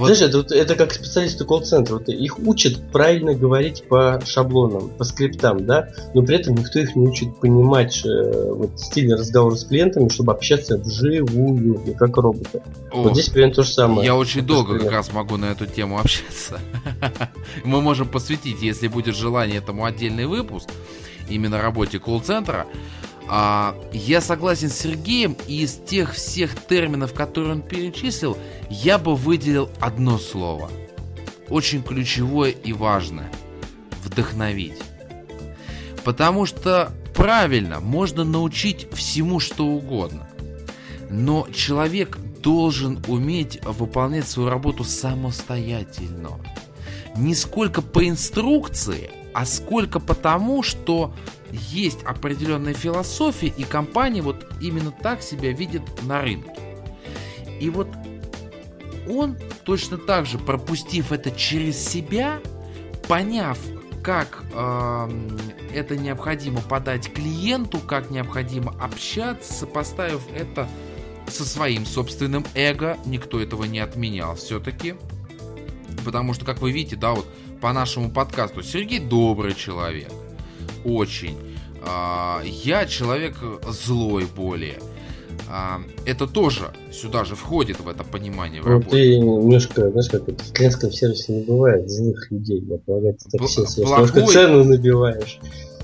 вот. 0.02 0.16
Знаешь, 0.16 0.34
это, 0.34 0.56
это 0.56 0.76
как 0.76 0.94
специалисты 0.94 1.46
колл-центра. 1.46 1.96
Вот 1.96 2.10
их 2.10 2.40
учат 2.40 2.92
правильно 2.92 3.36
говорить 3.36 3.84
по 3.88 4.20
шаблонам, 4.26 4.90
по 4.90 5.04
скриптам, 5.04 5.66
да, 5.66 5.90
но 6.16 6.24
при 6.24 6.38
этом 6.38 6.56
никто 6.56 6.80
их 6.80 6.96
не 6.96 7.08
учит 7.08 7.36
понимать 7.40 8.04
э, 8.04 8.52
вот, 8.52 8.80
стиль 8.80 9.14
разговора 9.14 9.56
с 9.56 9.66
клиентами, 9.66 10.10
чтобы 10.10 10.32
общаться 10.32 10.78
вживую, 10.78 11.82
не 11.86 11.94
как 11.94 12.18
роботы. 12.18 12.64
О, 12.92 13.04
вот 13.04 13.14
здесь 13.14 13.30
примерно 13.30 13.54
то 13.54 13.64
же 13.64 13.72
самое. 13.72 14.06
Я 14.06 14.16
очень 14.16 14.42
долго 14.42 14.80
как 14.80 14.92
раз 14.92 15.14
могу 15.14 15.38
на 15.38 15.52
эту 15.52 15.68
тему 15.68 16.00
общаться. 16.00 16.60
Мы 17.64 17.82
можем 17.82 18.08
посвятить, 18.08 18.62
если 18.62 18.88
будет 18.88 19.16
желание, 19.16 19.58
этому 19.58 19.86
отдельный 19.86 20.26
выпуск, 20.26 20.68
именно 21.32 21.62
работе 21.62 22.00
колл-центра. 22.00 22.68
А, 23.28 23.76
я 23.94 24.20
согласен 24.22 24.70
с 24.70 24.78
Сергеем, 24.78 25.38
и 25.48 25.62
из 25.64 25.76
тех 25.76 26.14
всех 26.14 26.56
терминов, 26.66 27.14
которые 27.14 27.54
он 27.54 27.62
перечислил, 27.62 28.38
я 28.70 28.98
бы 28.98 29.16
выделил 29.16 29.70
одно 29.80 30.18
слово. 30.18 30.70
Очень 31.50 31.84
ключевое 31.84 32.52
и 32.52 32.74
важное. 32.74 33.32
Вдохновить. 34.04 34.82
Потому 36.04 36.46
что 36.46 36.92
правильно, 37.14 37.80
можно 37.80 38.24
научить 38.24 38.88
всему 38.94 39.40
что 39.40 39.66
угодно. 39.66 40.28
Но 41.10 41.48
человек 41.54 42.18
должен 42.42 43.04
уметь 43.08 43.64
выполнять 43.64 44.28
свою 44.28 44.50
работу 44.50 44.84
самостоятельно. 44.84 46.40
Не 47.16 47.36
сколько 47.36 47.82
по 47.82 48.08
инструкции, 48.08 49.12
а 49.34 49.46
сколько 49.46 50.00
потому, 50.00 50.64
что 50.64 51.14
есть 51.52 52.04
определенная 52.04 52.74
философия, 52.74 53.48
и 53.48 53.64
компания 53.64 54.22
вот 54.22 54.46
именно 54.62 54.92
так 54.92 55.22
себя 55.22 55.52
видит 55.52 55.84
на 56.04 56.22
рынке. 56.22 56.52
И 57.60 57.70
вот 57.70 57.88
он 59.10 59.38
точно 59.64 59.98
так 59.98 60.26
же, 60.26 60.38
пропустив 60.38 61.12
это 61.12 61.32
через 61.32 61.78
себя, 61.78 62.40
поняв, 63.08 63.58
как 64.04 64.44
э, 64.54 65.10
это 65.74 65.96
необходимо 65.98 66.62
подать 66.62 67.12
клиенту, 67.14 67.80
как 67.80 68.10
необходимо 68.10 68.74
общаться, 68.80 69.54
сопоставив 69.54 70.22
это 70.36 70.68
со 71.28 71.46
своим 71.46 71.86
собственным 71.86 72.46
эго, 72.56 72.98
никто 73.06 73.40
этого 73.40 73.64
не 73.66 73.80
отменял 73.80 74.36
все-таки. 74.36 74.96
Потому 76.04 76.34
что, 76.34 76.46
как 76.46 76.62
вы 76.62 76.72
видите, 76.72 76.96
да, 76.96 77.12
вот 77.12 77.28
по 77.62 77.72
нашему 77.74 78.10
подкасту, 78.10 78.64
Сергей 78.64 79.00
добрый 79.00 79.54
человек. 79.54 80.10
Очень. 80.84 81.38
А, 81.84 82.42
я 82.44 82.86
человек 82.86 83.38
злой 83.70 84.26
более. 84.36 84.80
А, 85.48 85.82
это 86.06 86.28
тоже 86.28 86.72
сюда 86.92 87.24
же 87.24 87.36
входит 87.36 87.80
в 87.80 87.88
это 87.88 88.04
понимание. 88.04 88.62
В 88.62 88.68
ну, 88.68 88.82
ты 88.82 89.20
немножко, 89.20 89.92
знаешь, 89.92 90.10
как 90.10 90.28
это, 90.28 90.44
в 90.44 90.52
клиентском 90.54 90.92
сервисе 90.92 91.34
не 91.34 91.44
бывает 91.44 91.90
злых 91.90 92.32
людей. 92.32 92.62
Я 92.62 92.78
полагаю, 92.78 93.16
ты 93.16 93.38
так 93.38 93.48
все 93.48 93.62
немножко 93.62 94.26
цену 94.26 94.64
набиваешь. 94.64 95.40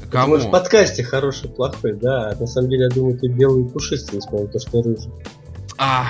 Кому? 0.10 0.34
Может, 0.34 0.48
в 0.48 0.52
подкасте 0.52 1.04
хороший, 1.04 1.50
плохой, 1.50 1.94
да. 1.94 2.30
А 2.30 2.36
на 2.36 2.48
самом 2.48 2.70
деле, 2.70 2.84
я 2.84 2.90
думаю, 2.90 3.20
ты 3.20 3.28
белый 3.28 3.66
и 3.66 3.68
пушистый, 3.68 4.18
несмотря 4.18 4.46
на 4.46 4.52
то, 4.52 4.60
что 4.60 4.82
рыжий. 4.82 5.12
А, 5.78 6.08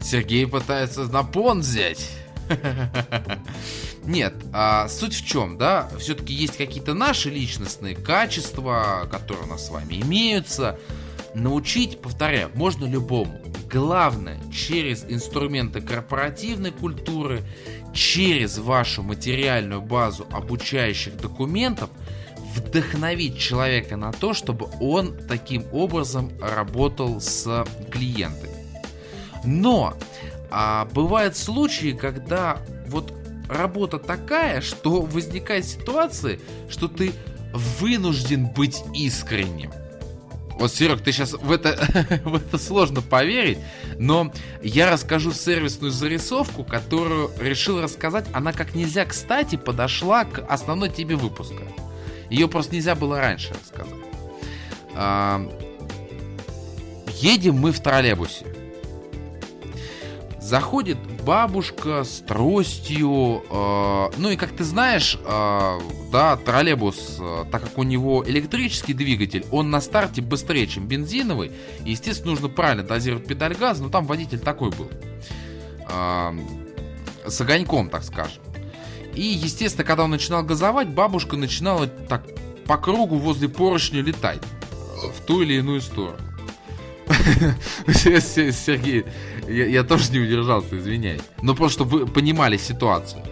Сергей 0.00 0.46
пытается 0.46 1.04
на 1.04 1.22
пон 1.22 1.60
взять. 1.60 2.10
Нет, 4.06 4.34
а 4.52 4.88
суть 4.88 5.14
в 5.14 5.26
чем, 5.26 5.58
да? 5.58 5.88
Все-таки 5.98 6.32
есть 6.32 6.56
какие-то 6.56 6.94
наши 6.94 7.28
личностные 7.28 7.96
качества, 7.96 9.08
которые 9.10 9.46
у 9.46 9.48
нас 9.48 9.66
с 9.66 9.70
вами 9.70 10.00
имеются. 10.00 10.78
Научить, 11.34 12.00
повторяю, 12.00 12.50
можно 12.54 12.86
любому. 12.86 13.42
Главное, 13.70 14.40
через 14.52 15.04
инструменты 15.08 15.80
корпоративной 15.80 16.70
культуры, 16.70 17.42
через 17.92 18.58
вашу 18.58 19.02
материальную 19.02 19.82
базу 19.82 20.26
обучающих 20.30 21.16
документов 21.16 21.90
вдохновить 22.54 23.38
человека 23.38 23.96
на 23.96 24.12
то, 24.12 24.34
чтобы 24.34 24.68
он 24.80 25.16
таким 25.28 25.64
образом 25.72 26.30
работал 26.40 27.20
с 27.20 27.66
клиентами. 27.90 28.54
Но 29.44 29.94
а, 30.50 30.86
бывают 30.86 31.36
случаи, 31.36 31.92
когда 31.92 32.58
вот 32.88 33.12
работа 33.48 33.98
такая, 33.98 34.60
что 34.60 35.02
возникает 35.02 35.64
ситуация, 35.64 36.38
что 36.68 36.88
ты 36.88 37.12
вынужден 37.52 38.46
быть 38.46 38.82
искренним. 38.94 39.72
Вот, 40.58 40.72
Серег, 40.72 41.02
ты 41.02 41.12
сейчас 41.12 41.32
в 41.32 41.52
это, 41.52 41.78
в 42.24 42.36
это 42.36 42.56
сложно 42.56 43.02
поверить, 43.02 43.58
но 43.98 44.32
я 44.62 44.90
расскажу 44.90 45.32
сервисную 45.32 45.90
зарисовку, 45.92 46.64
которую 46.64 47.30
решил 47.38 47.80
рассказать. 47.80 48.26
Она 48.32 48.52
как 48.52 48.74
нельзя 48.74 49.04
кстати 49.04 49.56
подошла 49.56 50.24
к 50.24 50.38
основной 50.48 50.88
теме 50.88 51.14
выпуска. 51.14 51.62
Ее 52.30 52.48
просто 52.48 52.74
нельзя 52.74 52.94
было 52.94 53.20
раньше 53.20 53.54
рассказать. 53.54 54.00
А, 54.94 55.46
едем 57.20 57.56
мы 57.56 57.70
в 57.72 57.80
троллейбусе. 57.80 58.46
Заходит 60.40 60.96
бабушка 61.26 62.04
с 62.04 62.20
тростью. 62.20 63.42
Э, 63.50 64.10
ну 64.16 64.30
и 64.30 64.36
как 64.36 64.52
ты 64.52 64.62
знаешь, 64.62 65.18
э, 65.22 65.80
да, 66.12 66.36
троллейбус, 66.36 67.16
э, 67.18 67.44
так 67.50 67.62
как 67.62 67.76
у 67.78 67.82
него 67.82 68.24
электрический 68.26 68.94
двигатель, 68.94 69.44
он 69.50 69.70
на 69.70 69.80
старте 69.80 70.22
быстрее, 70.22 70.68
чем 70.68 70.86
бензиновый. 70.86 71.50
И, 71.84 71.90
естественно, 71.90 72.30
нужно 72.30 72.48
правильно 72.48 72.84
дозировать 72.84 73.26
педаль 73.26 73.56
газа, 73.56 73.82
но 73.82 73.88
там 73.90 74.06
водитель 74.06 74.38
такой 74.38 74.70
был. 74.70 74.88
Э, 75.90 76.32
с 77.26 77.40
огоньком, 77.40 77.90
так 77.90 78.04
скажем. 78.04 78.42
И, 79.12 79.22
естественно, 79.22 79.84
когда 79.84 80.04
он 80.04 80.10
начинал 80.10 80.44
газовать, 80.44 80.88
бабушка 80.88 81.36
начинала 81.36 81.88
так 81.88 82.22
по 82.66 82.78
кругу 82.78 83.16
возле 83.16 83.48
поручня 83.48 84.00
летать 84.00 84.42
в 85.12 85.24
ту 85.26 85.42
или 85.42 85.54
иную 85.54 85.80
сторону. 85.80 86.18
Сергей, 87.88 89.04
я, 89.48 89.66
я 89.66 89.84
тоже 89.84 90.12
не 90.12 90.18
удержался, 90.18 90.78
извиняюсь. 90.78 91.22
Но 91.42 91.54
просто, 91.54 91.84
вы 91.84 92.06
понимали 92.06 92.56
ситуацию. 92.56 93.22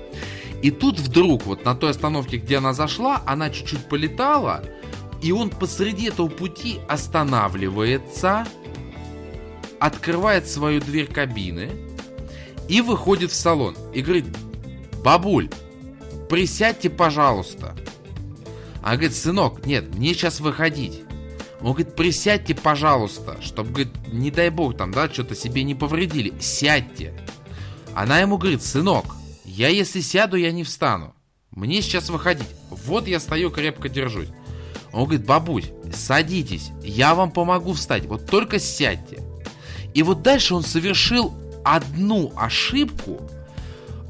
И 0.62 0.70
тут 0.70 0.98
вдруг, 0.98 1.44
вот 1.46 1.64
на 1.64 1.74
той 1.74 1.90
остановке, 1.90 2.38
где 2.38 2.58
она 2.58 2.72
зашла, 2.72 3.22
она 3.26 3.50
чуть-чуть 3.50 3.88
полетала, 3.88 4.64
и 5.22 5.32
он 5.32 5.50
посреди 5.50 6.08
этого 6.08 6.28
пути 6.28 6.80
останавливается, 6.88 8.46
открывает 9.78 10.48
свою 10.48 10.80
дверь 10.80 11.06
кабины 11.06 11.70
и 12.68 12.80
выходит 12.80 13.30
в 13.30 13.34
салон. 13.34 13.76
И 13.92 14.00
говорит, 14.00 14.26
бабуль, 15.02 15.50
присядьте, 16.30 16.88
пожалуйста. 16.90 17.76
Она 18.82 18.92
говорит, 18.92 19.14
сынок, 19.14 19.66
нет, 19.66 19.94
мне 19.94 20.14
сейчас 20.14 20.40
выходить. 20.40 21.02
Он 21.64 21.72
говорит, 21.72 21.96
присядьте, 21.96 22.54
пожалуйста, 22.54 23.38
чтобы, 23.40 23.70
говорит, 23.70 24.12
не 24.12 24.30
дай 24.30 24.50
бог 24.50 24.76
там, 24.76 24.92
да, 24.92 25.08
что-то 25.08 25.34
себе 25.34 25.62
не 25.62 25.74
повредили. 25.74 26.34
Сядьте. 26.38 27.14
Она 27.94 28.20
ему 28.20 28.36
говорит, 28.36 28.62
сынок, 28.62 29.06
я 29.46 29.68
если 29.68 30.02
сяду, 30.02 30.36
я 30.36 30.52
не 30.52 30.62
встану. 30.62 31.14
Мне 31.50 31.80
сейчас 31.80 32.10
выходить. 32.10 32.48
Вот 32.68 33.08
я 33.08 33.18
стою, 33.18 33.50
крепко 33.50 33.88
держусь. 33.88 34.28
Он 34.92 35.04
говорит, 35.04 35.24
бабусь, 35.24 35.70
садитесь, 35.90 36.70
я 36.82 37.14
вам 37.14 37.30
помогу 37.30 37.72
встать, 37.72 38.04
вот 38.04 38.26
только 38.26 38.58
сядьте. 38.58 39.22
И 39.94 40.02
вот 40.02 40.20
дальше 40.20 40.54
он 40.54 40.64
совершил 40.64 41.32
одну 41.64 42.30
ошибку 42.36 43.22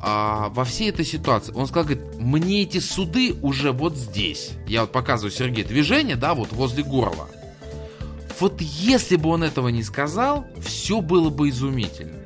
а, 0.03 0.49
во 0.49 0.65
всей 0.65 0.91
этой 0.91 1.05
ситуации. 1.05 1.53
Он 1.55 1.69
сказал, 1.69 1.85
говорит, 1.85 2.19
мне 2.19 2.63
эти 2.63 2.79
суды 2.79 3.37
уже 3.43 3.71
вот 3.71 3.97
здесь. 3.97 4.51
Я 4.67 4.81
вот 4.81 4.91
показываю 4.91 5.31
Сергею 5.31 5.69
движение, 5.69 6.17
да, 6.17 6.35
вот 6.35 6.53
возле 6.53 6.83
горла. 6.83 7.29
Вот 8.41 8.61
если 8.61 9.17
бы 9.17 9.31
он 9.31 9.45
этого 9.45 9.69
не 9.69 9.83
сказал, 9.83 10.47
все 10.61 11.01
было 11.01 11.31
бы 11.31 11.49
изумительно. 11.49 12.19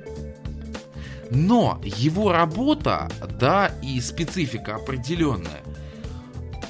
Но 1.31 1.81
его 1.85 2.33
работа, 2.33 3.09
да, 3.39 3.73
и 3.83 4.01
специфика 4.01 4.77
определенная, 4.77 5.63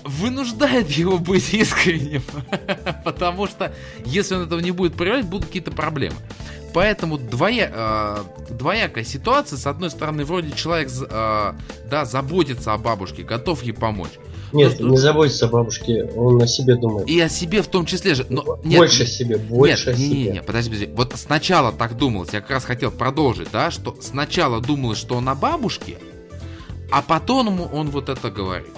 вынуждает 0.05 0.91
его 0.91 1.19
быть 1.19 1.55
искренним. 1.55 2.23
Потому 3.05 3.47
что 3.47 3.73
если 4.05 4.35
он 4.35 4.43
этого 4.43 4.61
не 4.61 4.73
будет 4.73 4.95
проявлять, 4.95 5.27
будут 5.27 5.47
какие-то 5.47 5.71
проблемы. 5.71 6.17
Поэтому 6.75 7.19
двоя, 7.19 7.71
э, 7.73 8.25
двоякая 8.51 9.05
ситуация. 9.05 9.57
С 9.57 9.67
одной 9.67 9.91
стороны, 9.91 10.25
вроде 10.25 10.53
человек 10.53 10.91
э, 10.91 11.53
да, 11.91 12.05
заботится 12.05 12.73
о 12.75 12.79
бабушке, 12.79 13.23
готов 13.23 13.63
ей 13.63 13.73
помочь. 13.73 14.13
Нет, 14.53 14.81
но, 14.81 14.89
не 14.91 14.97
заботится 14.97 15.47
о 15.47 15.49
бабушке, 15.49 16.05
он 16.17 16.43
о 16.43 16.47
себе 16.47 16.77
думает. 16.77 17.09
И 17.09 17.21
о 17.21 17.29
себе 17.29 17.63
в 17.63 17.69
том 17.69 17.85
числе 17.85 18.15
же. 18.15 18.27
Но, 18.29 18.59
нет, 18.65 18.79
больше 18.79 19.07
себе, 19.07 19.37
больше 19.37 19.91
нет, 19.91 19.99
себе. 19.99 20.09
Не, 20.09 20.23
не, 20.23 20.31
не, 20.31 20.43
подожди, 20.43 20.71
подожди. 20.71 20.93
Вот 20.95 21.13
сначала 21.17 21.73
так 21.73 21.97
думалось, 21.97 22.33
я 22.33 22.41
как 22.41 22.51
раз 22.51 22.65
хотел 22.65 22.91
продолжить, 22.91 23.49
да, 23.53 23.71
что 23.71 23.97
сначала 24.01 24.61
думалось, 24.61 24.99
что 24.99 25.17
он 25.17 25.29
о 25.29 25.35
бабушке, 25.35 25.99
а 26.91 27.03
потом 27.03 27.69
он 27.73 27.91
вот 27.91 28.09
это 28.09 28.31
говорит. 28.31 28.73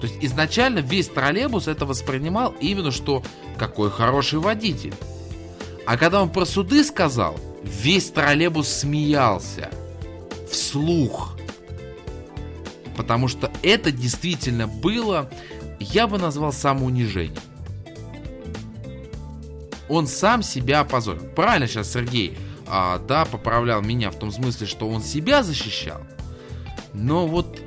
То 0.00 0.06
есть 0.06 0.16
изначально 0.20 0.80
весь 0.80 1.08
троллейбус 1.08 1.68
это 1.68 1.86
воспринимал 1.86 2.54
именно, 2.60 2.90
что 2.90 3.22
какой 3.58 3.90
хороший 3.90 4.38
водитель. 4.38 4.94
А 5.86 5.96
когда 5.96 6.22
он 6.22 6.28
про 6.28 6.44
суды 6.44 6.84
сказал, 6.84 7.36
весь 7.62 8.10
троллейбус 8.10 8.68
смеялся. 8.68 9.70
Вслух. 10.50 11.35
Потому 12.96 13.28
что 13.28 13.50
это 13.62 13.92
действительно 13.92 14.66
было, 14.66 15.30
я 15.78 16.06
бы 16.06 16.18
назвал 16.18 16.52
самоунижением. 16.52 17.42
Он 19.88 20.06
сам 20.06 20.42
себя 20.42 20.80
опозорил. 20.80 21.22
Правильно 21.36 21.68
сейчас 21.68 21.92
Сергей, 21.92 22.36
а, 22.66 22.98
да, 23.06 23.24
поправлял 23.24 23.82
меня 23.82 24.10
в 24.10 24.18
том 24.18 24.32
смысле, 24.32 24.66
что 24.66 24.88
он 24.88 25.02
себя 25.02 25.42
защищал. 25.42 26.00
Но 26.92 27.26
вот 27.26 27.58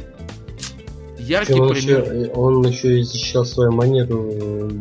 яркий 1.19 1.53
он 1.53 1.69
пример. 1.69 2.11
Еще, 2.11 2.31
он 2.31 2.65
еще 2.67 2.99
и 2.99 3.03
защищал 3.03 3.45
свою 3.45 3.71
манеру 3.71 4.31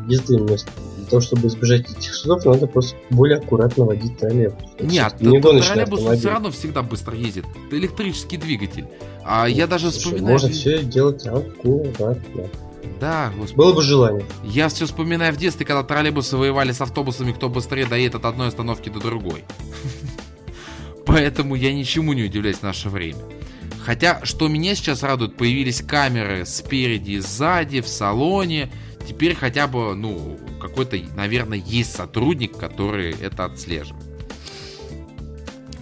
езды 0.08 0.38
вместо 0.38 0.70
того, 1.08 1.20
чтобы 1.20 1.48
избежать 1.48 1.90
этих 1.90 2.14
судов, 2.14 2.44
надо 2.44 2.66
просто 2.66 2.96
более 3.10 3.38
аккуратно 3.38 3.84
водить 3.84 4.16
троллейбус. 4.18 4.58
Нет, 4.80 5.20
не 5.20 5.40
троллейбус 5.40 6.00
все 6.18 6.30
равно 6.30 6.50
всегда 6.50 6.82
быстро 6.82 7.16
ездит. 7.16 7.44
Это 7.66 7.78
электрический 7.78 8.36
двигатель. 8.36 8.86
А 9.24 9.42
ну, 9.42 9.48
я 9.48 9.66
даже 9.66 9.90
слушай, 9.90 10.04
вспоминаю... 10.04 10.32
Можно 10.32 10.48
все 10.50 10.82
делать 10.82 11.26
аккуратно. 11.26 12.48
Да, 13.00 13.32
господи. 13.36 13.56
Было 13.56 13.72
бы 13.74 13.82
желание. 13.82 14.24
Я 14.44 14.68
все 14.68 14.86
вспоминаю 14.86 15.32
в 15.32 15.36
детстве, 15.36 15.66
когда 15.66 15.82
троллейбусы 15.82 16.36
воевали 16.36 16.72
с 16.72 16.80
автобусами, 16.80 17.32
кто 17.32 17.48
быстрее 17.48 17.86
доедет 17.86 18.16
от 18.16 18.24
одной 18.24 18.48
остановки 18.48 18.88
до 18.88 19.00
другой. 19.00 19.44
Поэтому 21.06 21.54
я 21.54 21.72
ничему 21.72 22.12
не 22.12 22.24
удивляюсь 22.24 22.58
в 22.58 22.62
наше 22.62 22.88
время. 22.88 23.20
Хотя, 23.84 24.20
что 24.24 24.48
меня 24.48 24.74
сейчас 24.74 25.02
радует, 25.02 25.36
появились 25.36 25.80
камеры 25.80 26.44
спереди 26.44 27.12
и 27.12 27.18
сзади, 27.20 27.80
в 27.80 27.88
салоне. 27.88 28.70
Теперь 29.06 29.34
хотя 29.34 29.66
бы, 29.66 29.94
ну, 29.94 30.38
какой-то, 30.60 30.98
наверное, 31.14 31.58
есть 31.58 31.94
сотрудник, 31.94 32.56
который 32.56 33.12
это 33.12 33.44
отслеживает. 33.44 34.04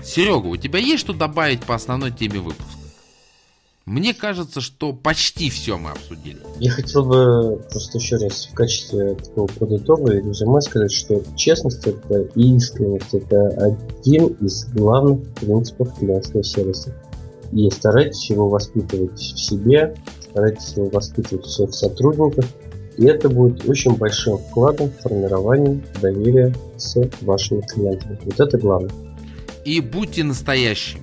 Серега, 0.03 0.47
у 0.47 0.57
тебя 0.57 0.79
есть 0.79 1.01
что 1.01 1.13
добавить 1.13 1.65
по 1.65 1.75
основной 1.75 2.13
теме 2.13 2.39
выпуска? 2.39 2.77
Мне 3.87 4.15
кажется, 4.15 4.61
что 4.61 4.93
почти 4.93 5.49
все 5.49 5.79
мы 5.79 5.91
обсудили. 5.91 6.41
Я 6.59 6.73
хотел 6.73 7.05
бы 7.05 7.63
просто 7.71 7.99
еще 7.99 8.17
раз 8.17 8.49
в 8.51 8.55
качестве 8.55 9.15
такого 9.15 9.47
подытога 9.47 10.13
и 10.13 10.17
резюме 10.17 10.61
сказать, 10.61 10.91
что 10.91 11.23
честность 11.37 11.87
это 11.87 12.23
и 12.35 12.57
искренность 12.57 13.15
это 13.15 13.47
один 14.05 14.27
из 14.41 14.65
главных 14.73 15.33
принципов 15.35 15.97
клиентского 15.97 16.43
сервиса. 16.43 17.01
И 17.53 17.71
старайтесь 17.71 18.29
его 18.29 18.49
воспитывать 18.49 19.21
в 19.21 19.39
себе, 19.39 19.95
старайтесь 20.21 20.75
воспитывать 20.77 21.47
всех 21.47 21.73
сотрудников, 21.73 22.45
и 22.97 23.05
это 23.05 23.29
будет 23.29 23.69
очень 23.69 23.95
большим 23.97 24.39
вкладом 24.39 24.91
в 24.91 25.03
формирование 25.03 25.81
доверия 26.01 26.55
с 26.77 26.97
вашими 27.21 27.61
клиентами. 27.63 28.19
Вот 28.25 28.41
это 28.41 28.59
главное. 28.59 28.91
И 29.65 29.81
будьте 29.81 30.25
настоящими. 30.25 31.03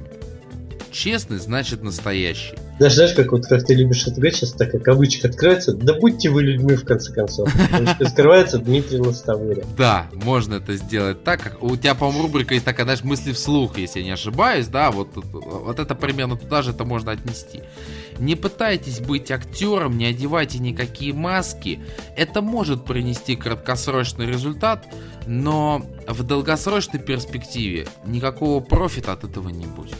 Честный 0.92 1.38
значит 1.38 1.84
настоящий. 1.84 2.56
Даже 2.80 2.96
знаешь, 2.96 3.14
как 3.14 3.32
вот 3.32 3.46
как 3.46 3.64
ты 3.66 3.76
любишь 3.76 4.04
это 4.04 4.16
говорить, 4.16 4.36
сейчас 4.36 4.54
такая 4.54 4.82
кавычка 4.82 5.28
откроется. 5.28 5.74
Да 5.74 5.94
будьте 5.94 6.30
вы 6.30 6.44
людьми, 6.44 6.76
в 6.76 6.86
конце 6.86 7.14
концов. 7.14 7.50
Открывается 8.00 8.58
Дмитрий 8.58 9.00
Лостовыря. 9.00 9.64
Да, 9.78 10.08
можно 10.14 10.56
это 10.56 10.76
сделать 10.76 11.24
так, 11.24 11.42
как 11.42 11.62
у 11.64 11.76
тебя, 11.78 11.96
по-моему, 11.96 12.24
рубрика 12.24 12.54
есть 12.54 12.66
такая, 12.66 12.86
знаешь, 12.86 13.04
мысли 13.04 13.32
вслух, 13.32 13.78
если 13.78 14.00
я 14.00 14.06
не 14.06 14.12
ошибаюсь, 14.12 14.68
да, 14.68 14.92
вот, 14.92 15.10
вот 15.14 15.80
это 15.80 15.96
примерно 15.96 16.36
туда 16.36 16.62
же 16.62 16.72
это 16.72 16.84
можно 16.84 17.12
отнести. 17.12 17.62
Не 18.20 18.36
пытайтесь 18.36 19.00
быть 19.00 19.32
актером, 19.32 19.98
не 19.98 20.06
одевайте 20.06 20.60
никакие 20.60 21.14
маски. 21.14 21.80
Это 22.16 22.42
может 22.42 22.86
принести 22.86 23.36
краткосрочный 23.36 24.28
результат, 24.28 24.86
но 25.26 25.86
в 26.08 26.24
долгосрочной 26.24 27.00
перспективе 27.00 27.88
никакого 28.06 28.60
профита 28.60 29.14
от 29.14 29.24
этого 29.24 29.50
не 29.50 29.66
будет. 29.66 29.96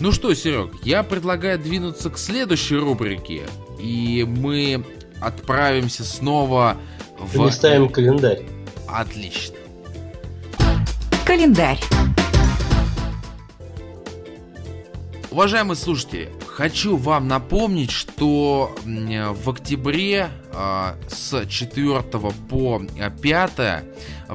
Ну 0.00 0.12
что, 0.12 0.32
Серег, 0.32 0.74
я 0.84 1.02
предлагаю 1.02 1.58
двинуться 1.58 2.08
к 2.10 2.18
следующей 2.18 2.76
рубрике. 2.76 3.42
И 3.80 4.24
мы 4.28 4.84
отправимся 5.20 6.04
снова 6.04 6.76
в... 7.18 7.36
Мы 7.36 7.50
ставим 7.50 7.88
календарь. 7.88 8.42
Отлично. 8.86 9.56
Календарь. 11.26 11.80
Уважаемые 15.32 15.76
слушатели, 15.76 16.32
хочу 16.46 16.96
вам 16.96 17.26
напомнить, 17.26 17.90
что 17.90 18.74
в 18.84 19.50
октябре 19.50 20.30
а, 20.52 20.96
с 21.08 21.44
4 21.46 22.02
по 22.02 22.82
5 23.22 23.84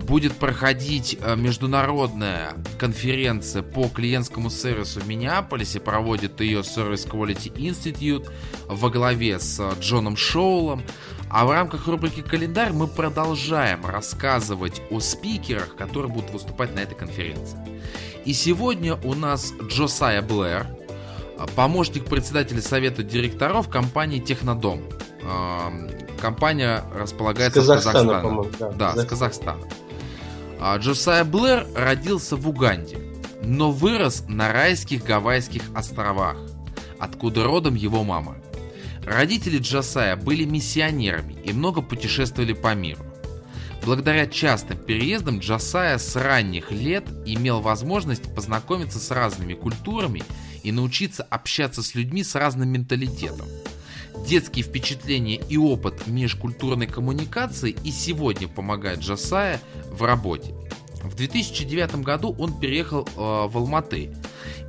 будет 0.01 0.33
проходить 0.33 1.17
а, 1.21 1.35
международная 1.35 2.53
конференция 2.79 3.61
по 3.61 3.87
клиентскому 3.87 4.49
сервису 4.49 4.99
в 4.99 5.07
Миннеаполисе. 5.07 5.79
Проводит 5.79 6.41
ее 6.41 6.59
Service 6.59 7.07
Quality 7.07 7.53
Institute 7.55 8.29
во 8.67 8.89
главе 8.89 9.39
с 9.39 9.61
Джоном 9.79 10.17
Шоулом. 10.17 10.83
А 11.29 11.45
в 11.45 11.51
рамках 11.51 11.87
рубрики 11.87 12.21
«Календарь» 12.21 12.73
мы 12.73 12.87
продолжаем 12.87 13.85
рассказывать 13.85 14.81
о 14.91 14.99
спикерах, 14.99 15.75
которые 15.75 16.11
будут 16.11 16.29
выступать 16.29 16.75
на 16.75 16.79
этой 16.79 16.95
конференции. 16.95 17.57
И 18.23 18.33
сегодня 18.33 18.95
у 19.03 19.15
нас 19.15 19.51
Джосайя 19.67 20.21
Блэр, 20.21 20.67
помощник 21.55 22.05
председателя 22.05 22.61
совета 22.61 23.03
директоров 23.03 23.69
компании 23.69 24.19
Технодом. 24.19 24.83
Компания 26.23 26.85
располагается 26.95 27.59
Казахстана, 27.59 28.21
в 28.21 28.21
Казахстане. 28.21 28.75
Да, 28.77 28.93
да 28.93 29.01
с 29.01 29.05
Казахстана. 29.05 29.67
А, 30.57 30.77
Джосайя 30.77 31.25
Блэр 31.25 31.67
родился 31.75 32.37
в 32.37 32.47
Уганде, 32.47 32.97
но 33.43 33.73
вырос 33.73 34.23
на 34.29 34.53
райских 34.53 35.03
Гавайских 35.03 35.63
островах, 35.75 36.37
откуда 36.97 37.43
родом 37.43 37.75
его 37.75 38.05
мама. 38.05 38.37
Родители 39.05 39.57
Джосая 39.57 40.15
были 40.15 40.45
миссионерами 40.45 41.33
и 41.43 41.51
много 41.51 41.81
путешествовали 41.81 42.53
по 42.53 42.73
миру. 42.73 43.03
Благодаря 43.85 44.25
частым 44.25 44.77
переездам 44.77 45.39
Джосая 45.39 45.97
с 45.97 46.15
ранних 46.15 46.71
лет 46.71 47.03
имел 47.25 47.59
возможность 47.59 48.33
познакомиться 48.33 48.97
с 48.97 49.11
разными 49.11 49.55
культурами 49.55 50.23
и 50.63 50.71
научиться 50.71 51.23
общаться 51.23 51.83
с 51.83 51.95
людьми 51.95 52.23
с 52.23 52.35
разным 52.35 52.69
менталитетом. 52.69 53.47
Детские 54.25 54.63
впечатления 54.63 55.35
и 55.35 55.57
опыт 55.57 56.07
межкультурной 56.07 56.87
коммуникации 56.87 57.75
и 57.83 57.91
сегодня 57.91 58.47
помогают 58.47 59.01
Джасая 59.01 59.59
в 59.91 60.03
работе. 60.03 60.53
В 61.03 61.15
2009 61.15 61.95
году 61.97 62.33
он 62.39 62.57
переехал 62.57 63.01
э, 63.01 63.09
в 63.15 63.57
Алматы 63.57 64.15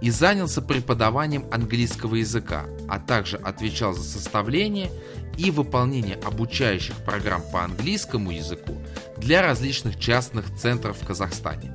и 0.01 0.11
занялся 0.11 0.61
преподаванием 0.61 1.47
английского 1.53 2.17
языка, 2.17 2.67
а 2.89 2.99
также 2.99 3.37
отвечал 3.37 3.95
за 3.95 4.03
составление 4.03 4.91
и 5.39 5.53
выполнение 5.53 6.17
обучающих 6.17 6.97
программ 7.05 7.43
по 7.53 7.63
английскому 7.63 8.33
языку 8.33 8.77
для 9.17 9.41
различных 9.41 10.01
частных 10.01 10.53
центров 10.57 11.01
в 11.01 11.07
Казахстане. 11.07 11.73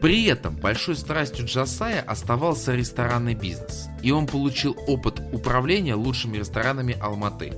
При 0.00 0.26
этом 0.26 0.56
большой 0.56 0.96
страстью 0.96 1.46
Джасая 1.46 2.02
оставался 2.02 2.74
ресторанный 2.74 3.34
бизнес, 3.34 3.88
и 4.02 4.10
он 4.10 4.26
получил 4.26 4.76
опыт 4.86 5.22
управления 5.32 5.94
лучшими 5.94 6.38
ресторанами 6.38 6.96
Алматы. 7.00 7.52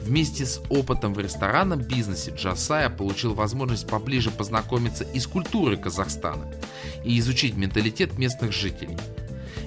Вместе 0.00 0.46
с 0.46 0.60
опытом 0.70 1.12
в 1.12 1.20
ресторанном 1.20 1.80
бизнесе 1.80 2.32
Джасая 2.34 2.88
получил 2.88 3.34
возможность 3.34 3.86
поближе 3.86 4.30
познакомиться 4.30 5.04
и 5.04 5.20
с 5.20 5.26
культурой 5.26 5.76
Казахстана 5.76 6.50
и 7.04 7.18
изучить 7.18 7.56
менталитет 7.56 8.16
местных 8.18 8.52
жителей. 8.52 8.96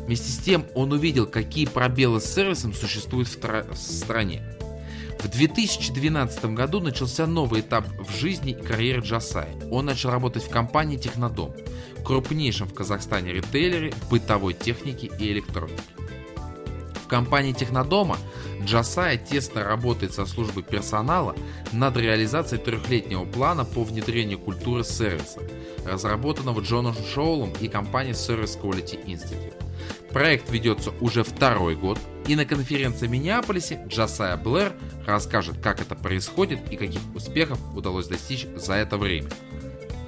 Вместе 0.05 0.31
с 0.31 0.37
тем 0.37 0.65
он 0.73 0.91
увидел, 0.93 1.27
какие 1.27 1.67
пробелы 1.67 2.19
с 2.19 2.25
сервисом 2.25 2.73
существуют 2.73 3.27
в, 3.27 3.37
в 3.37 3.77
стране. 3.77 4.41
В 5.19 5.27
2012 5.27 6.45
году 6.45 6.79
начался 6.79 7.27
новый 7.27 7.61
этап 7.61 7.85
в 7.99 8.19
жизни 8.19 8.53
и 8.53 8.61
карьере 8.61 9.01
Джасая. 9.01 9.53
Он 9.69 9.85
начал 9.85 10.09
работать 10.09 10.43
в 10.43 10.49
компании 10.49 10.97
Технодом, 10.97 11.53
крупнейшем 12.03 12.67
в 12.67 12.73
Казахстане 12.73 13.31
ритейлере 13.31 13.93
бытовой 14.09 14.55
техники 14.55 15.11
и 15.19 15.31
электроники. 15.31 16.00
Компании 17.11 17.51
Технодома 17.51 18.17
Джасая 18.63 19.17
тесно 19.17 19.65
работает 19.65 20.13
со 20.13 20.25
службой 20.25 20.63
персонала 20.63 21.35
над 21.73 21.97
реализацией 21.97 22.61
трехлетнего 22.61 23.25
плана 23.25 23.65
по 23.65 23.83
внедрению 23.83 24.39
культуры 24.39 24.85
сервиса, 24.85 25.41
разработанного 25.85 26.61
Джоном 26.61 26.95
Шоулом 27.13 27.51
и 27.59 27.67
компанией 27.67 28.13
Service 28.13 28.57
Quality 28.57 29.05
Institute. 29.07 29.61
Проект 30.13 30.49
ведется 30.49 30.91
уже 31.01 31.25
второй 31.25 31.75
год, 31.75 31.99
и 32.27 32.35
на 32.37 32.45
конференции 32.45 33.07
в 33.07 33.11
Миннеаполисе 33.11 33.83
Джасая 33.89 34.37
Блэр 34.37 34.71
расскажет, 35.05 35.57
как 35.61 35.81
это 35.81 35.95
происходит 35.95 36.59
и 36.71 36.77
каких 36.77 37.01
успехов 37.13 37.59
удалось 37.75 38.07
достичь 38.07 38.47
за 38.55 38.75
это 38.75 38.97
время. 38.97 39.29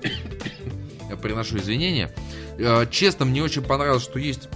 Я 1.10 1.18
приношу 1.18 1.58
извинения. 1.58 2.16
Э, 2.58 2.86
честно, 2.90 3.26
мне 3.26 3.44
очень 3.44 3.62
понравилось, 3.62 4.04
что 4.04 4.20
есть 4.20 4.48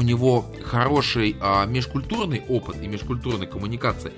у 0.00 0.02
него 0.02 0.46
хороший 0.64 1.36
а, 1.42 1.66
межкультурный 1.66 2.42
опыт 2.48 2.82
и 2.82 2.86
межкультурной 2.86 3.46
коммуникации. 3.46 4.14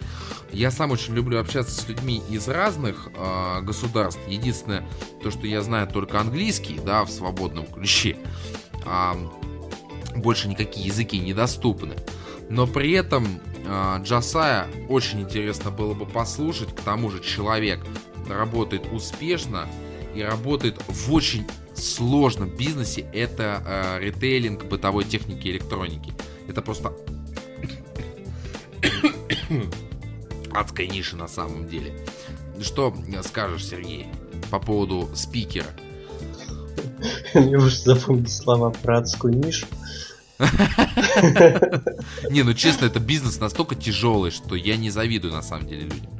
Я 0.52 0.70
сам 0.70 0.92
очень 0.92 1.12
люблю 1.12 1.40
общаться 1.40 1.74
с 1.74 1.88
людьми 1.88 2.22
из 2.30 2.46
разных 2.46 3.08
а, 3.16 3.62
государств. 3.62 4.20
Единственное, 4.28 4.86
то, 5.24 5.32
что 5.32 5.48
я 5.48 5.60
знаю 5.60 5.88
только 5.88 6.20
английский, 6.20 6.78
да, 6.86 7.04
в 7.04 7.10
свободном 7.10 7.66
ключе. 7.66 8.16
А, 8.86 9.16
больше 10.14 10.46
никакие 10.46 10.86
языки 10.86 11.18
недоступны. 11.18 11.96
Но 12.48 12.68
при 12.68 12.92
этом 12.92 13.40
э, 13.64 13.96
Джасая 14.02 14.68
очень 14.88 15.22
интересно 15.22 15.70
было 15.70 15.94
бы 15.94 16.04
послушать. 16.04 16.76
К 16.76 16.80
тому 16.82 17.10
же 17.10 17.20
человек 17.20 17.80
работает 18.28 18.92
успешно 18.92 19.66
и 20.14 20.22
работает 20.22 20.80
в 20.88 21.12
очень 21.12 21.46
сложном 21.74 22.48
бизнесе. 22.50 23.06
Это 23.12 23.62
э, 23.66 24.00
ритейлинг 24.00 24.64
бытовой 24.64 25.04
техники 25.04 25.48
и 25.48 25.52
электроники. 25.52 26.12
Это 26.48 26.62
просто 26.62 26.92
адская 30.54 30.86
ниша 30.86 31.16
на 31.16 31.28
самом 31.28 31.68
деле. 31.68 31.92
Что 32.60 32.94
скажешь, 33.24 33.66
Сергей, 33.66 34.06
по 34.50 34.58
поводу 34.58 35.08
спикера? 35.14 35.66
Мне 37.34 37.56
уже 37.56 37.76
запомнить 37.76 38.32
слова 38.32 38.70
про 38.70 38.98
адскую 38.98 39.34
нишу. 39.34 39.66
Не, 42.30 42.42
ну 42.42 42.54
честно, 42.54 42.86
это 42.86 42.98
бизнес 43.00 43.38
настолько 43.40 43.74
тяжелый, 43.74 44.30
что 44.30 44.54
я 44.54 44.76
не 44.76 44.90
завидую 44.90 45.32
на 45.32 45.42
самом 45.42 45.66
деле 45.68 45.82
людям. 45.82 46.10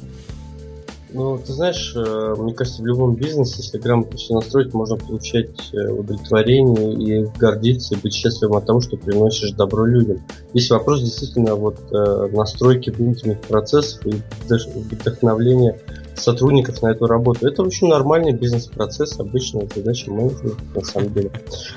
Ну, 1.15 1.39
ты 1.39 1.53
знаешь, 1.53 1.93
э, 1.95 2.35
мне 2.39 2.55
кажется, 2.55 2.83
в 2.83 2.87
любом 2.87 3.15
бизнесе, 3.15 3.57
если 3.59 3.79
грамотно 3.79 4.17
все 4.17 4.35
настроить, 4.35 4.73
можно 4.73 4.97
получать 4.97 5.71
э, 5.75 5.89
удовлетворение 5.91 6.95
и 6.95 7.27
гордиться, 7.39 7.95
и 7.95 7.99
быть 7.99 8.15
счастливым 8.15 8.57
от 8.57 8.67
того, 8.67 8.81
что 8.81 8.97
приносишь 8.97 9.53
добро 9.53 9.85
людям. 9.85 10.23
Здесь 10.55 10.71
вопрос 10.71 11.03
действительно 11.03 11.55
вот 11.55 11.79
э, 11.93 12.29
настройки 12.33 12.91
внутренних 12.91 13.41
процессов 13.41 14.07
и 14.07 14.23
вдохновления 14.49 15.79
сотрудников 16.17 16.83
на 16.83 16.89
эту 16.89 17.07
работу. 17.07 17.47
Это 17.47 17.63
очень 17.63 17.89
нормальный 17.89 18.33
бизнес-процесс, 18.33 19.19
обычная 19.19 19.69
задача 19.75 20.11
менеджера, 20.11 20.55
на 20.75 20.83
самом 20.83 21.13
деле. 21.13 21.31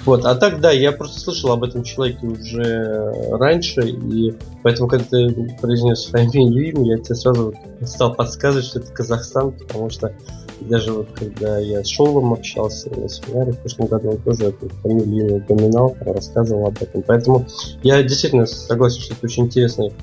Вот, 0.05 0.25
а 0.25 0.35
так, 0.35 0.59
да, 0.61 0.71
я 0.71 0.91
просто 0.91 1.19
слышал 1.19 1.51
об 1.51 1.63
этом 1.63 1.83
человеке 1.83 2.27
уже 2.27 3.11
раньше, 3.31 3.81
и 3.81 4.33
поэтому, 4.63 4.87
когда 4.87 5.05
ты 5.05 5.57
произнес 5.61 6.05
фамилию 6.05 6.69
имя, 6.69 6.95
я 6.95 6.97
тебе 6.97 7.15
сразу 7.15 7.53
стал 7.83 8.13
подсказывать, 8.13 8.65
что 8.65 8.79
это 8.79 8.91
Казахстан, 8.91 9.51
потому 9.51 9.89
что 9.89 10.13
даже 10.61 10.93
вот 10.93 11.07
когда 11.13 11.59
я 11.59 11.83
с 11.83 11.87
Шоулом 11.87 12.33
общался 12.33 12.89
на 12.89 13.09
семинаре 13.09 13.51
в 13.51 13.59
прошлом 13.59 13.87
году, 13.87 14.11
он 14.11 14.17
тоже 14.19 14.45
эту 14.45 14.69
фамилию 14.81 15.37
упоминал, 15.37 15.95
рассказывал 16.01 16.67
об 16.67 16.81
этом. 16.81 17.03
Поэтому 17.03 17.45
я 17.83 18.01
действительно 18.03 18.45
согласен, 18.45 19.01
что 19.01 19.13
это 19.13 19.25
очень 19.25 19.45
интересный 19.45 19.93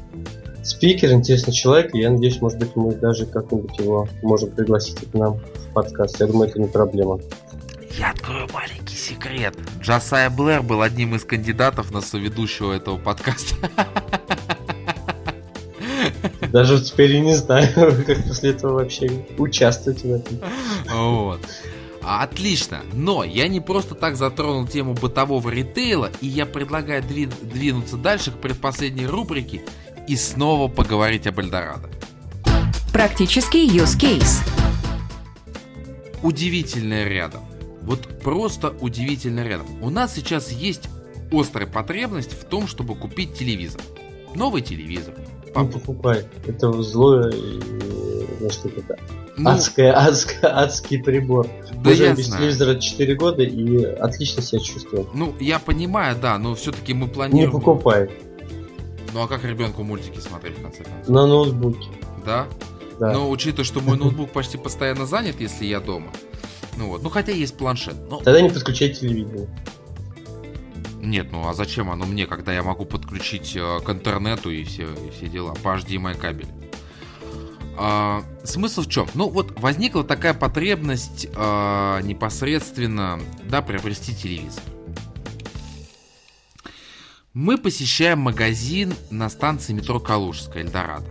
спикер, 0.62 1.12
интересный 1.12 1.52
человек, 1.52 1.94
и 1.94 2.00
я 2.00 2.10
надеюсь, 2.10 2.40
может 2.40 2.58
быть, 2.58 2.74
мы 2.76 2.94
даже 2.94 3.26
как-нибудь 3.26 3.78
его 3.78 4.08
можем 4.22 4.50
пригласить 4.50 4.98
к 4.98 5.14
нам 5.14 5.38
в 5.38 5.72
подкаст. 5.72 6.20
Я 6.20 6.26
думаю, 6.26 6.48
это 6.48 6.60
не 6.60 6.68
проблема. 6.68 7.20
Я 7.98 8.10
открою 8.10 8.48
маленький 8.52 8.96
секрет. 8.96 9.54
Джасая 9.80 10.30
Блэр 10.30 10.62
был 10.62 10.80
одним 10.80 11.14
из 11.14 11.24
кандидатов 11.24 11.90
на 11.92 12.00
соведущего 12.00 12.72
этого 12.72 12.96
подкаста. 12.96 13.56
Даже 16.52 16.82
теперь 16.82 17.16
и 17.16 17.20
не 17.20 17.34
знаю, 17.34 17.68
как 18.06 18.24
после 18.26 18.50
этого 18.50 18.74
вообще 18.74 19.24
участвовать 19.38 20.02
в 20.02 20.12
этом. 20.12 20.38
Вот. 20.90 21.40
Отлично, 22.02 22.80
но 22.92 23.22
я 23.22 23.46
не 23.46 23.60
просто 23.60 23.94
так 23.94 24.16
затронул 24.16 24.66
тему 24.66 24.94
бытового 24.94 25.48
ритейла, 25.50 26.10
и 26.20 26.26
я 26.26 26.46
предлагаю 26.46 27.02
двинуться 27.02 27.96
дальше 27.96 28.32
к 28.32 28.38
предпоследней 28.38 29.06
рубрике 29.06 29.62
и 30.09 30.16
снова 30.16 30.68
поговорить 30.68 31.26
об 31.26 31.38
Эльдорадо. 31.40 31.88
Практический 32.92 33.68
use 33.68 33.98
case. 33.98 34.42
Удивительное 36.22 37.09
рядом. 37.09 37.42
Вот 37.82 38.20
просто 38.22 38.70
удивительно 38.80 39.46
рядом. 39.46 39.66
У 39.82 39.90
нас 39.90 40.14
сейчас 40.14 40.53
есть 40.53 40.88
острая 41.32 41.66
потребность 41.66 42.32
в 42.32 42.44
том, 42.44 42.66
чтобы 42.66 42.94
купить 42.94 43.34
телевизор. 43.34 43.80
Новый 44.34 44.62
телевизор. 44.62 45.14
Не 45.55 45.66
покупай. 45.66 46.24
Это 46.46 46.72
злое 46.82 47.32
ну, 48.42 48.50
что 48.50 48.68
это 48.68 48.98
ну, 49.36 49.50
адская, 49.50 49.92
адская, 49.92 50.57
адский 50.62 51.03
прибор. 51.03 51.48
Да 51.82 51.90
Уже 51.90 52.05
я 52.05 52.14
без 52.14 52.26
знаю. 52.26 52.42
телевизора 52.42 52.74
4 52.78 53.14
года 53.14 53.42
и 53.42 53.84
отлично 53.84 54.42
себя 54.42 54.61
чувствую. 54.61 55.09
Ну, 55.14 55.34
я 55.40 55.59
понимаю, 55.59 56.16
да, 56.20 56.38
но 56.38 56.55
все-таки 56.55 56.92
мы 56.92 57.09
планируем... 57.09 57.46
Не 57.46 57.53
покупай. 57.53 58.11
Ну 59.12 59.22
а 59.22 59.28
как 59.28 59.44
ребенку 59.44 59.82
мультики 59.82 60.18
смотреть 60.18 60.58
в 60.58 60.62
конце 60.62 60.84
концов? 60.84 61.08
На 61.08 61.26
ноутбуке. 61.26 61.88
Да? 62.24 62.46
Да. 62.98 63.12
Но 63.12 63.30
учитывая, 63.30 63.64
что 63.64 63.80
мой 63.80 63.98
ноутбук 63.98 64.30
почти 64.30 64.58
постоянно 64.58 65.06
занят, 65.06 65.40
если 65.40 65.64
я 65.64 65.80
дома. 65.80 66.12
Ну 66.76 66.88
вот, 66.88 67.02
ну 67.02 67.10
хотя 67.10 67.32
есть 67.32 67.56
планшет. 67.56 67.96
Но... 68.08 68.18
Тогда 68.18 68.40
не 68.40 68.48
подключай 68.48 68.90
телевизор. 68.90 69.48
Нет, 71.00 71.28
ну 71.32 71.48
а 71.48 71.52
зачем 71.52 71.90
оно 71.90 72.06
мне, 72.06 72.26
когда 72.26 72.52
я 72.52 72.62
могу 72.62 72.84
подключить 72.84 73.56
э, 73.56 73.80
к 73.80 73.90
интернету 73.90 74.50
и 74.50 74.62
все, 74.62 74.84
и 74.84 75.10
все 75.10 75.26
дела 75.26 75.52
по 75.54 75.76
HDMI 75.76 76.16
кабелю? 76.16 76.48
А, 77.76 78.22
смысл 78.44 78.82
в 78.82 78.88
чем? 78.88 79.08
Ну 79.14 79.28
вот 79.28 79.58
возникла 79.58 80.04
такая 80.04 80.32
потребность 80.32 81.26
а, 81.34 82.00
непосредственно, 82.02 83.20
да, 83.44 83.62
приобрести 83.62 84.14
телевизор. 84.14 84.62
Мы 87.34 87.56
посещаем 87.56 88.18
магазин 88.18 88.92
на 89.10 89.30
станции 89.30 89.72
метро 89.72 89.98
Калужская, 89.98 90.64
Эльдорадо. 90.64 91.08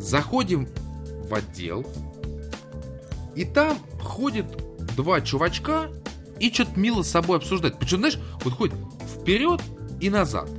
Заходим 0.00 0.68
в 1.28 1.32
отдел, 1.32 1.86
и 3.36 3.44
там 3.44 3.78
ходит 4.00 4.46
два 4.96 5.20
чувачка 5.20 5.92
и 6.40 6.52
что-то 6.52 6.78
мило 6.78 7.02
с 7.02 7.10
собой 7.10 7.38
обсуждают. 7.38 7.78
Причем, 7.78 7.98
знаешь, 7.98 8.18
вот 8.42 8.54
ходит 8.54 8.74
вперед 9.20 9.62
и 10.00 10.10
назад. 10.10 10.50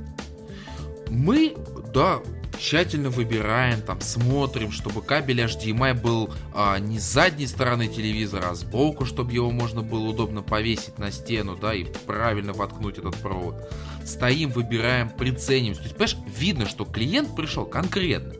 Мы, 1.10 1.54
да, 1.92 2.20
тщательно 2.58 3.10
выбираем, 3.10 3.80
там 3.80 4.00
смотрим, 4.00 4.72
чтобы 4.72 5.02
кабель 5.02 5.40
HDMI 5.40 5.94
был 5.94 6.30
а, 6.54 6.78
не 6.78 6.98
с 6.98 7.04
задней 7.04 7.46
стороны 7.46 7.88
телевизора, 7.88 8.50
а 8.50 8.54
с 8.54 8.64
боку, 8.64 9.04
чтобы 9.04 9.32
его 9.32 9.50
можно 9.50 9.82
было 9.82 10.08
удобно 10.08 10.42
повесить 10.42 10.98
на 10.98 11.10
стену, 11.10 11.56
да, 11.56 11.74
и 11.74 11.84
правильно 12.06 12.52
воткнуть 12.52 12.98
этот 12.98 13.16
провод. 13.16 13.56
Стоим, 14.04 14.50
выбираем, 14.50 15.10
приценимся. 15.10 15.82
То 15.82 15.86
есть, 15.86 15.96
понимаешь, 15.96 16.38
видно, 16.38 16.66
что 16.66 16.84
клиент 16.84 17.36
пришел 17.36 17.64
конкретно. 17.66 18.34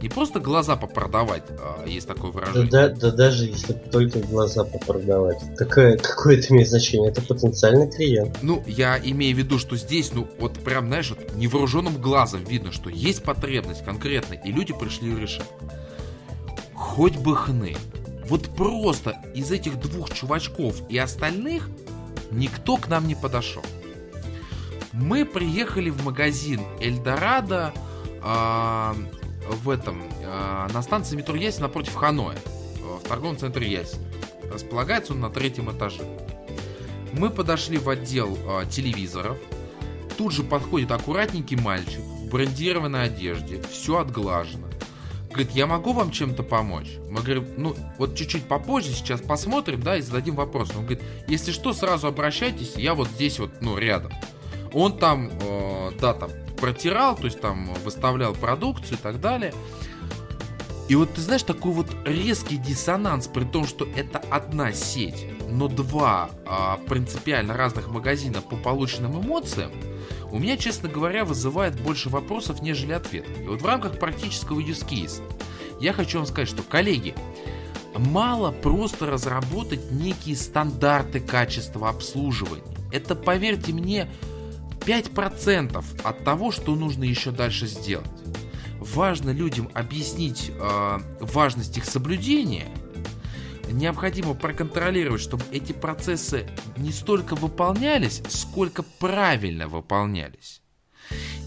Не 0.00 0.08
просто 0.08 0.38
глаза 0.38 0.76
попродавать, 0.76 1.42
а 1.58 1.84
есть 1.86 2.06
такое 2.06 2.30
выражение. 2.30 2.70
Да, 2.70 2.88
да, 2.88 2.94
да 2.94 3.10
даже 3.10 3.46
если 3.46 3.72
только 3.72 4.20
глаза 4.20 4.64
попродавать. 4.64 5.38
Какое, 5.56 5.96
какое 5.96 6.38
это 6.38 6.52
имеет 6.52 6.68
значение? 6.68 7.10
Это 7.10 7.20
потенциальный 7.22 7.90
клиент. 7.90 8.38
Ну, 8.42 8.62
я 8.66 8.96
имею 8.98 9.34
в 9.34 9.38
виду, 9.38 9.58
что 9.58 9.76
здесь, 9.76 10.12
ну, 10.14 10.28
вот 10.38 10.60
прям, 10.60 10.86
знаешь, 10.86 11.10
вот 11.10 11.34
невооруженным 11.34 12.00
глазом 12.00 12.44
видно, 12.44 12.70
что 12.70 12.90
есть 12.90 13.24
потребность 13.24 13.84
конкретная, 13.84 14.40
и 14.40 14.52
люди 14.52 14.72
пришли 14.72 15.14
решить. 15.16 15.42
Хоть 16.74 17.16
бы 17.16 17.34
хны. 17.34 17.76
Вот 18.28 18.44
просто 18.54 19.16
из 19.34 19.50
этих 19.50 19.80
двух 19.80 20.12
чувачков 20.14 20.76
и 20.88 20.98
остальных 20.98 21.68
никто 22.30 22.76
к 22.76 22.88
нам 22.88 23.08
не 23.08 23.16
подошел. 23.16 23.64
Мы 24.92 25.24
приехали 25.24 25.90
в 25.90 26.04
магазин 26.04 26.60
Эльдорадо, 26.80 27.72
э, 28.22 28.92
в 29.48 29.70
этом, 29.70 30.02
э, 30.22 30.68
на 30.72 30.82
станции 30.82 31.16
метро 31.16 31.36
Ясень 31.36 31.62
напротив 31.62 31.94
Ханоя, 31.94 32.36
э, 32.36 32.98
в 33.04 33.08
торговом 33.08 33.36
центре 33.36 33.70
Ясень. 33.70 34.04
Располагается 34.52 35.12
он 35.12 35.20
на 35.20 35.30
третьем 35.30 35.70
этаже. 35.70 36.02
Мы 37.12 37.30
подошли 37.30 37.78
в 37.78 37.88
отдел 37.88 38.36
э, 38.36 38.64
телевизоров. 38.70 39.36
Тут 40.16 40.32
же 40.32 40.42
подходит 40.42 40.90
аккуратненький 40.90 41.56
мальчик 41.56 42.00
в 42.00 42.28
брендированной 42.28 43.04
одежде, 43.04 43.62
все 43.70 43.98
отглажено. 43.98 44.66
Говорит, 45.28 45.50
я 45.52 45.66
могу 45.66 45.92
вам 45.92 46.10
чем-то 46.10 46.42
помочь? 46.42 46.96
Мы 47.10 47.22
говорим, 47.22 47.46
ну, 47.56 47.76
вот 47.98 48.16
чуть-чуть 48.16 48.44
попозже, 48.44 48.92
сейчас 48.92 49.20
посмотрим, 49.20 49.82
да, 49.82 49.96
и 49.96 50.00
зададим 50.00 50.34
вопрос. 50.34 50.70
Он 50.70 50.84
говорит, 50.84 51.02
если 51.28 51.52
что, 51.52 51.72
сразу 51.72 52.08
обращайтесь, 52.08 52.74
я 52.76 52.94
вот 52.94 53.08
здесь 53.08 53.38
вот, 53.38 53.50
ну, 53.60 53.76
рядом. 53.76 54.12
Он 54.72 54.96
там, 54.96 55.30
э, 55.40 55.90
да, 56.00 56.14
там, 56.14 56.30
протирал, 56.58 57.16
то 57.16 57.24
есть 57.24 57.40
там 57.40 57.72
выставлял 57.84 58.34
продукцию 58.34 58.98
и 58.98 59.00
так 59.00 59.20
далее. 59.20 59.52
И 60.88 60.94
вот 60.94 61.12
ты 61.14 61.20
знаешь, 61.20 61.42
такой 61.42 61.72
вот 61.72 61.88
резкий 62.04 62.56
диссонанс, 62.56 63.28
при 63.28 63.44
том, 63.44 63.66
что 63.66 63.84
это 63.84 64.18
одна 64.30 64.72
сеть, 64.72 65.26
но 65.48 65.68
два 65.68 66.30
а, 66.46 66.78
принципиально 66.88 67.54
разных 67.54 67.88
магазина 67.88 68.40
по 68.40 68.56
полученным 68.56 69.20
эмоциям, 69.20 69.70
у 70.30 70.38
меня, 70.38 70.56
честно 70.56 70.88
говоря, 70.88 71.26
вызывает 71.26 71.78
больше 71.80 72.08
вопросов, 72.08 72.62
нежели 72.62 72.92
ответов. 72.92 73.38
И 73.38 73.46
вот 73.46 73.60
в 73.60 73.66
рамках 73.66 73.98
практического 73.98 74.60
use 74.60 74.86
case 74.86 75.22
я 75.80 75.92
хочу 75.92 76.18
вам 76.18 76.26
сказать, 76.26 76.48
что, 76.48 76.62
коллеги, 76.62 77.14
мало 77.94 78.50
просто 78.50 79.06
разработать 79.06 79.90
некие 79.90 80.36
стандарты 80.36 81.20
качества 81.20 81.88
обслуживания. 81.90 82.62
Это, 82.92 83.14
поверьте 83.14 83.72
мне, 83.72 84.10
5% 84.80 85.84
от 86.04 86.24
того, 86.24 86.50
что 86.50 86.74
нужно 86.74 87.04
еще 87.04 87.30
дальше 87.30 87.66
сделать. 87.66 88.08
Важно 88.78 89.30
людям 89.30 89.70
объяснить 89.74 90.50
э, 90.54 90.98
важность 91.20 91.76
их 91.76 91.84
соблюдения. 91.84 92.68
Необходимо 93.70 94.34
проконтролировать, 94.34 95.20
чтобы 95.20 95.44
эти 95.50 95.72
процессы 95.72 96.48
не 96.76 96.90
столько 96.90 97.34
выполнялись, 97.34 98.22
сколько 98.28 98.82
правильно 98.82 99.68
выполнялись. 99.68 100.62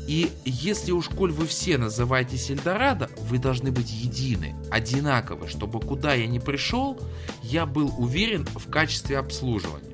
И 0.07 0.31
если 0.45 0.91
уж 0.91 1.07
коль 1.09 1.31
вы 1.31 1.47
все 1.47 1.77
называетесь 1.77 2.49
Эльдорадо, 2.51 3.09
вы 3.21 3.37
должны 3.37 3.71
быть 3.71 3.91
едины, 3.91 4.55
одинаковы, 4.69 5.47
чтобы 5.47 5.79
куда 5.79 6.13
я 6.13 6.27
ни 6.27 6.39
пришел, 6.39 6.99
я 7.43 7.65
был 7.65 7.93
уверен 7.97 8.45
в 8.45 8.69
качестве 8.69 9.17
обслуживания. 9.17 9.90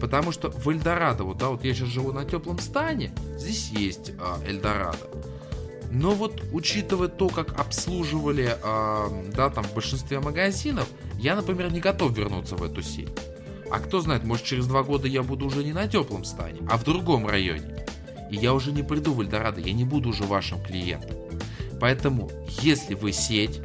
Потому 0.00 0.32
что 0.32 0.50
в 0.50 0.68
Эльдорадо, 0.68 1.24
вот, 1.24 1.38
да, 1.38 1.48
вот 1.48 1.64
я 1.64 1.74
сейчас 1.74 1.88
живу 1.88 2.12
на 2.12 2.24
теплом 2.24 2.58
стане, 2.58 3.12
здесь 3.38 3.70
есть 3.70 4.12
а, 4.18 4.38
Эльдорадо. 4.46 5.08
Но 5.90 6.12
вот 6.12 6.42
учитывая 6.52 7.08
то, 7.08 7.28
как 7.28 7.60
обслуживали, 7.60 8.56
а, 8.62 9.08
да, 9.34 9.50
там 9.50 9.64
в 9.64 9.74
большинстве 9.74 10.20
магазинов, 10.20 10.88
я, 11.18 11.36
например, 11.36 11.70
не 11.70 11.80
готов 11.80 12.16
вернуться 12.16 12.56
в 12.56 12.62
эту 12.62 12.82
сеть. 12.82 13.10
А 13.70 13.78
кто 13.78 14.00
знает, 14.00 14.24
может 14.24 14.44
через 14.44 14.66
два 14.66 14.82
года 14.82 15.06
я 15.06 15.22
буду 15.22 15.46
уже 15.46 15.62
не 15.62 15.72
на 15.72 15.86
теплом 15.86 16.24
стане, 16.24 16.60
а 16.68 16.76
в 16.76 16.84
другом 16.84 17.26
районе. 17.26 17.86
И 18.30 18.36
я 18.36 18.54
уже 18.54 18.72
не 18.72 18.82
приду 18.82 19.12
в 19.12 19.20
Эльдорадо, 19.20 19.60
я 19.60 19.72
не 19.72 19.84
буду 19.84 20.10
уже 20.10 20.24
вашим 20.24 20.62
клиентом. 20.62 21.16
Поэтому, 21.80 22.30
если 22.62 22.94
вы 22.94 23.12
сеть, 23.12 23.60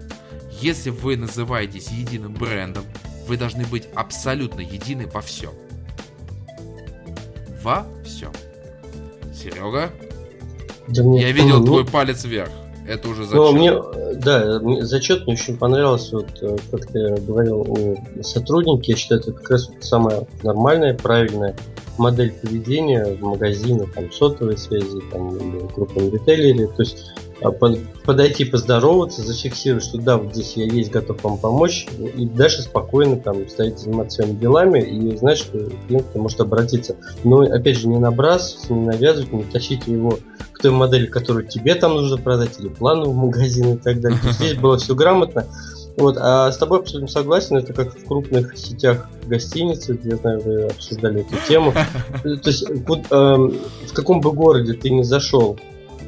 если 0.61 0.89
вы 0.89 1.17
называетесь 1.17 1.89
единым 1.89 2.34
брендом, 2.34 2.84
вы 3.28 3.38
должны 3.38 3.65
быть 3.65 3.88
абсолютно 3.95 4.61
едины 4.61 5.07
во 5.07 5.21
всем 5.21 5.53
во 7.62 7.86
всем. 8.03 8.32
Серега? 9.34 9.91
Да 10.88 11.03
Я 11.03 11.32
видел 11.32 11.60
ну, 11.60 11.66
твой 11.66 11.86
палец 11.86 12.24
вверх. 12.24 12.51
Это 12.88 13.10
уже 13.10 13.26
зачет. 13.26 13.36
Ну, 13.36 13.51
мне, 13.51 13.74
да, 14.16 14.60
мне, 14.62 14.86
зачет 14.86 15.26
мне 15.26 15.34
очень 15.34 15.58
понравился, 15.58 16.18
вот, 16.18 16.41
э, 16.41 16.55
как 16.72 16.86
ты 16.86 17.16
говорил 17.18 17.62
о 17.64 18.24
сотруднике. 18.24 18.93
Я 18.93 18.97
считаю, 18.97 19.20
это 19.20 19.34
как 19.34 19.49
раз 19.49 19.70
самая 19.82 20.26
нормальная, 20.41 20.93
правильная 20.93 21.53
модель 21.97 22.32
поведения 22.32 23.03
в 23.03 23.22
магазинах, 23.22 23.91
там, 23.93 24.10
сотовой 24.12 24.58
связи, 24.58 25.01
там, 25.12 25.36
или 25.36 25.60
в 25.60 25.74
крупном 25.74 26.14
ритейлере. 26.14 26.68
То 26.68 26.84
есть 26.84 27.12
подойти 27.39 28.45
поздороваться, 28.45 29.21
зафиксировать, 29.21 29.83
что 29.83 29.97
да, 29.99 30.17
вот 30.17 30.33
здесь 30.33 30.53
я 30.55 30.65
есть, 30.65 30.91
готов 30.91 31.23
вам 31.23 31.38
помочь, 31.38 31.88
и 31.97 32.25
дальше 32.25 32.61
спокойно 32.63 33.17
там 33.17 33.47
стоять 33.47 33.79
заниматься 33.79 34.23
своими 34.23 34.38
делами 34.38 34.81
и 34.81 35.17
знать, 35.17 35.38
что 35.38 35.69
клиент 35.88 36.13
может 36.15 36.41
обратиться. 36.41 36.95
Но 37.23 37.41
опять 37.41 37.77
же 37.77 37.88
не 37.88 37.97
набрасывать, 37.97 38.69
не 38.69 38.79
навязывать, 38.79 39.33
не 39.33 39.43
тащить 39.43 39.88
его 39.88 40.19
к 40.51 40.59
той 40.59 40.71
модели, 40.71 41.05
которую 41.05 41.47
тебе 41.47 41.75
там 41.75 41.93
нужно 41.93 42.17
продать, 42.17 42.59
или 42.59 42.69
плановый 42.69 43.13
магазин 43.13 43.75
и 43.75 43.77
так 43.77 44.01
далее. 44.01 44.19
Здесь 44.31 44.55
было 44.55 44.77
все 44.77 44.95
грамотно. 44.95 45.45
Вот, 45.97 46.15
а 46.19 46.51
с 46.51 46.57
тобой 46.57 46.79
абсолютно 46.79 47.07
согласен, 47.07 47.57
это 47.57 47.73
как 47.73 47.97
в 47.97 48.05
крупных 48.05 48.55
сетях 48.55 49.09
гостиницы, 49.25 49.99
я 50.03 50.15
знаю, 50.17 50.41
вы 50.41 50.65
обсуждали 50.65 51.21
эту 51.21 51.35
тему. 51.47 51.73
То 52.21 52.39
есть, 52.45 52.69
вот, 52.88 52.99
э, 53.09 53.15
в 53.15 53.93
каком 53.93 54.21
бы 54.21 54.31
городе 54.31 54.73
ты 54.73 54.91
не 54.91 55.03
зашел, 55.03 55.57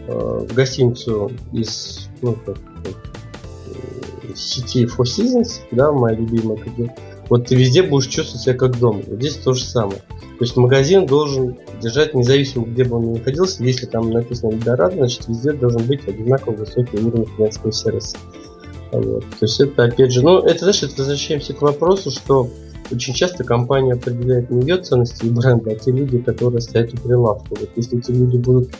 в 0.09 0.53
гостиницу 0.53 1.31
из 1.51 2.09
ну, 2.21 2.35
как, 2.45 2.57
э, 2.57 4.35
сети 4.35 4.85
Four 4.85 5.05
Seasons, 5.05 5.61
да, 5.71 5.91
моя 5.91 6.15
любимая, 6.15 6.57
вот 7.29 7.45
ты 7.45 7.55
везде 7.55 7.83
будешь 7.83 8.07
чувствовать 8.07 8.41
себя 8.41 8.55
как 8.55 8.79
дома. 8.79 9.01
Вот 9.07 9.19
здесь 9.19 9.35
то 9.35 9.53
же 9.53 9.63
самое. 9.63 9.99
То 9.99 10.45
есть 10.45 10.55
магазин 10.57 11.05
должен 11.05 11.57
держать 11.81 12.13
независимо, 12.13 12.65
где 12.65 12.83
бы 12.83 12.97
он 12.97 13.11
ни 13.11 13.17
находился, 13.17 13.63
если 13.63 13.85
там 13.85 14.09
написано 14.09 14.51
Эльдорадо, 14.51 14.95
значит 14.95 15.27
везде 15.27 15.51
должен 15.51 15.83
быть 15.85 16.07
одинаково 16.07 16.55
высокий 16.55 16.97
уровень 16.97 17.25
клиентского 17.35 17.71
сервиса. 17.71 18.17
Вот. 18.91 19.23
То 19.23 19.45
есть 19.45 19.59
это 19.59 19.83
опять 19.83 20.11
же, 20.11 20.23
ну 20.23 20.39
это 20.39 20.67
это 20.69 20.93
возвращаемся 20.97 21.53
к 21.53 21.61
вопросу, 21.61 22.09
что 22.09 22.49
очень 22.91 23.13
часто 23.13 23.43
компания 23.43 23.93
определяет 23.93 24.49
не 24.49 24.61
ее 24.61 24.77
ценности 24.77 25.25
и 25.25 25.29
бренда, 25.29 25.71
а 25.71 25.75
те 25.75 25.91
люди, 25.91 26.17
которые 26.17 26.61
стоят 26.61 26.93
у 26.93 26.97
прилавка. 26.97 27.45
Вот 27.51 27.69
если 27.75 27.99
эти 27.99 28.11
люди 28.11 28.37
будут 28.37 28.71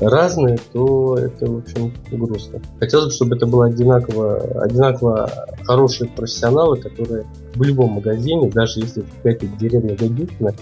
разные, 0.00 0.58
то 0.72 1.16
это, 1.16 1.50
в 1.50 1.58
общем, 1.58 1.92
грустно. 2.10 2.60
Хотелось 2.78 3.06
бы, 3.06 3.12
чтобы 3.12 3.36
это 3.36 3.46
было 3.46 3.66
одинаково, 3.66 4.62
одинаково 4.62 5.30
хорошие 5.64 6.08
профессионалы, 6.10 6.78
которые 6.78 7.26
в 7.54 7.62
любом 7.62 7.92
магазине, 7.92 8.50
даже 8.50 8.80
если 8.80 9.02
это 9.02 9.10
какая-то 9.16 9.46
деревня 9.58 9.96
Гагикина, 9.96 10.54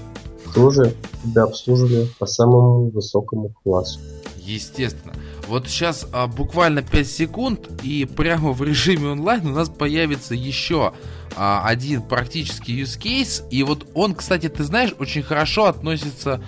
тоже 0.55 0.95
тебя 1.25 1.45
обслуживали 1.45 2.09
по 2.19 2.27
самому 2.27 2.91
высокому 2.91 3.53
классу. 3.65 3.99
Естественно. 4.39 5.15
Вот 5.49 5.67
сейчас 5.69 6.07
а, 6.13 6.27
буквально 6.27 6.83
5 6.83 7.07
секунд, 7.07 7.69
и 7.83 8.05
прямо 8.05 8.53
в 8.53 8.63
режиме 8.63 9.09
онлайн 9.09 9.47
у 9.47 9.51
нас 9.51 9.69
появится 9.69 10.35
еще 10.35 10.93
а, 11.37 11.67
один 11.67 12.03
практический 12.03 12.81
use 12.83 12.99
case. 13.01 13.43
И 13.51 13.63
вот 13.63 13.87
он, 13.95 14.15
кстати, 14.15 14.49
ты 14.49 14.63
знаешь, 14.65 14.95
очень 14.99 15.23
хорошо 15.23 15.65
относится 15.65 16.43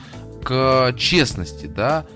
к 0.45 0.95
честности, 0.97 1.67
да 1.67 2.07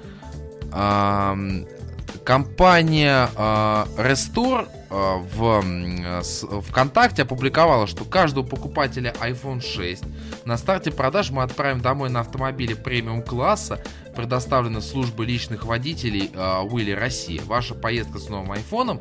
компания 2.25 3.29
а, 3.37 3.89
Restore 3.97 4.69
а, 4.91 5.17
в 5.17 6.63
ВКонтакте 6.63 7.23
опубликовала, 7.23 7.87
что 7.87 8.05
каждого 8.05 8.45
покупателя 8.45 9.13
iPhone 9.21 9.61
6 9.61 10.05
на 10.45 10.57
старте 10.57 10.91
продаж 10.91 11.31
мы 11.31 11.43
отправим 11.43 11.81
домой 11.81 12.11
на 12.11 12.21
автомобиле 12.21 12.77
премиум 12.77 13.23
класса, 13.23 13.83
предоставленной 14.15 14.83
службой 14.83 15.27
личных 15.27 15.65
водителей 15.65 16.31
Уилли 16.35 16.93
Россия. 16.93 17.41
Ваша 17.45 17.75
поездка 17.75 18.19
с 18.19 18.29
новым 18.29 18.53
айфоном 18.53 19.01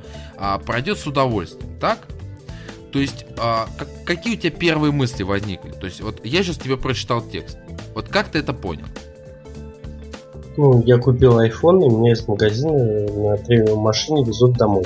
пройдет 0.65 0.97
с 0.99 1.07
удовольствием, 1.07 1.77
так? 1.79 2.07
То 2.91 2.99
есть, 2.99 3.25
какие 4.05 4.35
у 4.35 4.37
тебя 4.37 4.51
первые 4.51 4.91
мысли 4.91 5.23
возникли? 5.23 5.71
То 5.71 5.85
есть, 5.85 6.01
вот 6.01 6.25
я 6.25 6.43
сейчас 6.43 6.57
тебе 6.57 6.77
прочитал 6.77 7.21
текст. 7.21 7.57
Вот 7.93 8.09
как 8.09 8.29
ты 8.29 8.39
это 8.39 8.53
понял? 8.53 8.85
Ну, 10.61 10.83
я 10.85 10.97
купил 10.97 11.39
iPhone, 11.39 11.85
и 11.85 11.89
мне 11.89 12.11
из 12.11 12.27
магазина 12.27 12.73
на 12.73 13.37
премиум 13.37 13.79
машине 13.79 14.25
везут 14.25 14.57
домой. 14.57 14.83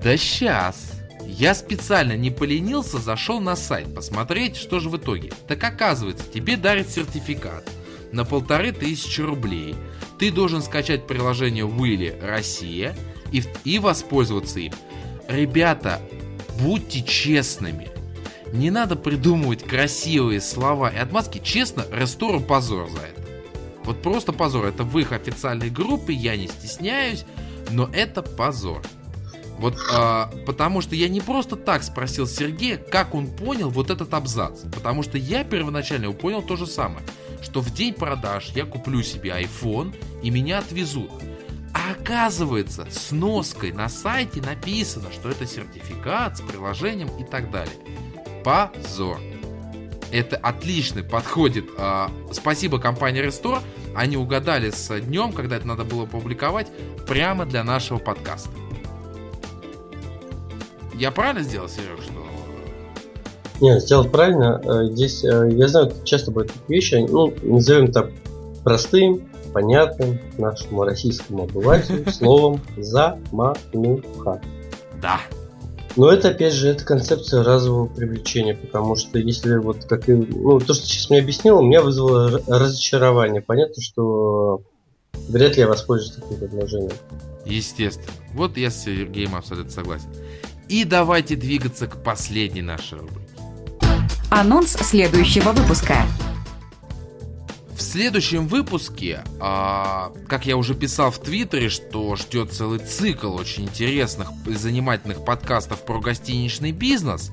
Да 0.00 0.16
сейчас. 0.16 0.92
Я 1.26 1.56
специально 1.56 2.16
не 2.16 2.30
поленился, 2.30 2.98
зашел 2.98 3.40
на 3.40 3.56
сайт 3.56 3.92
посмотреть, 3.92 4.54
что 4.54 4.78
же 4.78 4.88
в 4.88 4.96
итоге. 4.96 5.32
Так 5.48 5.64
оказывается, 5.64 6.24
тебе 6.32 6.56
дарят 6.56 6.88
сертификат 6.88 7.68
на 8.12 8.24
полторы 8.24 8.70
тысячи 8.70 9.20
рублей. 9.20 9.74
Ты 10.20 10.30
должен 10.30 10.62
скачать 10.62 11.08
приложение 11.08 11.66
Willy 11.66 12.24
Россия 12.24 12.96
и, 13.32 13.42
и 13.64 13.80
воспользоваться 13.80 14.60
им. 14.60 14.72
Ребята, 15.26 15.98
будьте 16.60 17.02
честными. 17.02 17.88
Не 18.52 18.70
надо 18.70 18.94
придумывать 18.94 19.64
красивые 19.64 20.40
слова 20.40 20.90
и 20.90 20.96
отмазки. 20.96 21.40
Честно, 21.42 21.84
Рестору 21.90 22.38
позор 22.38 22.88
за 22.88 22.98
это. 22.98 23.27
Вот 23.88 24.02
просто 24.02 24.34
позор. 24.34 24.66
Это 24.66 24.84
в 24.84 24.98
их 24.98 25.12
официальной 25.12 25.70
группе, 25.70 26.12
я 26.12 26.36
не 26.36 26.46
стесняюсь, 26.46 27.24
но 27.70 27.88
это 27.90 28.20
позор. 28.20 28.82
Вот 29.58 29.78
а, 29.90 30.30
потому 30.44 30.82
что 30.82 30.94
я 30.94 31.08
не 31.08 31.22
просто 31.22 31.56
так 31.56 31.82
спросил 31.82 32.26
Сергея, 32.26 32.76
как 32.76 33.14
он 33.14 33.28
понял 33.28 33.70
вот 33.70 33.88
этот 33.88 34.12
абзац. 34.12 34.60
Потому 34.74 35.02
что 35.02 35.16
я 35.16 35.42
первоначально 35.42 36.12
понял 36.12 36.42
то 36.42 36.56
же 36.56 36.66
самое. 36.66 37.00
Что 37.40 37.62
в 37.62 37.72
день 37.72 37.94
продаж 37.94 38.50
я 38.54 38.66
куплю 38.66 39.02
себе 39.02 39.30
iPhone 39.30 39.96
и 40.22 40.28
меня 40.28 40.58
отвезут. 40.58 41.10
А 41.72 41.92
оказывается, 41.92 42.86
с 42.90 43.10
ноской 43.10 43.72
на 43.72 43.88
сайте 43.88 44.42
написано, 44.42 45.10
что 45.10 45.30
это 45.30 45.46
сертификат 45.46 46.36
с 46.36 46.40
приложением 46.42 47.08
и 47.18 47.24
так 47.24 47.50
далее. 47.50 47.74
Позор. 48.44 49.18
Это 50.10 50.36
отлично 50.36 51.02
подходит. 51.02 51.66
А, 51.76 52.10
спасибо 52.32 52.78
компании 52.78 53.24
Restore. 53.24 53.60
Они 53.94 54.16
угадали 54.16 54.70
с 54.70 55.00
днем, 55.00 55.32
когда 55.32 55.56
это 55.56 55.66
надо 55.66 55.84
было 55.84 56.06
публиковать, 56.06 56.68
прямо 57.06 57.44
для 57.44 57.64
нашего 57.64 57.98
подкаста. 57.98 58.50
Я 60.94 61.10
правильно 61.10 61.42
сделал, 61.42 61.68
Серег, 61.68 62.02
что... 62.02 62.12
Нет, 63.60 63.82
сделал 63.82 64.04
правильно. 64.04 64.60
Э, 64.64 64.86
здесь, 64.86 65.24
э, 65.24 65.48
я 65.52 65.68
знаю, 65.68 65.92
часто 66.04 66.30
бывают 66.30 66.52
такие 66.52 66.80
вещи, 66.80 66.94
ну, 67.08 67.32
назовем 67.42 67.92
так 67.92 68.10
простым, 68.64 69.28
понятным 69.52 70.18
нашему 70.38 70.84
российскому 70.84 71.44
обывателю 71.44 72.10
словом 72.12 72.60
«замануха». 72.76 74.40
Да, 75.00 75.20
но 75.98 76.12
это, 76.12 76.28
опять 76.28 76.54
же, 76.54 76.68
это 76.68 76.84
концепция 76.84 77.42
разового 77.42 77.86
привлечения, 77.86 78.54
потому 78.54 78.94
что 78.94 79.18
если 79.18 79.56
вот 79.56 79.84
как 79.84 80.08
и... 80.08 80.12
Ну, 80.12 80.60
то, 80.60 80.72
что 80.72 80.86
сейчас 80.86 81.10
мне 81.10 81.18
объяснил, 81.18 81.58
у 81.58 81.62
меня 81.62 81.82
вызвало 81.82 82.40
разочарование. 82.46 83.42
Понятно, 83.42 83.82
что 83.82 84.62
вряд 85.28 85.56
ли 85.56 85.62
я 85.62 85.68
воспользуюсь 85.68 86.14
таким 86.14 86.38
предложением. 86.38 86.96
Естественно. 87.44 88.12
Вот 88.32 88.56
я 88.56 88.70
с 88.70 88.84
Сергеем 88.84 89.34
абсолютно 89.34 89.72
согласен. 89.72 90.08
И 90.68 90.84
давайте 90.84 91.34
двигаться 91.34 91.88
к 91.88 92.02
последней 92.02 92.62
нашей 92.62 92.98
рубрике. 92.98 93.26
Анонс 94.30 94.74
следующего 94.74 95.50
выпуска. 95.50 95.96
Следующем 97.90 98.48
выпуске, 98.48 99.24
а, 99.40 100.12
как 100.28 100.44
я 100.44 100.58
уже 100.58 100.74
писал 100.74 101.10
в 101.10 101.20
Твиттере, 101.20 101.70
что 101.70 102.16
ждет 102.16 102.52
целый 102.52 102.80
цикл 102.80 103.34
очень 103.34 103.64
интересных 103.64 104.28
и 104.46 104.52
занимательных 104.52 105.24
подкастов 105.24 105.82
про 105.86 105.98
гостиничный 105.98 106.72
бизнес. 106.72 107.32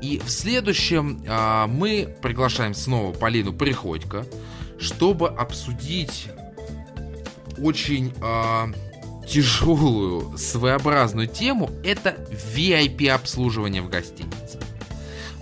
И 0.00 0.18
в 0.24 0.30
следующем 0.30 1.22
а, 1.28 1.66
мы 1.66 2.16
приглашаем 2.22 2.72
снова 2.72 3.12
Полину 3.12 3.52
Приходько, 3.52 4.24
чтобы 4.78 5.28
обсудить 5.28 6.28
очень 7.58 8.14
а, 8.22 8.70
тяжелую, 9.28 10.38
своеобразную 10.38 11.28
тему. 11.28 11.68
Это 11.84 12.16
VIP 12.56 13.06
обслуживание 13.10 13.82
в 13.82 13.90
гостинице 13.90 14.60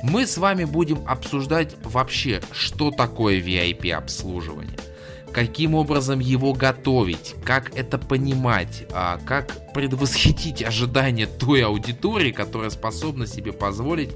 мы 0.03 0.27
с 0.27 0.39
вами 0.39 0.65
будем 0.65 1.07
обсуждать 1.07 1.75
вообще, 1.83 2.41
что 2.53 2.91
такое 2.91 3.41
VIP 3.41 3.91
обслуживание, 3.91 4.79
каким 5.33 5.75
образом 5.75 6.21
его 6.21 6.53
готовить, 6.53 7.35
как 7.45 7.77
это 7.77 7.99
понимать, 7.99 8.87
а 8.93 9.19
как 9.27 9.73
предвосхитить 9.73 10.63
ожидания 10.63 11.27
той 11.27 11.63
аудитории, 11.65 12.33
которая 12.33 12.71
способна 12.71 13.27
себе 13.27 13.53
позволить 13.53 14.11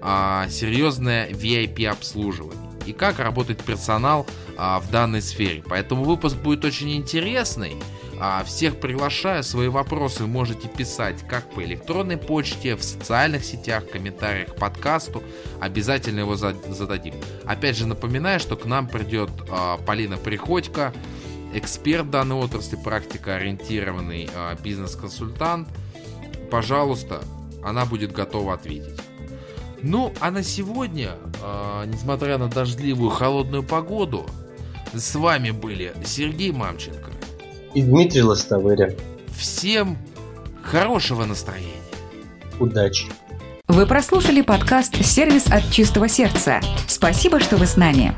а, 0.00 0.48
серьезное 0.48 1.30
VIP 1.30 1.86
обслуживание 1.86 2.65
и 2.86 2.92
как 2.92 3.18
работает 3.18 3.62
персонал 3.62 4.26
а, 4.56 4.80
в 4.80 4.90
данной 4.90 5.22
сфере. 5.22 5.62
Поэтому 5.68 6.04
выпуск 6.04 6.36
будет 6.36 6.64
очень 6.64 6.96
интересный. 6.96 7.76
А, 8.18 8.44
всех 8.44 8.80
приглашаю, 8.80 9.42
свои 9.42 9.68
вопросы 9.68 10.26
можете 10.26 10.68
писать 10.68 11.26
как 11.28 11.50
по 11.50 11.62
электронной 11.62 12.16
почте, 12.16 12.76
в 12.76 12.82
социальных 12.82 13.44
сетях, 13.44 13.88
комментариях 13.90 14.54
к 14.54 14.56
подкасту. 14.56 15.22
Обязательно 15.60 16.20
его 16.20 16.36
зададим. 16.36 17.14
Опять 17.44 17.76
же 17.76 17.86
напоминаю, 17.86 18.40
что 18.40 18.56
к 18.56 18.64
нам 18.64 18.88
придет 18.88 19.30
а, 19.50 19.76
Полина 19.78 20.16
Приходько, 20.16 20.94
эксперт 21.52 22.10
данной 22.10 22.36
отрасли, 22.36 22.76
практикоориентированный 22.76 24.30
а, 24.34 24.56
бизнес-консультант. 24.62 25.68
Пожалуйста, 26.50 27.22
она 27.62 27.84
будет 27.84 28.12
готова 28.12 28.54
ответить. 28.54 29.00
Ну, 29.82 30.12
а 30.20 30.30
на 30.30 30.42
сегодня, 30.42 31.12
несмотря 31.86 32.38
на 32.38 32.48
дождливую 32.48 33.10
холодную 33.10 33.62
погоду, 33.62 34.26
с 34.92 35.14
вами 35.14 35.50
были 35.50 35.92
Сергей 36.04 36.52
Мамченко 36.52 37.10
и 37.74 37.82
Дмитрий 37.82 38.22
Лостовыря. 38.22 38.94
Всем 39.36 39.98
Хорошего 40.62 41.24
настроения. 41.24 41.70
Удачи. 42.58 43.06
Вы 43.68 43.86
прослушали 43.86 44.40
подкаст 44.40 44.96
«Сервис 45.04 45.46
от 45.46 45.70
чистого 45.70 46.08
сердца». 46.08 46.60
Спасибо, 46.88 47.38
что 47.38 47.56
вы 47.56 47.66
с 47.66 47.76
нами. 47.76 48.14